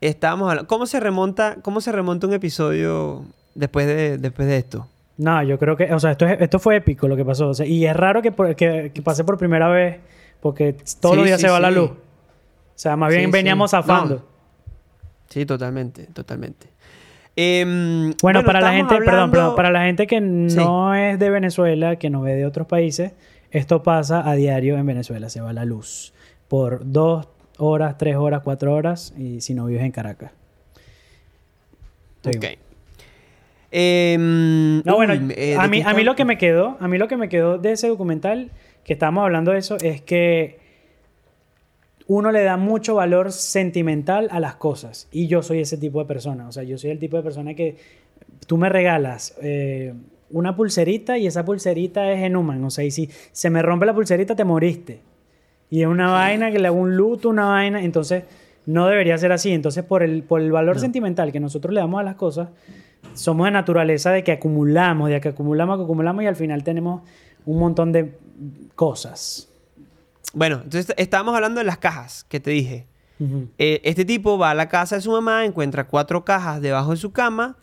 estábamos 0.02 0.50
hablando? 0.50 0.68
¿Cómo 0.68 0.86
se 0.86 1.00
remonta, 1.00 1.58
cómo 1.62 1.82
se 1.82 1.92
remonta 1.92 2.26
un 2.28 2.34
episodio 2.34 3.26
después 3.56 3.86
de, 3.86 4.18
después 4.18 4.48
de 4.48 4.58
esto? 4.58 4.88
No, 5.20 5.44
yo 5.44 5.60
creo 5.60 5.76
que, 5.76 5.94
o 5.94 6.00
sea, 6.00 6.12
esto, 6.12 6.26
es- 6.26 6.40
esto 6.42 6.60
fue 6.60 6.78
épico 6.78 7.08
lo 7.08 7.16
que 7.16 7.24
pasó. 7.26 7.50
o 7.50 7.54
sea, 7.54 7.66
y 7.66 7.86
es 7.86 7.96
raro 7.96 8.22
que, 8.22 8.32
por- 8.32 8.56
que, 8.56 8.92
que 8.94 9.02
pase 9.02 9.24
por 9.24 9.38
primera 9.38 9.68
vez, 9.68 9.98
porque 10.40 10.74
todos 11.02 11.14
Sí, 11.14 11.18
los 11.18 11.26
días 11.26 11.40
sí, 11.42 11.46
se 11.48 11.52
va 11.52 11.60
la 11.60 11.70
luz. 11.72 11.92
O 11.92 11.96
sea, 12.76 12.96
más 12.96 13.14
bien 13.14 13.30
veníamos 13.30 13.72
zafando. 13.72 14.16
No. 14.16 14.22
Sí, 15.28 15.46
totalmente, 15.46 16.06
totalmente. 16.08 16.68
Em, 17.36 18.14
Bueno, 18.22 18.44
para 18.44 18.62
la 18.62 18.72
gente, 18.74 18.96
perdón, 18.96 19.08
hablando- 19.14 19.32
perdón, 19.32 19.56
para 19.56 19.72
la 19.72 19.84
gente 19.84 20.08
que 20.08 20.20
no 20.22 20.96
es 20.96 21.20
de 21.20 21.30
Venezuela, 21.30 21.98
que 21.98 22.10
no 22.10 22.22
ve 22.22 22.36
de 22.36 22.46
otros 22.46 22.66
países, 22.68 23.12
esto 23.52 23.84
pasa 23.84 24.28
a 24.30 24.36
diario 24.36 24.78
en 24.78 24.86
Venezuela. 24.86 25.30
Se 25.30 25.42
va 25.42 25.52
la 25.54 25.66
luz 25.66 26.14
por 26.48 26.82
dos 26.90 27.28
horas, 27.58 27.98
tres 27.98 28.16
horas, 28.16 28.42
cuatro 28.44 28.74
horas, 28.74 29.14
y 29.18 29.42
si 29.42 29.54
no 29.54 29.66
vives 29.66 29.84
en 29.84 29.92
Caracas. 29.92 30.32
Digo. 32.24 32.40
Ok. 32.40 32.60
Em, 33.72 34.82
No, 34.84 34.96
bueno, 34.96 35.14
eh, 35.36 35.56
a, 35.58 35.64
¿de 35.64 35.68
mí, 35.70 35.82
a 35.86 35.94
mí 35.94 36.04
lo 36.04 36.16
que 36.16 36.26
me 36.26 36.38
quedó, 36.38 36.78
a 36.80 36.88
mí 36.88 36.98
lo 36.98 37.08
que 37.08 37.18
me 37.18 37.30
quedó 37.30 37.58
de 37.58 37.74
ese 37.74 37.88
documental, 37.88 38.52
que 38.84 38.94
estábamos 38.94 39.24
hablando 39.24 39.52
de 39.52 39.60
eso, 39.60 39.78
es 39.82 40.02
que 40.02 40.60
uno 42.10 42.32
le 42.32 42.44
da 42.44 42.58
mucho 42.58 42.96
valor 42.96 43.32
sentimental 43.32 44.30
a 44.32 44.40
las 44.40 44.56
cosas. 44.56 45.08
Y 45.12 45.28
yo 45.28 45.44
soy 45.44 45.60
ese 45.60 45.78
tipo 45.78 46.00
de 46.00 46.06
persona. 46.06 46.48
O 46.48 46.52
sea, 46.52 46.64
yo 46.64 46.78
soy 46.80 46.90
el 46.90 46.98
tipo 46.98 47.18
de 47.18 47.24
persona 47.24 47.54
que 47.54 47.78
tú 48.48 48.58
me 48.58 48.68
regalas 48.68 49.36
eh, 49.44 49.94
una 50.32 50.56
pulserita 50.56 51.20
y 51.20 51.28
esa 51.28 51.46
pulserita 51.46 52.12
es 52.12 52.24
en 52.24 52.36
human. 52.36 52.64
O 52.64 52.72
sea, 52.72 52.84
y 52.84 52.90
si 52.90 53.12
se 53.32 53.52
me 53.52 53.62
rompe 53.62 53.86
la 53.86 53.94
pulserita, 53.94 54.36
te 54.36 54.44
moriste. 54.44 55.02
Y 55.70 55.82
es 55.82 55.88
una 55.88 56.12
vaina 56.12 56.52
que 56.52 56.58
le 56.58 56.68
hago 56.68 56.78
un 56.78 56.98
luto, 56.98 57.30
una 57.30 57.46
vaina. 57.46 57.84
Entonces, 57.84 58.24
no 58.66 58.88
debería 58.88 59.16
ser 59.20 59.32
así. 59.32 59.52
Entonces, 59.52 59.84
por 59.84 60.02
el, 60.02 60.24
por 60.24 60.42
el 60.42 60.52
valor 60.52 60.80
sentimental 60.80 61.32
que 61.32 61.40
nosotros 61.40 61.72
le 61.76 61.80
damos 61.80 62.00
a 62.00 62.04
las 62.04 62.16
cosas, 62.16 62.50
somos 63.20 63.46
de 63.46 63.52
naturaleza 63.52 64.12
de 64.12 64.24
que 64.24 64.32
acumulamos, 64.32 65.10
de 65.10 65.20
que 65.22 65.30
acumulamos, 65.30 65.78
que 65.78 65.84
acumulamos 65.84 66.24
y 66.24 66.28
al 66.28 66.36
final 66.36 66.64
tenemos 66.64 67.02
un 67.46 67.60
montón 67.60 67.92
de 67.92 68.18
cosas. 68.76 69.50
Bueno, 70.34 70.62
entonces 70.64 70.94
estábamos 70.98 71.36
hablando 71.36 71.60
de 71.60 71.66
las 71.66 71.78
cajas 71.78 72.24
que 72.30 72.40
te 72.40 72.52
dije. 72.52 72.88
Eh, 73.58 73.82
este 73.84 74.06
tipo 74.06 74.38
va 74.38 74.52
a 74.52 74.56
la 74.56 74.70
casa 74.70 74.96
de 74.96 75.02
su 75.02 75.12
mamá, 75.12 75.44
encuentra 75.46 75.88
cuatro 75.88 76.24
cajas 76.24 76.62
debajo 76.62 76.92
de 76.92 76.98
su 76.98 77.12
cama. 77.12 77.58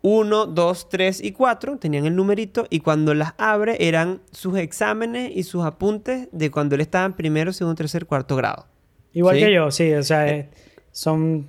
Uno, 0.00 0.46
dos, 0.46 0.88
tres 0.88 1.22
y 1.22 1.32
cuatro. 1.32 1.76
Tenían 1.78 2.06
el 2.06 2.14
numerito. 2.14 2.66
Y 2.70 2.80
cuando 2.80 3.12
las 3.14 3.34
abre, 3.38 3.76
eran 3.88 4.20
sus 4.30 4.56
exámenes 4.58 5.32
y 5.34 5.42
sus 5.42 5.64
apuntes 5.64 6.28
de 6.32 6.50
cuando 6.52 6.74
él 6.76 6.80
estaba 6.82 7.04
en 7.06 7.14
primero, 7.14 7.52
segundo, 7.52 7.74
tercer, 7.76 8.06
cuarto 8.06 8.36
grado. 8.36 8.66
Igual 9.12 9.36
¿Sí? 9.38 9.44
que 9.44 9.52
yo, 9.54 9.70
sí, 9.72 9.92
o 9.94 10.02
sea, 10.04 10.28
es- 10.28 10.46
son 10.92 11.48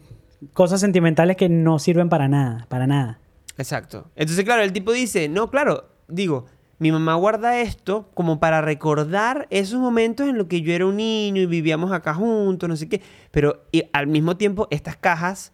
cosas 0.53 0.79
sentimentales 0.81 1.35
que 1.37 1.49
no 1.49 1.77
sirven 1.79 2.09
para 2.09 2.27
nada, 2.27 2.65
para 2.69 2.87
nada. 2.87 3.19
Exacto. 3.57 4.09
Entonces, 4.15 4.43
claro, 4.45 4.63
el 4.63 4.73
tipo 4.73 4.91
dice, 4.91 5.29
no, 5.29 5.49
claro, 5.49 5.89
digo, 6.07 6.45
mi 6.79 6.91
mamá 6.91 7.15
guarda 7.15 7.59
esto 7.61 8.09
como 8.13 8.39
para 8.39 8.61
recordar 8.61 9.47
esos 9.51 9.79
momentos 9.79 10.27
en 10.27 10.37
los 10.37 10.47
que 10.47 10.61
yo 10.61 10.73
era 10.73 10.85
un 10.85 10.97
niño 10.97 11.41
y 11.41 11.45
vivíamos 11.45 11.91
acá 11.91 12.13
juntos, 12.13 12.67
no 12.67 12.75
sé 12.75 12.89
qué. 12.89 13.01
Pero 13.31 13.63
y 13.71 13.83
al 13.93 14.07
mismo 14.07 14.35
tiempo, 14.37 14.67
estas 14.71 14.97
cajas 14.97 15.51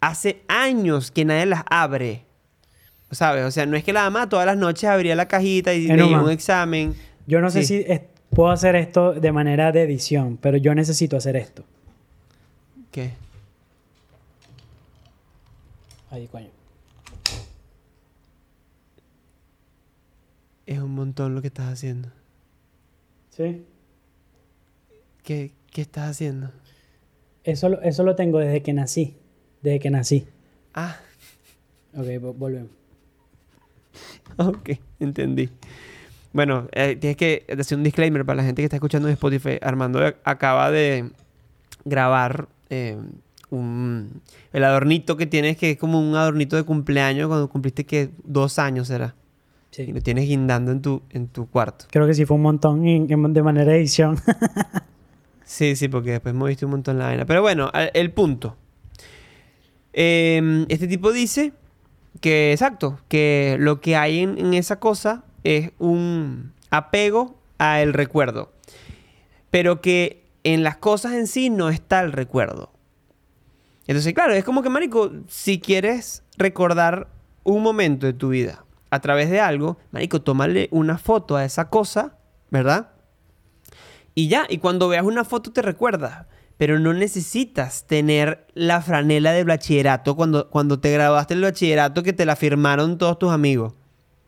hace 0.00 0.42
años 0.48 1.10
que 1.10 1.24
nadie 1.24 1.46
las 1.46 1.64
abre. 1.70 2.24
¿Sabes? 3.10 3.44
O 3.44 3.50
sea, 3.50 3.66
no 3.66 3.76
es 3.76 3.82
que 3.82 3.92
la 3.92 4.02
mamá 4.04 4.28
todas 4.28 4.46
las 4.46 4.56
noches 4.56 4.84
abría 4.88 5.16
la 5.16 5.26
cajita 5.26 5.74
y 5.74 5.88
leía 5.88 6.20
un 6.20 6.30
examen. 6.30 6.94
Yo 7.26 7.40
no 7.40 7.50
sé 7.50 7.64
Sí. 7.64 7.82
si 7.84 8.00
puedo 8.30 8.50
hacer 8.50 8.76
esto 8.76 9.12
de 9.14 9.32
manera 9.32 9.72
de 9.72 9.82
edición, 9.82 10.38
pero 10.40 10.56
yo 10.58 10.74
necesito 10.76 11.16
hacer 11.16 11.34
esto. 11.36 11.64
¿Qué? 12.92 13.10
Ahí, 16.10 16.28
coño. 16.28 16.48
Es 20.70 20.78
un 20.78 20.92
montón 20.94 21.34
lo 21.34 21.40
que 21.40 21.48
estás 21.48 21.66
haciendo. 21.72 22.08
¿Sí? 23.30 23.64
¿Qué, 25.24 25.50
qué 25.72 25.80
estás 25.82 26.10
haciendo? 26.10 26.52
Eso, 27.42 27.68
lo- 27.70 27.82
eso 27.82 28.04
lo 28.04 28.14
tengo 28.14 28.38
desde 28.38 28.62
que 28.62 28.72
nací. 28.72 29.16
Desde 29.62 29.80
que 29.80 29.90
nací. 29.90 30.26
Ah, 30.72 30.96
Ok, 31.92 32.06
vo- 32.22 32.34
volvemos. 32.36 32.70
Ok, 34.36 34.70
entendí. 35.00 35.50
Bueno, 36.32 36.68
eh, 36.70 36.94
tienes 36.94 37.16
que 37.16 37.44
hacer 37.58 37.76
un 37.76 37.82
disclaimer 37.82 38.24
para 38.24 38.36
la 38.36 38.44
gente 38.44 38.62
que 38.62 38.66
está 38.66 38.76
escuchando 38.76 39.08
en 39.08 39.14
Spotify. 39.14 39.58
Armando 39.60 40.00
acaba 40.22 40.70
de 40.70 41.10
grabar 41.84 42.46
eh, 42.68 42.96
un, 43.50 44.22
el 44.52 44.62
adornito 44.62 45.16
que 45.16 45.26
tienes, 45.26 45.56
que 45.56 45.72
es 45.72 45.78
como 45.78 45.98
un 46.00 46.14
adornito 46.14 46.54
de 46.54 46.62
cumpleaños 46.62 47.26
cuando 47.26 47.50
cumpliste 47.50 47.84
que 47.84 48.10
dos 48.22 48.60
años 48.60 48.86
será. 48.86 49.16
Y 49.76 49.92
lo 49.92 50.00
tienes 50.00 50.26
guindando 50.26 50.72
en 50.72 50.82
tu, 50.82 51.02
en 51.10 51.28
tu 51.28 51.48
cuarto. 51.48 51.86
Creo 51.90 52.06
que 52.06 52.14
sí 52.14 52.26
fue 52.26 52.36
un 52.36 52.42
montón 52.42 52.86
en- 52.86 53.10
en- 53.10 53.32
de 53.32 53.42
manera 53.42 53.72
de 53.72 53.78
edición. 53.78 54.18
Sí, 55.44 55.74
sí, 55.74 55.88
porque 55.88 56.12
después 56.12 56.32
moviste 56.32 56.64
un 56.64 56.70
montón 56.70 56.96
la 57.00 57.06
vaina. 57.06 57.26
Pero 57.26 57.42
bueno, 57.42 57.70
al- 57.72 57.90
el 57.94 58.12
punto. 58.12 58.56
Eh, 59.92 60.64
este 60.68 60.86
tipo 60.86 61.10
dice 61.12 61.52
que, 62.20 62.52
exacto, 62.52 63.00
que 63.08 63.56
lo 63.58 63.80
que 63.80 63.96
hay 63.96 64.20
en, 64.20 64.38
en 64.38 64.54
esa 64.54 64.78
cosa 64.78 65.24
es 65.42 65.72
un 65.80 66.52
apego 66.70 67.34
a 67.58 67.80
el 67.82 67.92
recuerdo. 67.94 68.52
Pero 69.50 69.80
que 69.80 70.22
en 70.44 70.62
las 70.62 70.76
cosas 70.76 71.14
en 71.14 71.26
sí 71.26 71.50
no 71.50 71.68
está 71.68 72.00
el 72.00 72.12
recuerdo. 72.12 72.70
Entonces, 73.88 74.14
claro, 74.14 74.32
es 74.34 74.44
como 74.44 74.62
que, 74.62 74.68
Marico, 74.70 75.10
si 75.26 75.58
quieres 75.58 76.22
recordar 76.36 77.08
un 77.42 77.62
momento 77.64 78.06
de 78.06 78.12
tu 78.12 78.28
vida 78.28 78.64
a 78.90 79.00
través 79.00 79.30
de 79.30 79.40
algo, 79.40 79.78
Marico, 79.92 80.22
tómale 80.22 80.68
una 80.72 80.98
foto 80.98 81.36
a 81.36 81.44
esa 81.44 81.70
cosa, 81.70 82.18
¿verdad? 82.50 82.90
Y 84.14 84.28
ya, 84.28 84.46
y 84.48 84.58
cuando 84.58 84.88
veas 84.88 85.04
una 85.04 85.24
foto 85.24 85.52
te 85.52 85.62
recuerdas. 85.62 86.26
Pero 86.56 86.78
no 86.78 86.92
necesitas 86.92 87.86
tener 87.86 88.46
la 88.52 88.82
franela 88.82 89.32
del 89.32 89.46
bachillerato 89.46 90.14
cuando, 90.14 90.50
cuando 90.50 90.78
te 90.78 90.92
graduaste 90.92 91.32
el 91.32 91.40
bachillerato 91.40 92.02
que 92.02 92.12
te 92.12 92.26
la 92.26 92.36
firmaron 92.36 92.98
todos 92.98 93.18
tus 93.18 93.32
amigos. 93.32 93.72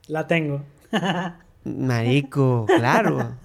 La 0.06 0.26
tengo. 0.26 0.62
Marico, 1.64 2.64
claro. 2.66 3.36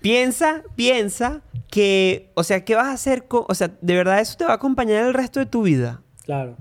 piensa, 0.00 0.62
piensa 0.76 1.42
que, 1.68 2.30
o 2.34 2.44
sea, 2.44 2.64
¿qué 2.64 2.76
vas 2.76 2.86
a 2.86 2.92
hacer 2.92 3.26
con, 3.26 3.44
o 3.48 3.54
sea, 3.54 3.70
de 3.80 3.94
verdad 3.96 4.20
eso 4.20 4.36
te 4.36 4.44
va 4.44 4.52
a 4.52 4.54
acompañar 4.54 5.04
el 5.04 5.14
resto 5.14 5.40
de 5.40 5.46
tu 5.46 5.62
vida? 5.62 6.00
Claro. 6.24 6.56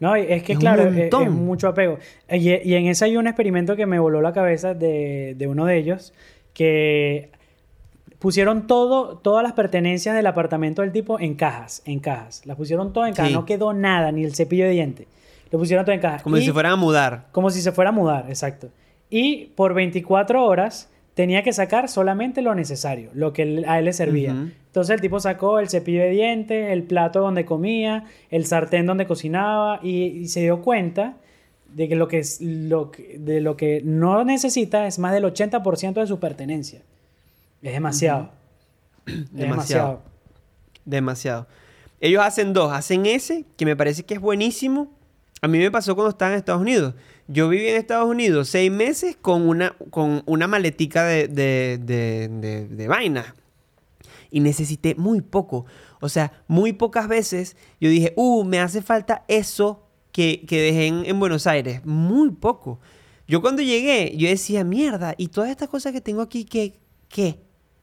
No, 0.00 0.14
es 0.14 0.42
que 0.44 0.52
Es 0.52 0.58
claro, 0.58 0.84
es, 0.88 1.30
mucho 1.30 1.68
apego. 1.68 1.98
Y, 2.30 2.50
y 2.50 2.74
en 2.74 2.86
ese 2.86 3.04
hay 3.06 3.16
un 3.16 3.26
experimento 3.26 3.74
que 3.76 3.84
me 3.86 3.98
voló 3.98 4.20
la 4.20 4.32
cabeza 4.32 4.74
de, 4.74 5.34
de 5.36 5.46
uno 5.48 5.64
de 5.66 5.76
ellos, 5.76 6.12
que 6.54 7.30
pusieron 8.18 8.66
todo, 8.66 9.16
todas 9.18 9.42
las 9.42 9.52
pertenencias 9.52 10.14
del 10.14 10.26
apartamento 10.26 10.82
del 10.82 10.92
tipo 10.92 11.18
en 11.20 11.34
cajas, 11.34 11.82
en 11.84 12.00
cajas. 12.00 12.44
Las 12.46 12.56
pusieron 12.56 12.92
todas 12.92 13.08
en 13.08 13.14
cajas, 13.14 13.30
Sí. 13.30 13.34
no 13.34 13.44
quedó 13.44 13.72
nada, 13.72 14.12
ni 14.12 14.24
el 14.24 14.34
cepillo 14.34 14.64
de 14.64 14.70
dientes. 14.70 15.06
Lo 15.50 15.58
pusieron 15.58 15.84
todo 15.84 15.94
en 15.94 16.00
cajas. 16.00 16.22
Como 16.22 16.36
Y- 16.36 16.40
si 16.40 16.46
se 16.46 16.52
fueran 16.52 16.72
a 16.72 16.76
mudar. 16.76 17.26
Como 17.32 17.50
si 17.50 17.60
se 17.62 17.72
fuera 17.72 17.90
a 17.90 17.92
mudar, 17.92 18.26
exacto. 18.28 18.68
Y 19.10 19.46
por 19.56 19.72
24 19.74 20.44
horas 20.44 20.90
tenía 21.18 21.42
que 21.42 21.52
sacar 21.52 21.88
solamente 21.88 22.42
lo 22.42 22.54
necesario, 22.54 23.10
lo 23.12 23.32
que 23.32 23.64
a 23.66 23.80
él 23.80 23.84
le 23.86 23.92
servía. 23.92 24.30
Entonces 24.66 24.94
el 24.94 25.00
tipo 25.00 25.18
sacó 25.18 25.58
el 25.58 25.68
cepillo 25.68 26.00
de 26.02 26.10
dientes, 26.10 26.70
el 26.70 26.84
plato 26.84 27.18
donde 27.18 27.44
comía, 27.44 28.04
el 28.30 28.46
sartén 28.46 28.86
donde 28.86 29.04
cocinaba 29.04 29.80
y, 29.82 30.04
y 30.04 30.28
se 30.28 30.42
dio 30.42 30.62
cuenta 30.62 31.16
de 31.74 31.88
que 31.88 31.96
lo 31.96 32.06
que, 32.06 32.20
es, 32.20 32.40
lo 32.40 32.92
que- 32.92 33.18
de 33.18 33.40
lo 33.40 33.56
que 33.56 33.82
no 33.84 34.22
necesita 34.22 34.86
es 34.86 35.00
más 35.00 35.12
del 35.12 35.24
80% 35.24 35.94
de 35.94 36.06
su 36.06 36.20
pertenencia. 36.20 36.82
Es 37.62 37.72
demasiado. 37.72 38.30
Es 39.06 39.14
Demasiado. 39.32 39.32
demasiado. 39.34 40.02
Demasiado. 40.84 41.46
Ellos 42.00 42.22
hacen 42.24 42.52
dos. 42.52 42.72
Hacen 42.72 43.06
ese, 43.06 43.44
que 43.56 43.64
me 43.66 43.74
parece 43.74 44.04
que 44.04 44.14
es 44.14 44.20
buenísimo. 44.20 44.86
A 45.40 45.48
mí 45.48 45.58
me 45.58 45.70
pasó 45.70 45.94
cuando 45.94 46.10
estaba 46.10 46.32
en 46.32 46.38
Estados 46.38 46.62
Unidos. 46.62 46.94
Yo 47.28 47.48
viví 47.48 47.68
en 47.68 47.76
Estados 47.76 48.08
Unidos 48.08 48.48
seis 48.48 48.70
meses 48.72 49.16
con 49.20 49.48
una, 49.48 49.76
con 49.90 50.22
una 50.26 50.48
maletica 50.48 51.04
de, 51.04 51.28
de, 51.28 51.78
de, 51.80 52.28
de- 52.28 52.66
de 52.68 52.88
vaina. 52.88 53.34
Y 54.30 54.40
necesité 54.40 54.94
muy 54.96 55.20
poco. 55.20 55.64
O 56.00 56.08
sea, 56.08 56.32
muy 56.48 56.72
pocas 56.72 57.08
veces 57.08 57.56
yo 57.80 57.88
dije, 57.88 58.12
uh, 58.16 58.44
me 58.44 58.60
hace 58.60 58.82
falta 58.82 59.24
eso 59.28 59.86
que, 60.12 60.44
que 60.46 60.60
dejé 60.60 60.86
en, 60.86 61.04
en 61.06 61.18
Buenos 61.20 61.46
Aires. 61.46 61.82
Muy 61.84 62.30
poco. 62.32 62.80
Yo 63.26 63.40
cuando 63.40 63.62
llegué, 63.62 64.14
yo 64.16 64.28
decía, 64.28 64.64
mierda, 64.64 65.14
y 65.18 65.28
todas 65.28 65.50
estas 65.50 65.68
cosas 65.68 65.92
que 65.92 66.00
tengo 66.00 66.22
aquí, 66.22 66.44
¿qué? 66.44 66.78
¿Qué? 67.08 67.40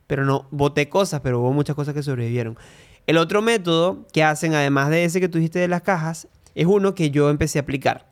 Pero 0.08 0.26
no, 0.26 0.47
boté 0.51 0.89
cosas, 0.89 1.22
pero 1.22 1.39
hubo 1.39 1.51
muchas 1.53 1.76
cosas 1.76 1.93
que 1.93 2.03
sobrevivieron. 2.03 2.58
El 3.08 3.18
otro 3.18 3.41
método 3.41 4.06
que 4.12 4.24
hacen, 4.24 4.53
además 4.56 4.89
de 4.89 5.03
ese 5.06 5.20
que 5.20 5.30
tú 5.30 5.38
dijiste 5.38 5.60
de 5.60 5.68
las 5.68 5.82
cajas, 5.84 6.28
es 6.56 6.66
uno 6.66 6.95
que 6.95 7.12
yo 7.12 7.30
empecé 7.30 7.60
a 7.60 7.64
aplicar. 7.64 8.08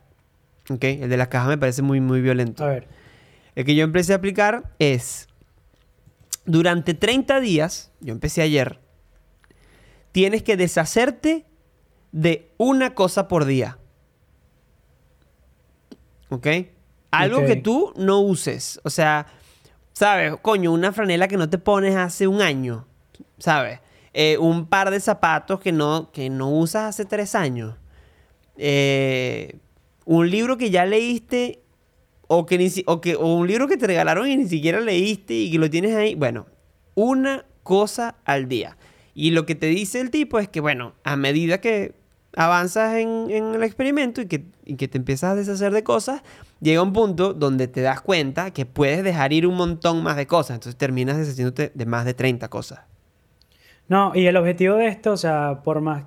¿Ok? 0.69 0.83
El 0.83 1.09
de 1.09 1.17
las 1.17 1.29
cajas 1.29 1.49
me 1.49 1.57
parece 1.57 1.81
muy, 1.81 1.99
muy 2.01 2.21
violento. 2.21 2.63
A 2.63 2.67
ver. 2.67 2.87
El 3.55 3.65
que 3.65 3.75
yo 3.75 3.83
empecé 3.83 4.13
a 4.13 4.17
aplicar 4.17 4.71
es, 4.79 5.27
durante 6.45 6.93
30 6.93 7.39
días, 7.39 7.91
yo 7.99 8.13
empecé 8.13 8.41
ayer, 8.41 8.79
tienes 10.11 10.43
que 10.43 10.57
deshacerte 10.57 11.45
de 12.11 12.51
una 12.57 12.93
cosa 12.93 13.27
por 13.27 13.45
día. 13.45 13.77
¿Ok? 16.29 16.47
Algo 17.11 17.45
que 17.45 17.55
tú 17.55 17.93
no 17.95 18.21
uses. 18.21 18.79
O 18.83 18.89
sea, 18.89 19.27
¿sabes? 19.93 20.35
Coño, 20.41 20.71
una 20.71 20.91
franela 20.91 21.27
que 21.27 21.37
no 21.37 21.49
te 21.49 21.59
pones 21.59 21.95
hace 21.95 22.27
un 22.27 22.41
año. 22.41 22.87
¿Sabes? 23.37 23.79
Eh, 24.13 24.37
un 24.37 24.65
par 24.65 24.89
de 24.89 24.99
zapatos 24.99 25.59
que 25.59 25.71
no, 25.71 26.11
que 26.11 26.29
no 26.29 26.49
usas 26.49 26.89
hace 26.89 27.05
tres 27.05 27.35
años. 27.35 27.75
Eh, 28.57 29.57
un 30.05 30.29
libro 30.29 30.57
que 30.57 30.69
ya 30.69 30.85
leíste 30.85 31.59
o 32.27 32.45
que, 32.45 32.57
ni 32.57 32.69
o 32.85 33.01
que 33.01 33.15
o 33.15 33.35
un 33.35 33.47
libro 33.47 33.67
que 33.67 33.77
te 33.77 33.87
regalaron 33.87 34.27
y 34.27 34.37
ni 34.37 34.47
siquiera 34.47 34.79
leíste 34.79 35.33
y 35.33 35.51
que 35.51 35.57
lo 35.57 35.69
tienes 35.69 35.95
ahí. 35.95 36.15
Bueno, 36.15 36.45
una 36.95 37.45
cosa 37.63 38.15
al 38.25 38.47
día. 38.47 38.77
Y 39.15 39.31
lo 39.31 39.45
que 39.45 39.55
te 39.55 39.67
dice 39.67 39.99
el 39.99 40.09
tipo 40.09 40.39
es 40.39 40.47
que, 40.47 40.59
bueno, 40.59 40.93
a 41.03 41.15
medida 41.15 41.59
que 41.61 41.93
avanzas 42.35 42.95
en, 42.95 43.29
el 43.29 43.63
experimento 43.63 44.21
y 44.21 44.25
que, 44.25 44.43
y 44.65 44.75
que 44.75 44.87
te 44.87 44.97
empiezas 44.97 45.31
a 45.31 45.35
deshacer 45.35 45.71
de 45.71 45.83
cosas, 45.83 46.23
llega 46.61 46.81
un 46.81 46.93
punto 46.93 47.33
donde 47.33 47.67
te 47.67 47.81
das 47.81 48.01
cuenta 48.01 48.51
que 48.51 48.65
puedes 48.65 49.03
dejar 49.03 49.33
ir 49.33 49.45
un 49.45 49.55
montón 49.55 50.01
más 50.01 50.17
de 50.17 50.25
cosas. 50.25 50.55
Entonces 50.55 50.77
terminas 50.77 51.17
deshaciéndote 51.17 51.71
de 51.73 51.85
más 51.85 52.05
de 52.05 52.13
30 52.13 52.47
cosas. 52.49 52.81
No, 53.87 54.13
y 54.15 54.25
el 54.25 54.37
objetivo 54.37 54.75
de 54.75 54.87
esto, 54.87 55.11
o 55.11 55.17
sea, 55.17 55.61
por 55.63 55.81
más, 55.81 56.05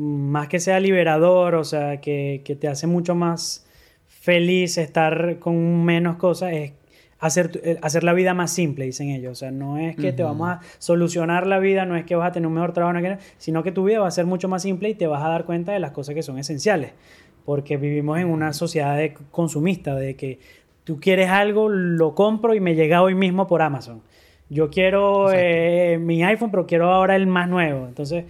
más 0.00 0.48
que 0.48 0.60
sea 0.60 0.80
liberador, 0.80 1.54
o 1.54 1.64
sea, 1.64 2.00
que, 2.00 2.42
que 2.44 2.56
te 2.56 2.68
hace 2.68 2.86
mucho 2.86 3.14
más 3.14 3.66
feliz 4.08 4.78
estar 4.78 5.38
con 5.38 5.84
menos 5.84 6.16
cosas, 6.16 6.52
es 6.52 6.72
hacer, 7.18 7.60
eh, 7.62 7.78
hacer 7.82 8.02
la 8.02 8.12
vida 8.12 8.34
más 8.34 8.50
simple, 8.50 8.86
dicen 8.86 9.10
ellos. 9.10 9.32
O 9.32 9.34
sea, 9.34 9.50
no 9.50 9.78
es 9.78 9.96
que 9.96 10.12
te 10.12 10.22
vamos 10.22 10.48
a 10.48 10.60
solucionar 10.78 11.46
la 11.46 11.58
vida, 11.58 11.84
no 11.84 11.96
es 11.96 12.04
que 12.04 12.16
vas 12.16 12.30
a 12.30 12.32
tener 12.32 12.46
un 12.46 12.54
mejor 12.54 12.72
trabajo, 12.72 12.98
sino 13.38 13.62
que 13.62 13.72
tu 13.72 13.84
vida 13.84 14.00
va 14.00 14.08
a 14.08 14.10
ser 14.10 14.26
mucho 14.26 14.48
más 14.48 14.62
simple 14.62 14.88
y 14.88 14.94
te 14.94 15.06
vas 15.06 15.22
a 15.22 15.28
dar 15.28 15.44
cuenta 15.44 15.72
de 15.72 15.80
las 15.80 15.92
cosas 15.92 16.14
que 16.14 16.22
son 16.22 16.38
esenciales. 16.38 16.92
Porque 17.44 17.76
vivimos 17.76 18.18
en 18.18 18.28
una 18.28 18.52
sociedad 18.52 18.96
de 18.96 19.14
consumista, 19.30 19.94
de 19.94 20.16
que 20.16 20.38
tú 20.84 20.98
quieres 20.98 21.28
algo, 21.28 21.68
lo 21.68 22.14
compro 22.14 22.54
y 22.54 22.60
me 22.60 22.74
llega 22.74 23.02
hoy 23.02 23.14
mismo 23.14 23.46
por 23.46 23.62
Amazon. 23.62 24.02
Yo 24.48 24.68
quiero 24.68 25.30
eh, 25.32 25.98
mi 26.00 26.24
iPhone, 26.24 26.50
pero 26.50 26.66
quiero 26.66 26.92
ahora 26.92 27.16
el 27.16 27.26
más 27.26 27.48
nuevo. 27.48 27.86
Entonces, 27.86 28.24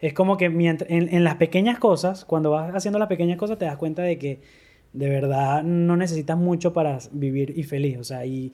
es 0.00 0.12
como 0.12 0.36
que 0.36 0.48
mientras, 0.48 0.90
en, 0.90 1.14
en 1.14 1.24
las 1.24 1.36
pequeñas 1.36 1.78
cosas, 1.78 2.24
cuando 2.24 2.50
vas 2.50 2.74
haciendo 2.74 2.98
las 2.98 3.08
pequeñas 3.08 3.38
cosas, 3.38 3.58
te 3.58 3.64
das 3.64 3.76
cuenta 3.76 4.02
de 4.02 4.18
que 4.18 4.40
de 4.92 5.08
verdad 5.08 5.62
no 5.62 5.96
necesitas 5.96 6.36
mucho 6.36 6.72
para 6.72 6.98
vivir 7.12 7.52
y 7.56 7.62
feliz. 7.64 7.98
O 7.98 8.04
sea, 8.04 8.26
y, 8.26 8.52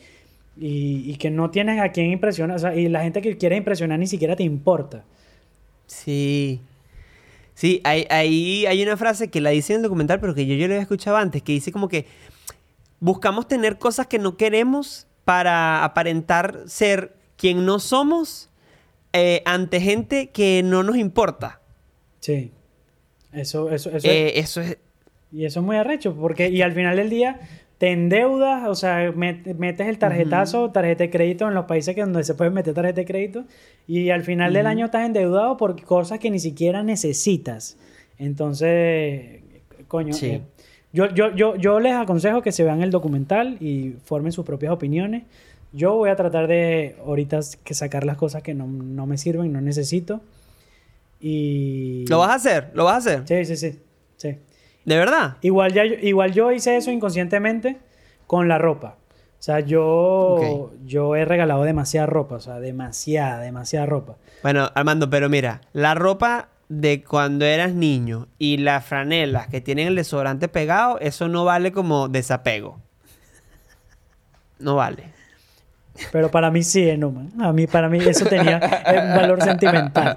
y, 0.59 1.11
y 1.11 1.17
que 1.17 1.31
no 1.31 1.51
tienes 1.51 1.81
a 1.81 1.91
quien 1.91 2.11
impresionar. 2.11 2.57
O 2.57 2.61
sea, 2.61 2.75
y 2.75 2.89
la 2.89 3.03
gente 3.03 3.23
que 3.23 3.37
quiere 3.37 3.57
impresionar 3.57 3.99
ni 3.99 4.07
siquiera 4.07 4.37
te 4.37 4.43
importa. 4.43 5.05
Sí. 5.87 6.61
Sí, 7.55 7.81
hay, 7.85 8.07
hay, 8.09 8.67
hay 8.67 8.83
una 8.83 8.97
frase 8.97 9.29
que 9.29 9.41
la 9.41 9.51
dice 9.51 9.75
en 9.75 9.79
el 9.79 9.83
documental, 9.83 10.21
pero 10.21 10.35
que 10.35 10.47
yo, 10.47 10.55
yo 10.55 10.67
la 10.69 10.75
había 10.75 10.83
escuchado 10.83 11.17
antes, 11.17 11.43
que 11.43 11.53
dice 11.53 11.71
como 11.71 11.89
que 11.89 12.07
buscamos 12.99 13.47
tener 13.47 13.79
cosas 13.79 14.07
que 14.07 14.19
no 14.19 14.37
queremos 14.37 15.07
para 15.25 15.85
aparentar 15.85 16.61
ser 16.67 17.15
quien 17.37 17.67
no 17.67 17.79
somos 17.79 18.49
eh, 19.13 19.43
ante 19.45 19.81
gente 19.81 20.31
que 20.31 20.63
no 20.65 20.83
nos 20.83 20.97
importa. 20.97 21.61
Sí. 22.21 22.51
Eso, 23.33 23.71
eso, 23.71 23.91
eso, 23.91 24.07
Eh, 24.09 24.39
eso 24.39 24.61
es... 24.61 24.79
Y 25.33 25.47
eso 25.47 25.61
es 25.61 25.67
muy 25.67 25.77
arrecho, 25.77 26.15
porque 26.15 26.51
y 26.51 26.61
al 26.61 26.73
final 26.73 26.97
del 26.97 27.09
día 27.09 27.41
te 27.79 27.91
endeudas, 27.91 28.69
o 28.69 28.75
sea, 28.75 29.11
met- 29.13 29.55
metes 29.57 29.89
el 29.89 29.99
tarjetazo, 29.99 30.71
tarjeta 30.71 31.05
de 31.05 31.11
crédito 31.11 31.49
en 31.49 31.55
los 31.55 31.65
países 31.65 31.95
que 31.95 32.03
donde 32.03 32.23
se 32.23 32.35
puede 32.35 32.51
meter 32.51 32.75
tarjeta 32.75 33.01
de 33.01 33.07
crédito, 33.07 33.45
y 33.89 34.11
al 34.11 34.23
final 34.23 34.53
del 34.53 34.67
año 34.67 34.85
estás 34.85 35.07
endeudado 35.07 35.57
por 35.57 35.83
cosas 35.83 36.19
que 36.19 36.31
ni 36.31 36.39
siquiera 36.39 36.83
necesitas. 36.83 37.79
Entonces, 38.19 39.41
coño, 39.89 40.13
Sí. 40.13 40.27
eh, 40.27 40.43
yo, 40.93 41.09
yo, 41.15 41.35
yo, 41.35 41.57
yo 41.57 41.81
les 41.81 41.95
aconsejo 41.95 42.43
que 42.43 42.53
se 42.53 42.65
vean 42.65 42.83
el 42.83 42.91
documental 42.91 43.57
y 43.61 43.95
formen 44.05 44.33
sus 44.33 44.45
propias 44.45 44.73
opiniones. 44.73 45.23
Yo 45.73 45.95
voy 45.95 46.11
a 46.11 46.17
tratar 46.17 46.47
de 46.49 46.97
ahorita 47.05 47.41
que 47.65 47.75
sacar 47.75 48.05
las 48.05 48.17
cosas 48.17 48.43
que 48.43 48.53
no, 48.55 48.67
no 48.67 49.07
me 49.07 49.17
sirven, 49.19 49.53
no 49.53 49.61
necesito. 49.61 50.21
Y... 51.21 52.05
¿Lo 52.09 52.19
vas 52.19 52.31
a 52.31 52.35
hacer? 52.35 52.71
¿Lo 52.75 52.85
vas 52.85 52.95
a 52.95 52.99
hacer? 53.21 53.23
Sí, 53.27 53.45
sí, 53.45 53.57
sí. 53.57 53.81
sí. 54.17 54.39
¿De 54.85 54.97
verdad? 54.97 55.37
Igual, 55.43 55.73
ya, 55.73 55.85
yo- 55.85 55.95
igual 56.03 56.33
yo 56.33 56.51
hice 56.53 56.77
eso 56.77 56.91
inconscientemente 56.91 57.79
con 58.27 58.49
la 58.49 58.59
ropa. 58.59 58.97
O 59.39 59.43
sea, 59.45 59.61
yo, 59.61 60.73
yo 60.85 61.17
he 61.17 61.25
regalado 61.25 61.65
demasiada 61.65 62.07
ropa, 62.07 62.37
o 62.37 62.41
sea, 62.41 62.61
demasiada, 62.61 63.41
demasiada 63.41 63.87
ropa. 63.87 64.17
Bueno, 64.43 64.71
Armando, 64.75 65.11
pero 65.11 65.29
mira, 65.29 65.63
la 65.73 65.95
ropa 65.95 66.49
de 66.69 67.03
cuando 67.03 67.45
eras 67.45 67.75
niño 67.75 68.29
y 68.39 68.59
las 68.59 68.85
franelas 68.85 69.49
que 69.49 69.61
tienen 69.61 69.89
el 69.89 69.97
desodorante 69.97 70.47
pegado, 70.49 70.99
eso 71.01 71.27
no 71.29 71.45
vale 71.45 71.73
como 71.73 72.09
desapego. 72.09 72.79
No 74.61 74.77
vale. 74.77 75.05
Pero 76.11 76.31
para 76.31 76.51
mí 76.51 76.63
sí, 76.63 76.89
eh, 76.89 76.97
no, 76.97 77.11
man. 77.11 77.33
A 77.41 77.53
mí, 77.53 77.67
para 77.67 77.89
mí 77.89 77.99
eso 77.99 78.25
tenía 78.27 78.59
eh, 78.59 79.01
un 79.03 79.17
valor 79.17 79.43
sentimental. 79.43 80.17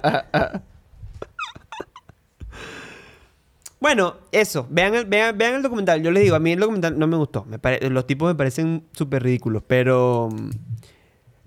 Bueno, 3.86 4.16
eso. 4.32 4.66
Vean 4.72 4.96
el, 4.96 5.06
vean, 5.06 5.38
vean 5.38 5.54
el 5.54 5.62
documental. 5.62 6.02
Yo 6.02 6.10
les 6.10 6.24
digo, 6.24 6.36
a 6.36 6.40
mí 6.40 6.54
el 6.54 6.60
documental 6.60 6.98
no 6.98 7.06
me 7.06 7.18
gustó. 7.18 7.46
Los 7.82 8.08
tipos 8.08 8.28
me 8.28 8.34
parecen 8.34 8.86
súper 8.94 9.22
ridículos, 9.22 9.62
pero... 9.68 10.30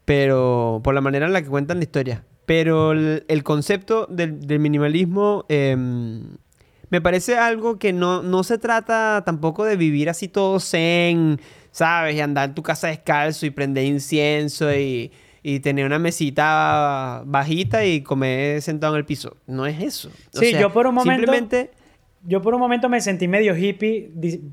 Pero 0.04 0.80
por 0.84 0.94
la 0.94 1.00
manera 1.00 1.26
en 1.26 1.32
la 1.32 1.42
que 1.42 1.48
cuentan 1.48 1.78
la 1.78 1.82
historia. 1.82 2.24
Pero 2.46 2.92
el, 2.92 3.42
concepto 3.42 4.06
del, 4.06 4.40
del 4.40 4.60
minimalismo 4.60 5.46
em, 5.48 6.36
me 6.90 7.00
parece 7.00 7.36
algo 7.36 7.78
que 7.78 7.92
no, 7.92 8.22
no 8.22 8.42
se 8.44 8.56
trata 8.56 9.22
tampoco 9.26 9.64
de 9.64 9.76
vivir 9.76 10.08
así 10.08 10.28
todo 10.28 10.60
zen, 10.60 11.40
¿sabes? 11.70 12.14
Y 12.16 12.20
andar 12.20 12.48
en 12.50 12.54
tu 12.54 12.62
casa 12.62 12.88
descalzo 12.88 13.46
y 13.46 13.50
prender 13.50 13.84
incienso 13.84 14.74
y, 14.74 15.10
y 15.42 15.60
tener 15.60 15.86
una 15.86 15.98
mesita 15.98 17.22
bajita 17.26 17.84
y 17.84 18.02
comer 18.02 18.60
sentado 18.62 18.94
en 18.94 18.98
el 18.98 19.04
piso. 19.04 19.36
No 19.46 19.66
es 19.66 19.80
eso. 19.80 20.10
O 20.34 20.38
Sí, 20.38 20.50
sea, 20.50 20.60
yo 20.60 20.72
por 20.72 20.86
un 20.86 20.94
momento- 20.94 21.20
Simplemente... 21.32 21.70
Yo 22.24 22.42
por 22.42 22.52
un 22.52 22.60
momento 22.60 22.88
me 22.88 23.00
sentí 23.00 23.28
medio 23.28 23.56
hippie 23.56 24.10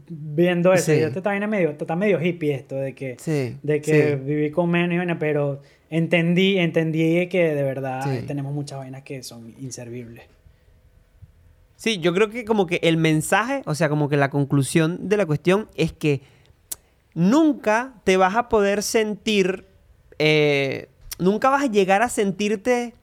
viendo 0.08 0.72
eso. 0.72 0.92
Sí. 0.94 1.00
Yo 1.00 1.12
te 1.12 1.18
está 1.20 1.32
medio, 1.48 1.72
está 1.72 1.96
medio 1.96 2.22
hippie 2.22 2.54
esto 2.54 2.76
de 2.76 2.94
que, 2.94 3.18
Sí, 3.20 3.58
de 3.64 3.82
que 3.82 4.10
sí. 4.12 4.16
viví 4.24 4.52
con 4.52 4.70
menos 4.70 5.18
pero 5.20 5.62
entendí, 5.90 6.60
entendí 6.60 7.28
que 7.28 7.56
de 7.56 7.64
verdad 7.64 8.02
tenemos 8.28 8.54
muchas 8.54 8.78
vainas 8.78 9.02
que 9.02 9.24
son 9.24 9.56
inservibles. 9.60 10.26
Sí, 11.76 11.98
yo 12.00 12.14
creo 12.14 12.30
que 12.30 12.46
como 12.46 12.68
que 12.68 12.80
el 12.84 12.98
mensaje, 12.98 13.64
o 13.66 13.76
sea, 13.76 13.90
como 13.90 14.10
que 14.10 14.16
la 14.18 14.30
conclusión 14.30 15.10
de 15.10 15.18
la 15.18 15.26
cuestión 15.26 15.68
es 15.76 15.92
que 15.92 16.22
nunca 17.16 17.94
te 18.04 18.18
vas 18.18 18.36
a 18.36 18.50
poder 18.50 18.84
sentir, 18.84 19.66
eh, 20.20 20.90
nunca 21.18 21.50
vas 21.50 21.64
a 21.64 21.68
llegar 21.68 22.04
a 22.04 22.10
sentirte 22.10 22.94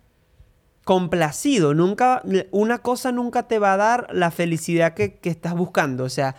complacido, 0.84 1.74
nunca, 1.74 2.22
una 2.50 2.78
cosa 2.78 3.10
nunca 3.10 3.48
te 3.48 3.58
va 3.58 3.72
a 3.72 3.76
dar 3.76 4.06
la 4.12 4.30
felicidad 4.30 4.94
que, 4.94 5.14
que 5.14 5.30
estás 5.30 5.54
buscando, 5.54 6.04
o 6.04 6.08
sea, 6.08 6.36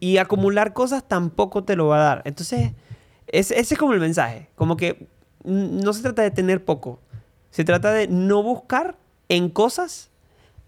y 0.00 0.18
acumular 0.18 0.72
cosas 0.72 1.06
tampoco 1.06 1.64
te 1.64 1.76
lo 1.76 1.88
va 1.88 1.96
a 1.96 2.04
dar. 2.04 2.22
Entonces, 2.24 2.72
ese, 3.26 3.58
ese 3.58 3.74
es 3.74 3.78
como 3.78 3.92
el 3.92 4.00
mensaje, 4.00 4.48
como 4.54 4.76
que 4.76 5.08
no 5.44 5.92
se 5.92 6.02
trata 6.02 6.22
de 6.22 6.30
tener 6.30 6.64
poco, 6.64 7.00
se 7.50 7.64
trata 7.64 7.92
de 7.92 8.06
no 8.08 8.42
buscar 8.42 8.96
en 9.28 9.48
cosas 9.48 10.10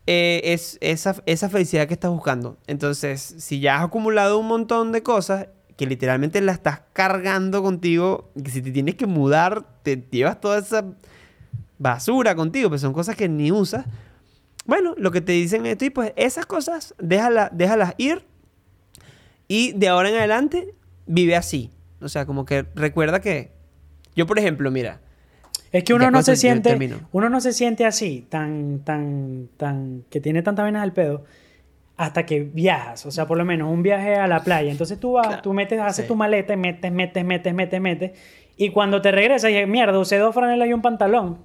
eh, 0.09 0.41
es 0.45 0.79
esa, 0.81 1.16
esa 1.27 1.49
felicidad 1.49 1.89
que 1.89 1.95
estás 1.95 2.11
buscando. 2.11 2.57
Entonces, 2.66 3.35
si 3.39 3.61
ya 3.61 3.77
has 3.77 3.85
acumulado 3.85 4.39
un 4.39 4.47
montón 4.47 4.93
de 4.93 5.03
cosas 5.03 5.49
que 5.77 5.87
literalmente 5.87 6.41
la 6.41 6.53
estás 6.53 6.81
cargando 6.93 7.62
contigo, 7.62 8.31
que 8.43 8.51
si 8.51 8.62
te 8.62 8.70
tienes 8.70 8.95
que 8.95 9.07
mudar, 9.07 9.66
te 9.83 10.03
llevas 10.11 10.41
toda 10.41 10.59
esa 10.59 10.85
basura 11.79 12.35
contigo, 12.35 12.68
pues 12.70 12.81
son 12.81 12.93
cosas 12.93 13.16
que 13.16 13.29
ni 13.29 13.53
usas. 13.53 13.85
Bueno, 14.64 14.95
lo 14.97 15.11
que 15.11 15.20
te 15.20 15.33
dicen 15.33 15.66
es, 15.66 15.77
pues 15.95 16.12
esas 16.16 16.47
cosas, 16.47 16.95
déjala- 16.99 17.51
déjalas 17.53 17.95
ir 17.99 18.24
y 19.49 19.72
de 19.72 19.89
ahora 19.89 20.09
en 20.09 20.16
adelante 20.16 20.74
vive 21.07 21.37
así. 21.37 21.70
O 22.01 22.09
sea, 22.09 22.27
como 22.27 22.45
que 22.45 22.64
recuerda 22.74 23.20
que 23.20 23.53
yo, 24.14 24.27
por 24.27 24.39
ejemplo, 24.39 24.70
mira, 24.70 25.01
Es 25.72 25.85
que 25.85 25.93
uno 25.95 26.11
no 26.11 26.22
se 26.22 26.37
siente, 26.37 26.70
termino. 26.70 27.01
uno 27.12 27.29
no 27.29 27.41
se 27.41 27.53
siente 27.53 27.85
así, 27.85 28.27
tan, 28.29 28.81
tan, 28.81 29.49
tan, 29.57 30.05
que 30.11 30.20
tiene 30.20 30.43
tanta 30.43 30.62
venas 30.64 30.83
al 30.83 30.93
pedo, 30.93 31.24
hasta 31.97 32.27
que 32.27 32.41
viajas. 32.43 33.07
O 33.07 33.11
sea, 33.11 33.27
por 33.27 33.39
lo 33.39 33.45
menos 33.45 33.71
un 33.73 33.83
viaje 33.83 34.17
a 34.17 34.27
la 34.27 34.43
playa. 34.45 34.71
Entonces 34.71 35.01
tú 35.01 35.13
vas, 35.13 35.27
Claro, 35.29 35.43
tú 35.43 35.53
metes, 35.55 35.81
haces 35.81 36.05
sí. 36.05 36.09
tu 36.09 36.17
maleta, 36.17 36.55
y 36.55 36.57
metes, 36.57 36.93
metes, 36.93 37.25
metes, 37.25 37.55
metes, 37.55 37.81
metes. 37.81 38.13
Y 38.57 38.71
cuando 38.71 39.01
te 39.03 39.13
regresas, 39.13 39.51
y 39.51 39.67
mierda, 39.67 39.99
usé 39.99 40.19
dos 40.19 40.35
franelas 40.35 40.69
y 40.69 40.73
un 40.73 40.83
pantalón. 40.83 41.39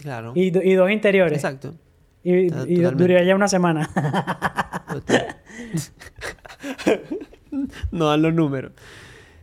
claro. 0.00 0.32
Y, 0.34 0.50
do- 0.50 0.62
y 0.62 0.74
dos 0.74 0.90
interiores. 0.90 1.36
Exacto. 1.38 1.74
Y, 2.22 2.52
y 2.72 2.80
duraría 2.80 3.22
ya 3.24 3.34
una 3.34 3.48
semana. 3.48 3.88
no 7.90 8.06
dan 8.06 8.22
los 8.22 8.34
números. 8.34 8.72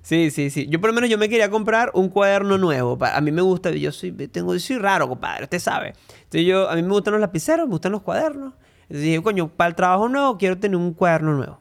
Sí, 0.02 0.32
sí, 0.32 0.50
sí. 0.50 0.68
Yo 0.70 0.80
por 0.80 0.90
lo 0.90 0.94
menos 0.94 1.10
yo 1.10 1.18
me 1.18 1.28
quería 1.28 1.50
comprar 1.50 1.92
un 1.94 2.08
cuaderno 2.10 2.58
nuevo. 2.58 2.98
A 3.02 3.20
mí 3.20 3.32
me 3.32 3.42
gusta, 3.42 3.72
yo 3.72 3.92
soy, 3.92 4.12
tengo, 4.12 4.58
soy 4.58 4.78
raro, 4.78 5.08
compadre, 5.10 5.44
usted 5.44 5.60
sabe. 5.60 5.94
Entonces 6.24 6.46
yo, 6.46 6.70
a 6.70 6.76
mí 6.76 6.82
me 6.82 6.90
gustan 6.90 7.14
los 7.14 7.22
lapiceros, 7.22 7.66
me 7.68 7.72
gustan 7.72 7.92
los 7.92 8.02
cuadernos. 8.04 8.54
Entonces 8.90 9.04
dije, 9.06 9.22
coño, 9.22 9.50
para 9.50 9.70
el 9.70 9.76
trabajo 9.76 10.08
nuevo 10.10 10.38
quiero 10.38 10.58
tener 10.58 10.78
un 10.78 10.94
cuaderno 10.94 11.34
nuevo. 11.34 11.60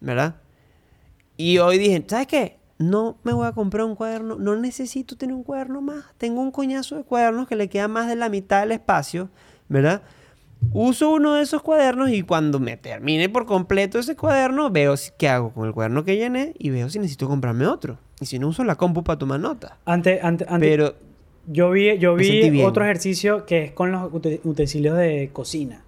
¿Verdad? 0.00 0.36
Y 1.36 1.58
hoy 1.58 1.78
dije, 1.78 2.04
¿sabes 2.06 2.26
qué? 2.26 2.58
No 2.78 3.16
me 3.22 3.32
voy 3.32 3.46
a 3.46 3.52
comprar 3.52 3.84
un 3.84 3.94
cuaderno, 3.94 4.36
no 4.36 4.56
necesito 4.56 5.16
tener 5.16 5.34
un 5.34 5.44
cuaderno 5.44 5.80
más. 5.80 6.04
Tengo 6.18 6.40
un 6.40 6.50
coñazo 6.50 6.96
de 6.96 7.04
cuadernos 7.04 7.46
que 7.46 7.54
le 7.56 7.68
queda 7.68 7.86
más 7.88 8.08
de 8.08 8.16
la 8.16 8.28
mitad 8.28 8.60
del 8.60 8.72
espacio, 8.72 9.28
¿verdad? 9.68 10.02
Uso 10.72 11.10
uno 11.10 11.34
de 11.34 11.42
esos 11.42 11.62
cuadernos 11.62 12.10
y 12.10 12.22
cuando 12.22 12.58
me 12.60 12.76
termine 12.76 13.28
por 13.28 13.46
completo 13.46 13.98
ese 13.98 14.16
cuaderno, 14.16 14.70
veo 14.70 14.94
qué 15.18 15.28
hago 15.28 15.52
con 15.52 15.66
el 15.66 15.72
cuaderno 15.74 16.04
que 16.04 16.16
llené 16.16 16.54
y 16.58 16.70
veo 16.70 16.88
si 16.90 16.98
necesito 16.98 17.28
comprarme 17.28 17.66
otro. 17.66 17.98
Y 18.20 18.26
si 18.26 18.38
no 18.38 18.48
uso 18.48 18.62
la 18.64 18.76
compu 18.76 19.02
para 19.02 19.18
tomar 19.18 19.40
nota. 19.40 19.78
Antes, 19.84 20.22
antes, 20.22 20.46
antes- 20.48 20.68
Pero, 20.68 20.94
Yo 21.48 21.70
vi, 21.72 21.98
yo 21.98 22.14
vi 22.14 22.62
otro 22.62 22.84
ejercicio 22.84 23.44
que 23.46 23.64
es 23.64 23.72
con 23.72 23.90
los 23.90 24.12
ute- 24.12 24.40
utensilios 24.44 24.96
de 24.96 25.30
cocina. 25.32 25.82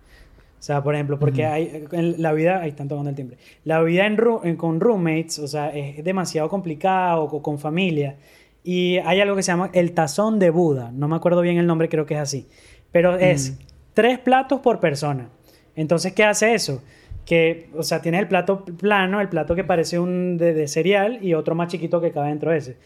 O 0.64 0.66
sea, 0.66 0.82
por 0.82 0.94
ejemplo, 0.94 1.18
porque 1.18 1.44
hay 1.44 1.84
en 1.92 2.22
la 2.22 2.32
vida, 2.32 2.62
ahí 2.62 2.70
están 2.70 2.88
tocando 2.88 3.10
el 3.10 3.14
timbre. 3.16 3.36
La 3.64 3.82
vida 3.82 4.06
en 4.06 4.16
en- 4.44 4.56
con 4.56 4.80
roommates, 4.80 5.38
o 5.38 5.46
sea, 5.46 5.68
es 5.68 6.02
demasiado 6.02 6.48
complicada 6.48 7.18
o 7.18 7.28
co- 7.28 7.42
con 7.42 7.58
familia. 7.58 8.16
Y 8.62 8.96
hay 9.04 9.20
algo 9.20 9.36
que 9.36 9.42
se 9.42 9.52
llama 9.52 9.68
el 9.74 9.92
tazón 9.92 10.38
de 10.38 10.48
Buda. 10.48 10.90
No 10.90 11.06
me 11.06 11.16
acuerdo 11.16 11.42
bien 11.42 11.58
el 11.58 11.66
nombre, 11.66 11.90
creo 11.90 12.06
que 12.06 12.14
es 12.14 12.20
así. 12.20 12.46
Pero 12.92 13.18
es 13.18 13.58
tres 13.92 14.18
platos 14.18 14.60
por 14.60 14.80
persona. 14.80 15.28
Entonces, 15.76 16.14
¿qué 16.14 16.24
hace 16.24 16.54
eso? 16.54 16.82
Que, 17.26 17.68
o 17.76 17.82
sea, 17.82 18.00
tienes 18.00 18.22
el 18.22 18.28
plato 18.28 18.64
plano, 18.64 19.20
el 19.20 19.28
plato 19.28 19.54
que 19.54 19.64
parece 19.64 19.98
un 19.98 20.38
de, 20.38 20.54
de 20.54 20.66
cereal 20.66 21.18
y 21.22 21.34
otro 21.34 21.54
más 21.54 21.68
chiquito 21.68 22.00
que 22.00 22.10
cabe 22.10 22.28
dentro 22.28 22.50
de 22.52 22.56
ese. 22.56 22.76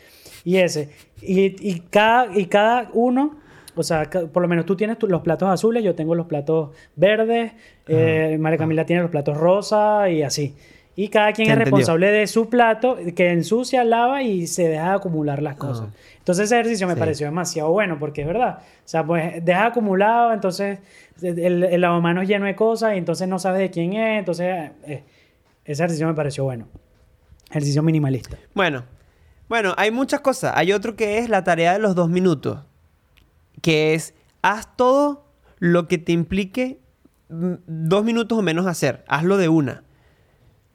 Y 0.45 0.57
ese. 0.57 0.89
Y, 1.22 1.55
y 1.64 1.79
cada, 1.91 2.37
y 2.37 2.47
cada 2.47 2.91
uno, 2.93 3.37
o 3.74 3.82
sea, 3.82 4.08
por 4.08 4.42
lo 4.42 4.48
menos 4.48 4.66
tú 4.66 4.76
tienes 4.76 4.96
los 5.02 5.22
platos 5.22 5.48
azules, 5.48 5.82
yo 5.84 5.94
tengo 5.94 6.14
los 6.14 6.26
platos 6.26 6.70
verdes, 6.96 7.52
eh, 7.86 8.36
María 8.40 8.58
Camila 8.58 8.84
tiene 8.86 9.02
los 9.02 9.10
platos 9.10 9.36
rosa 9.36 10.08
y 10.10 10.22
así. 10.22 10.54
Y 10.96 11.08
cada 11.10 11.32
quien 11.32 11.46
es 11.46 11.52
entendió. 11.52 11.64
responsable 11.76 12.10
de 12.10 12.26
su 12.26 12.48
plato, 12.48 12.98
que 13.14 13.30
ensucia, 13.30 13.84
lava 13.84 14.22
y 14.24 14.48
se 14.48 14.66
deja 14.68 14.88
de 14.90 14.94
acumular 14.96 15.40
las 15.42 15.54
cosas. 15.54 15.90
Entonces 16.18 16.46
ese 16.46 16.56
ejercicio 16.56 16.88
me 16.88 16.94
Sí. 16.94 16.98
pareció 16.98 17.26
demasiado 17.28 17.70
bueno 17.70 17.98
porque 18.00 18.22
es 18.22 18.26
verdad. 18.26 18.58
O 18.60 18.62
sea, 18.88 19.04
pues 19.06 19.44
deja 19.44 19.66
acumulado, 19.66 20.32
entonces 20.32 20.80
el, 21.22 21.62
el 21.62 21.80
lavamanos 21.80 22.26
lleno 22.26 22.46
de 22.46 22.56
cosas 22.56 22.94
y 22.94 22.98
entonces 22.98 23.28
no 23.28 23.38
sabes 23.38 23.60
de 23.60 23.70
quién 23.70 23.92
es. 23.92 24.18
Entonces 24.18 24.72
eh, 24.88 25.04
ese 25.64 25.82
ejercicio 25.84 26.08
me 26.08 26.14
pareció 26.14 26.42
bueno. 26.42 26.66
Ejercicio 27.48 27.80
minimalista. 27.82 28.36
bueno, 28.54 28.82
bueno, 29.48 29.74
hay 29.78 29.90
muchas 29.92 30.20
cosas. 30.20 30.52
Hay 30.56 30.72
otro 30.72 30.96
que 30.96 31.18
es 31.18 31.28
la 31.28 31.44
tarea 31.44 31.74
de 31.74 31.78
los 31.78 31.94
dos 31.94 32.08
minutos. 32.10 32.58
Que 33.62 33.94
es, 33.94 34.14
haz 34.42 34.76
todo 34.76 35.26
lo 35.59 35.88
que 35.88 35.98
te 35.98 36.12
implique 36.12 36.80
mm, 37.28 37.54
dos 37.66 38.04
minutos 38.04 38.38
o 38.38 38.42
menos 38.42 38.66
hacer. 38.66 39.04
Hazlo 39.09 39.36
de 39.36 39.48
una. 39.48 39.84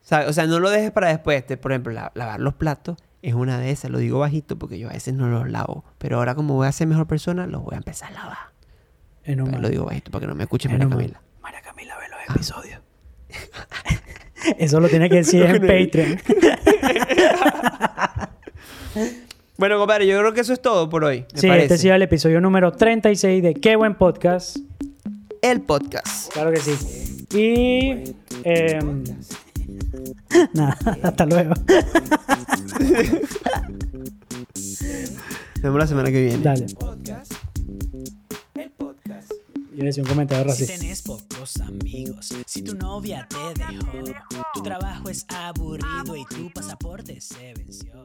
O 0.01 0.05
sea, 0.05 0.27
o 0.27 0.34
sea, 0.34 0.45
no 0.47 0.59
lo 0.59 0.69
dejes 0.69 0.91
para 0.91 1.07
después. 1.09 1.45
Te- 1.45 1.57
por 1.57 1.71
ejemplo, 1.71 1.93
la- 1.93 2.11
lavar 2.15 2.39
los 2.41 2.53
platos 2.55 2.97
es 3.21 3.34
una 3.34 3.57
de 3.59 3.71
esas. 3.71 3.89
Lo 3.89 3.99
digo 3.99 4.19
bajito 4.19 4.59
porque 4.59 4.77
yo 4.79 4.89
a 4.89 4.93
veces 4.93 5.13
no 5.13 5.27
los 5.29 5.49
lavo. 5.49 5.86
Pero 5.97 6.17
ahora 6.17 6.36
como 6.36 6.55
voy 6.55 6.67
a 6.67 6.71
ser 6.73 6.88
mejor 6.88 7.07
persona, 7.07 7.47
los 7.47 7.63
voy 7.63 7.75
a 7.75 7.77
empezar 7.77 8.09
a 8.11 8.15
lavar. 8.23 8.38
Pero 9.23 9.45
lo 9.45 9.69
digo 9.69 9.86
bajito 9.86 10.11
para 10.11 10.21
que 10.21 10.27
no 10.27 10.36
me 10.36 10.43
escuche 10.43 10.67
María 10.67 10.84
no, 10.84 10.89
man. 10.89 10.97
Camila. 10.99 11.21
María 11.41 11.61
Camila 11.61 11.95
ve 11.97 12.05
los 12.09 12.36
episodios. 12.36 12.81
Eso 14.57 14.81
lo 14.81 14.89
tiene 14.89 15.09
que 15.09 15.15
decir 15.17 15.41
en 15.45 15.61
Patreon. 15.61 16.19
Bueno, 19.58 19.78
compadre, 19.78 20.08
yo 20.08 20.18
creo 20.20 20.34
que 20.34 20.41
eso 20.41 20.54
es 20.54 20.62
todo 20.62 20.89
por 20.89 21.04
hoy. 21.04 21.26
Me 21.34 21.39
Sí, 21.41 21.47
parece. 21.47 21.64
este 21.66 21.74
ha 21.76 21.78
sido 21.78 21.95
el 21.95 22.01
episodio 22.01 22.41
número 22.41 22.72
36 22.72 23.43
de 23.43 23.54
Qué 23.54 23.76
Buen 23.76 23.95
Podcast. 23.95 24.58
El 25.41 25.62
podcast. 25.62 26.32
Claro 26.34 26.51
que 26.51 26.60
sí. 26.60 27.26
Y... 27.38 28.16
em, 28.43 29.04
nada, 30.54 30.78
hasta 31.04 31.26
luego. 31.26 31.54
Nos 34.56 35.62
vemos 35.62 35.80
la 35.80 35.88
semana 35.88 36.12
que 36.12 36.22
viene. 36.26 36.43
Dale. 36.43 36.66
Podcast. 36.74 37.34
El 38.56 38.72
podcast. 38.72 39.32
Yo 39.76 39.84
decía 39.86 40.04
un 40.04 40.10
comentario 40.10 40.43
Si 40.54 40.64
racista. 40.64 40.80
tenés 40.82 41.01
pocos 41.01 41.60
amigos, 41.62 42.34
si 42.45 42.62
tu 42.64 42.76
novia 42.76 43.28
te 43.30 43.60
dejó, 43.60 44.14
tu 44.54 44.62
trabajo 44.64 45.10
es 45.10 45.26
aburrido 45.30 46.16
y 46.16 46.26
tu 46.26 46.51
pasaporte 46.51 47.20
se 47.22 47.54
venció. 47.56 48.04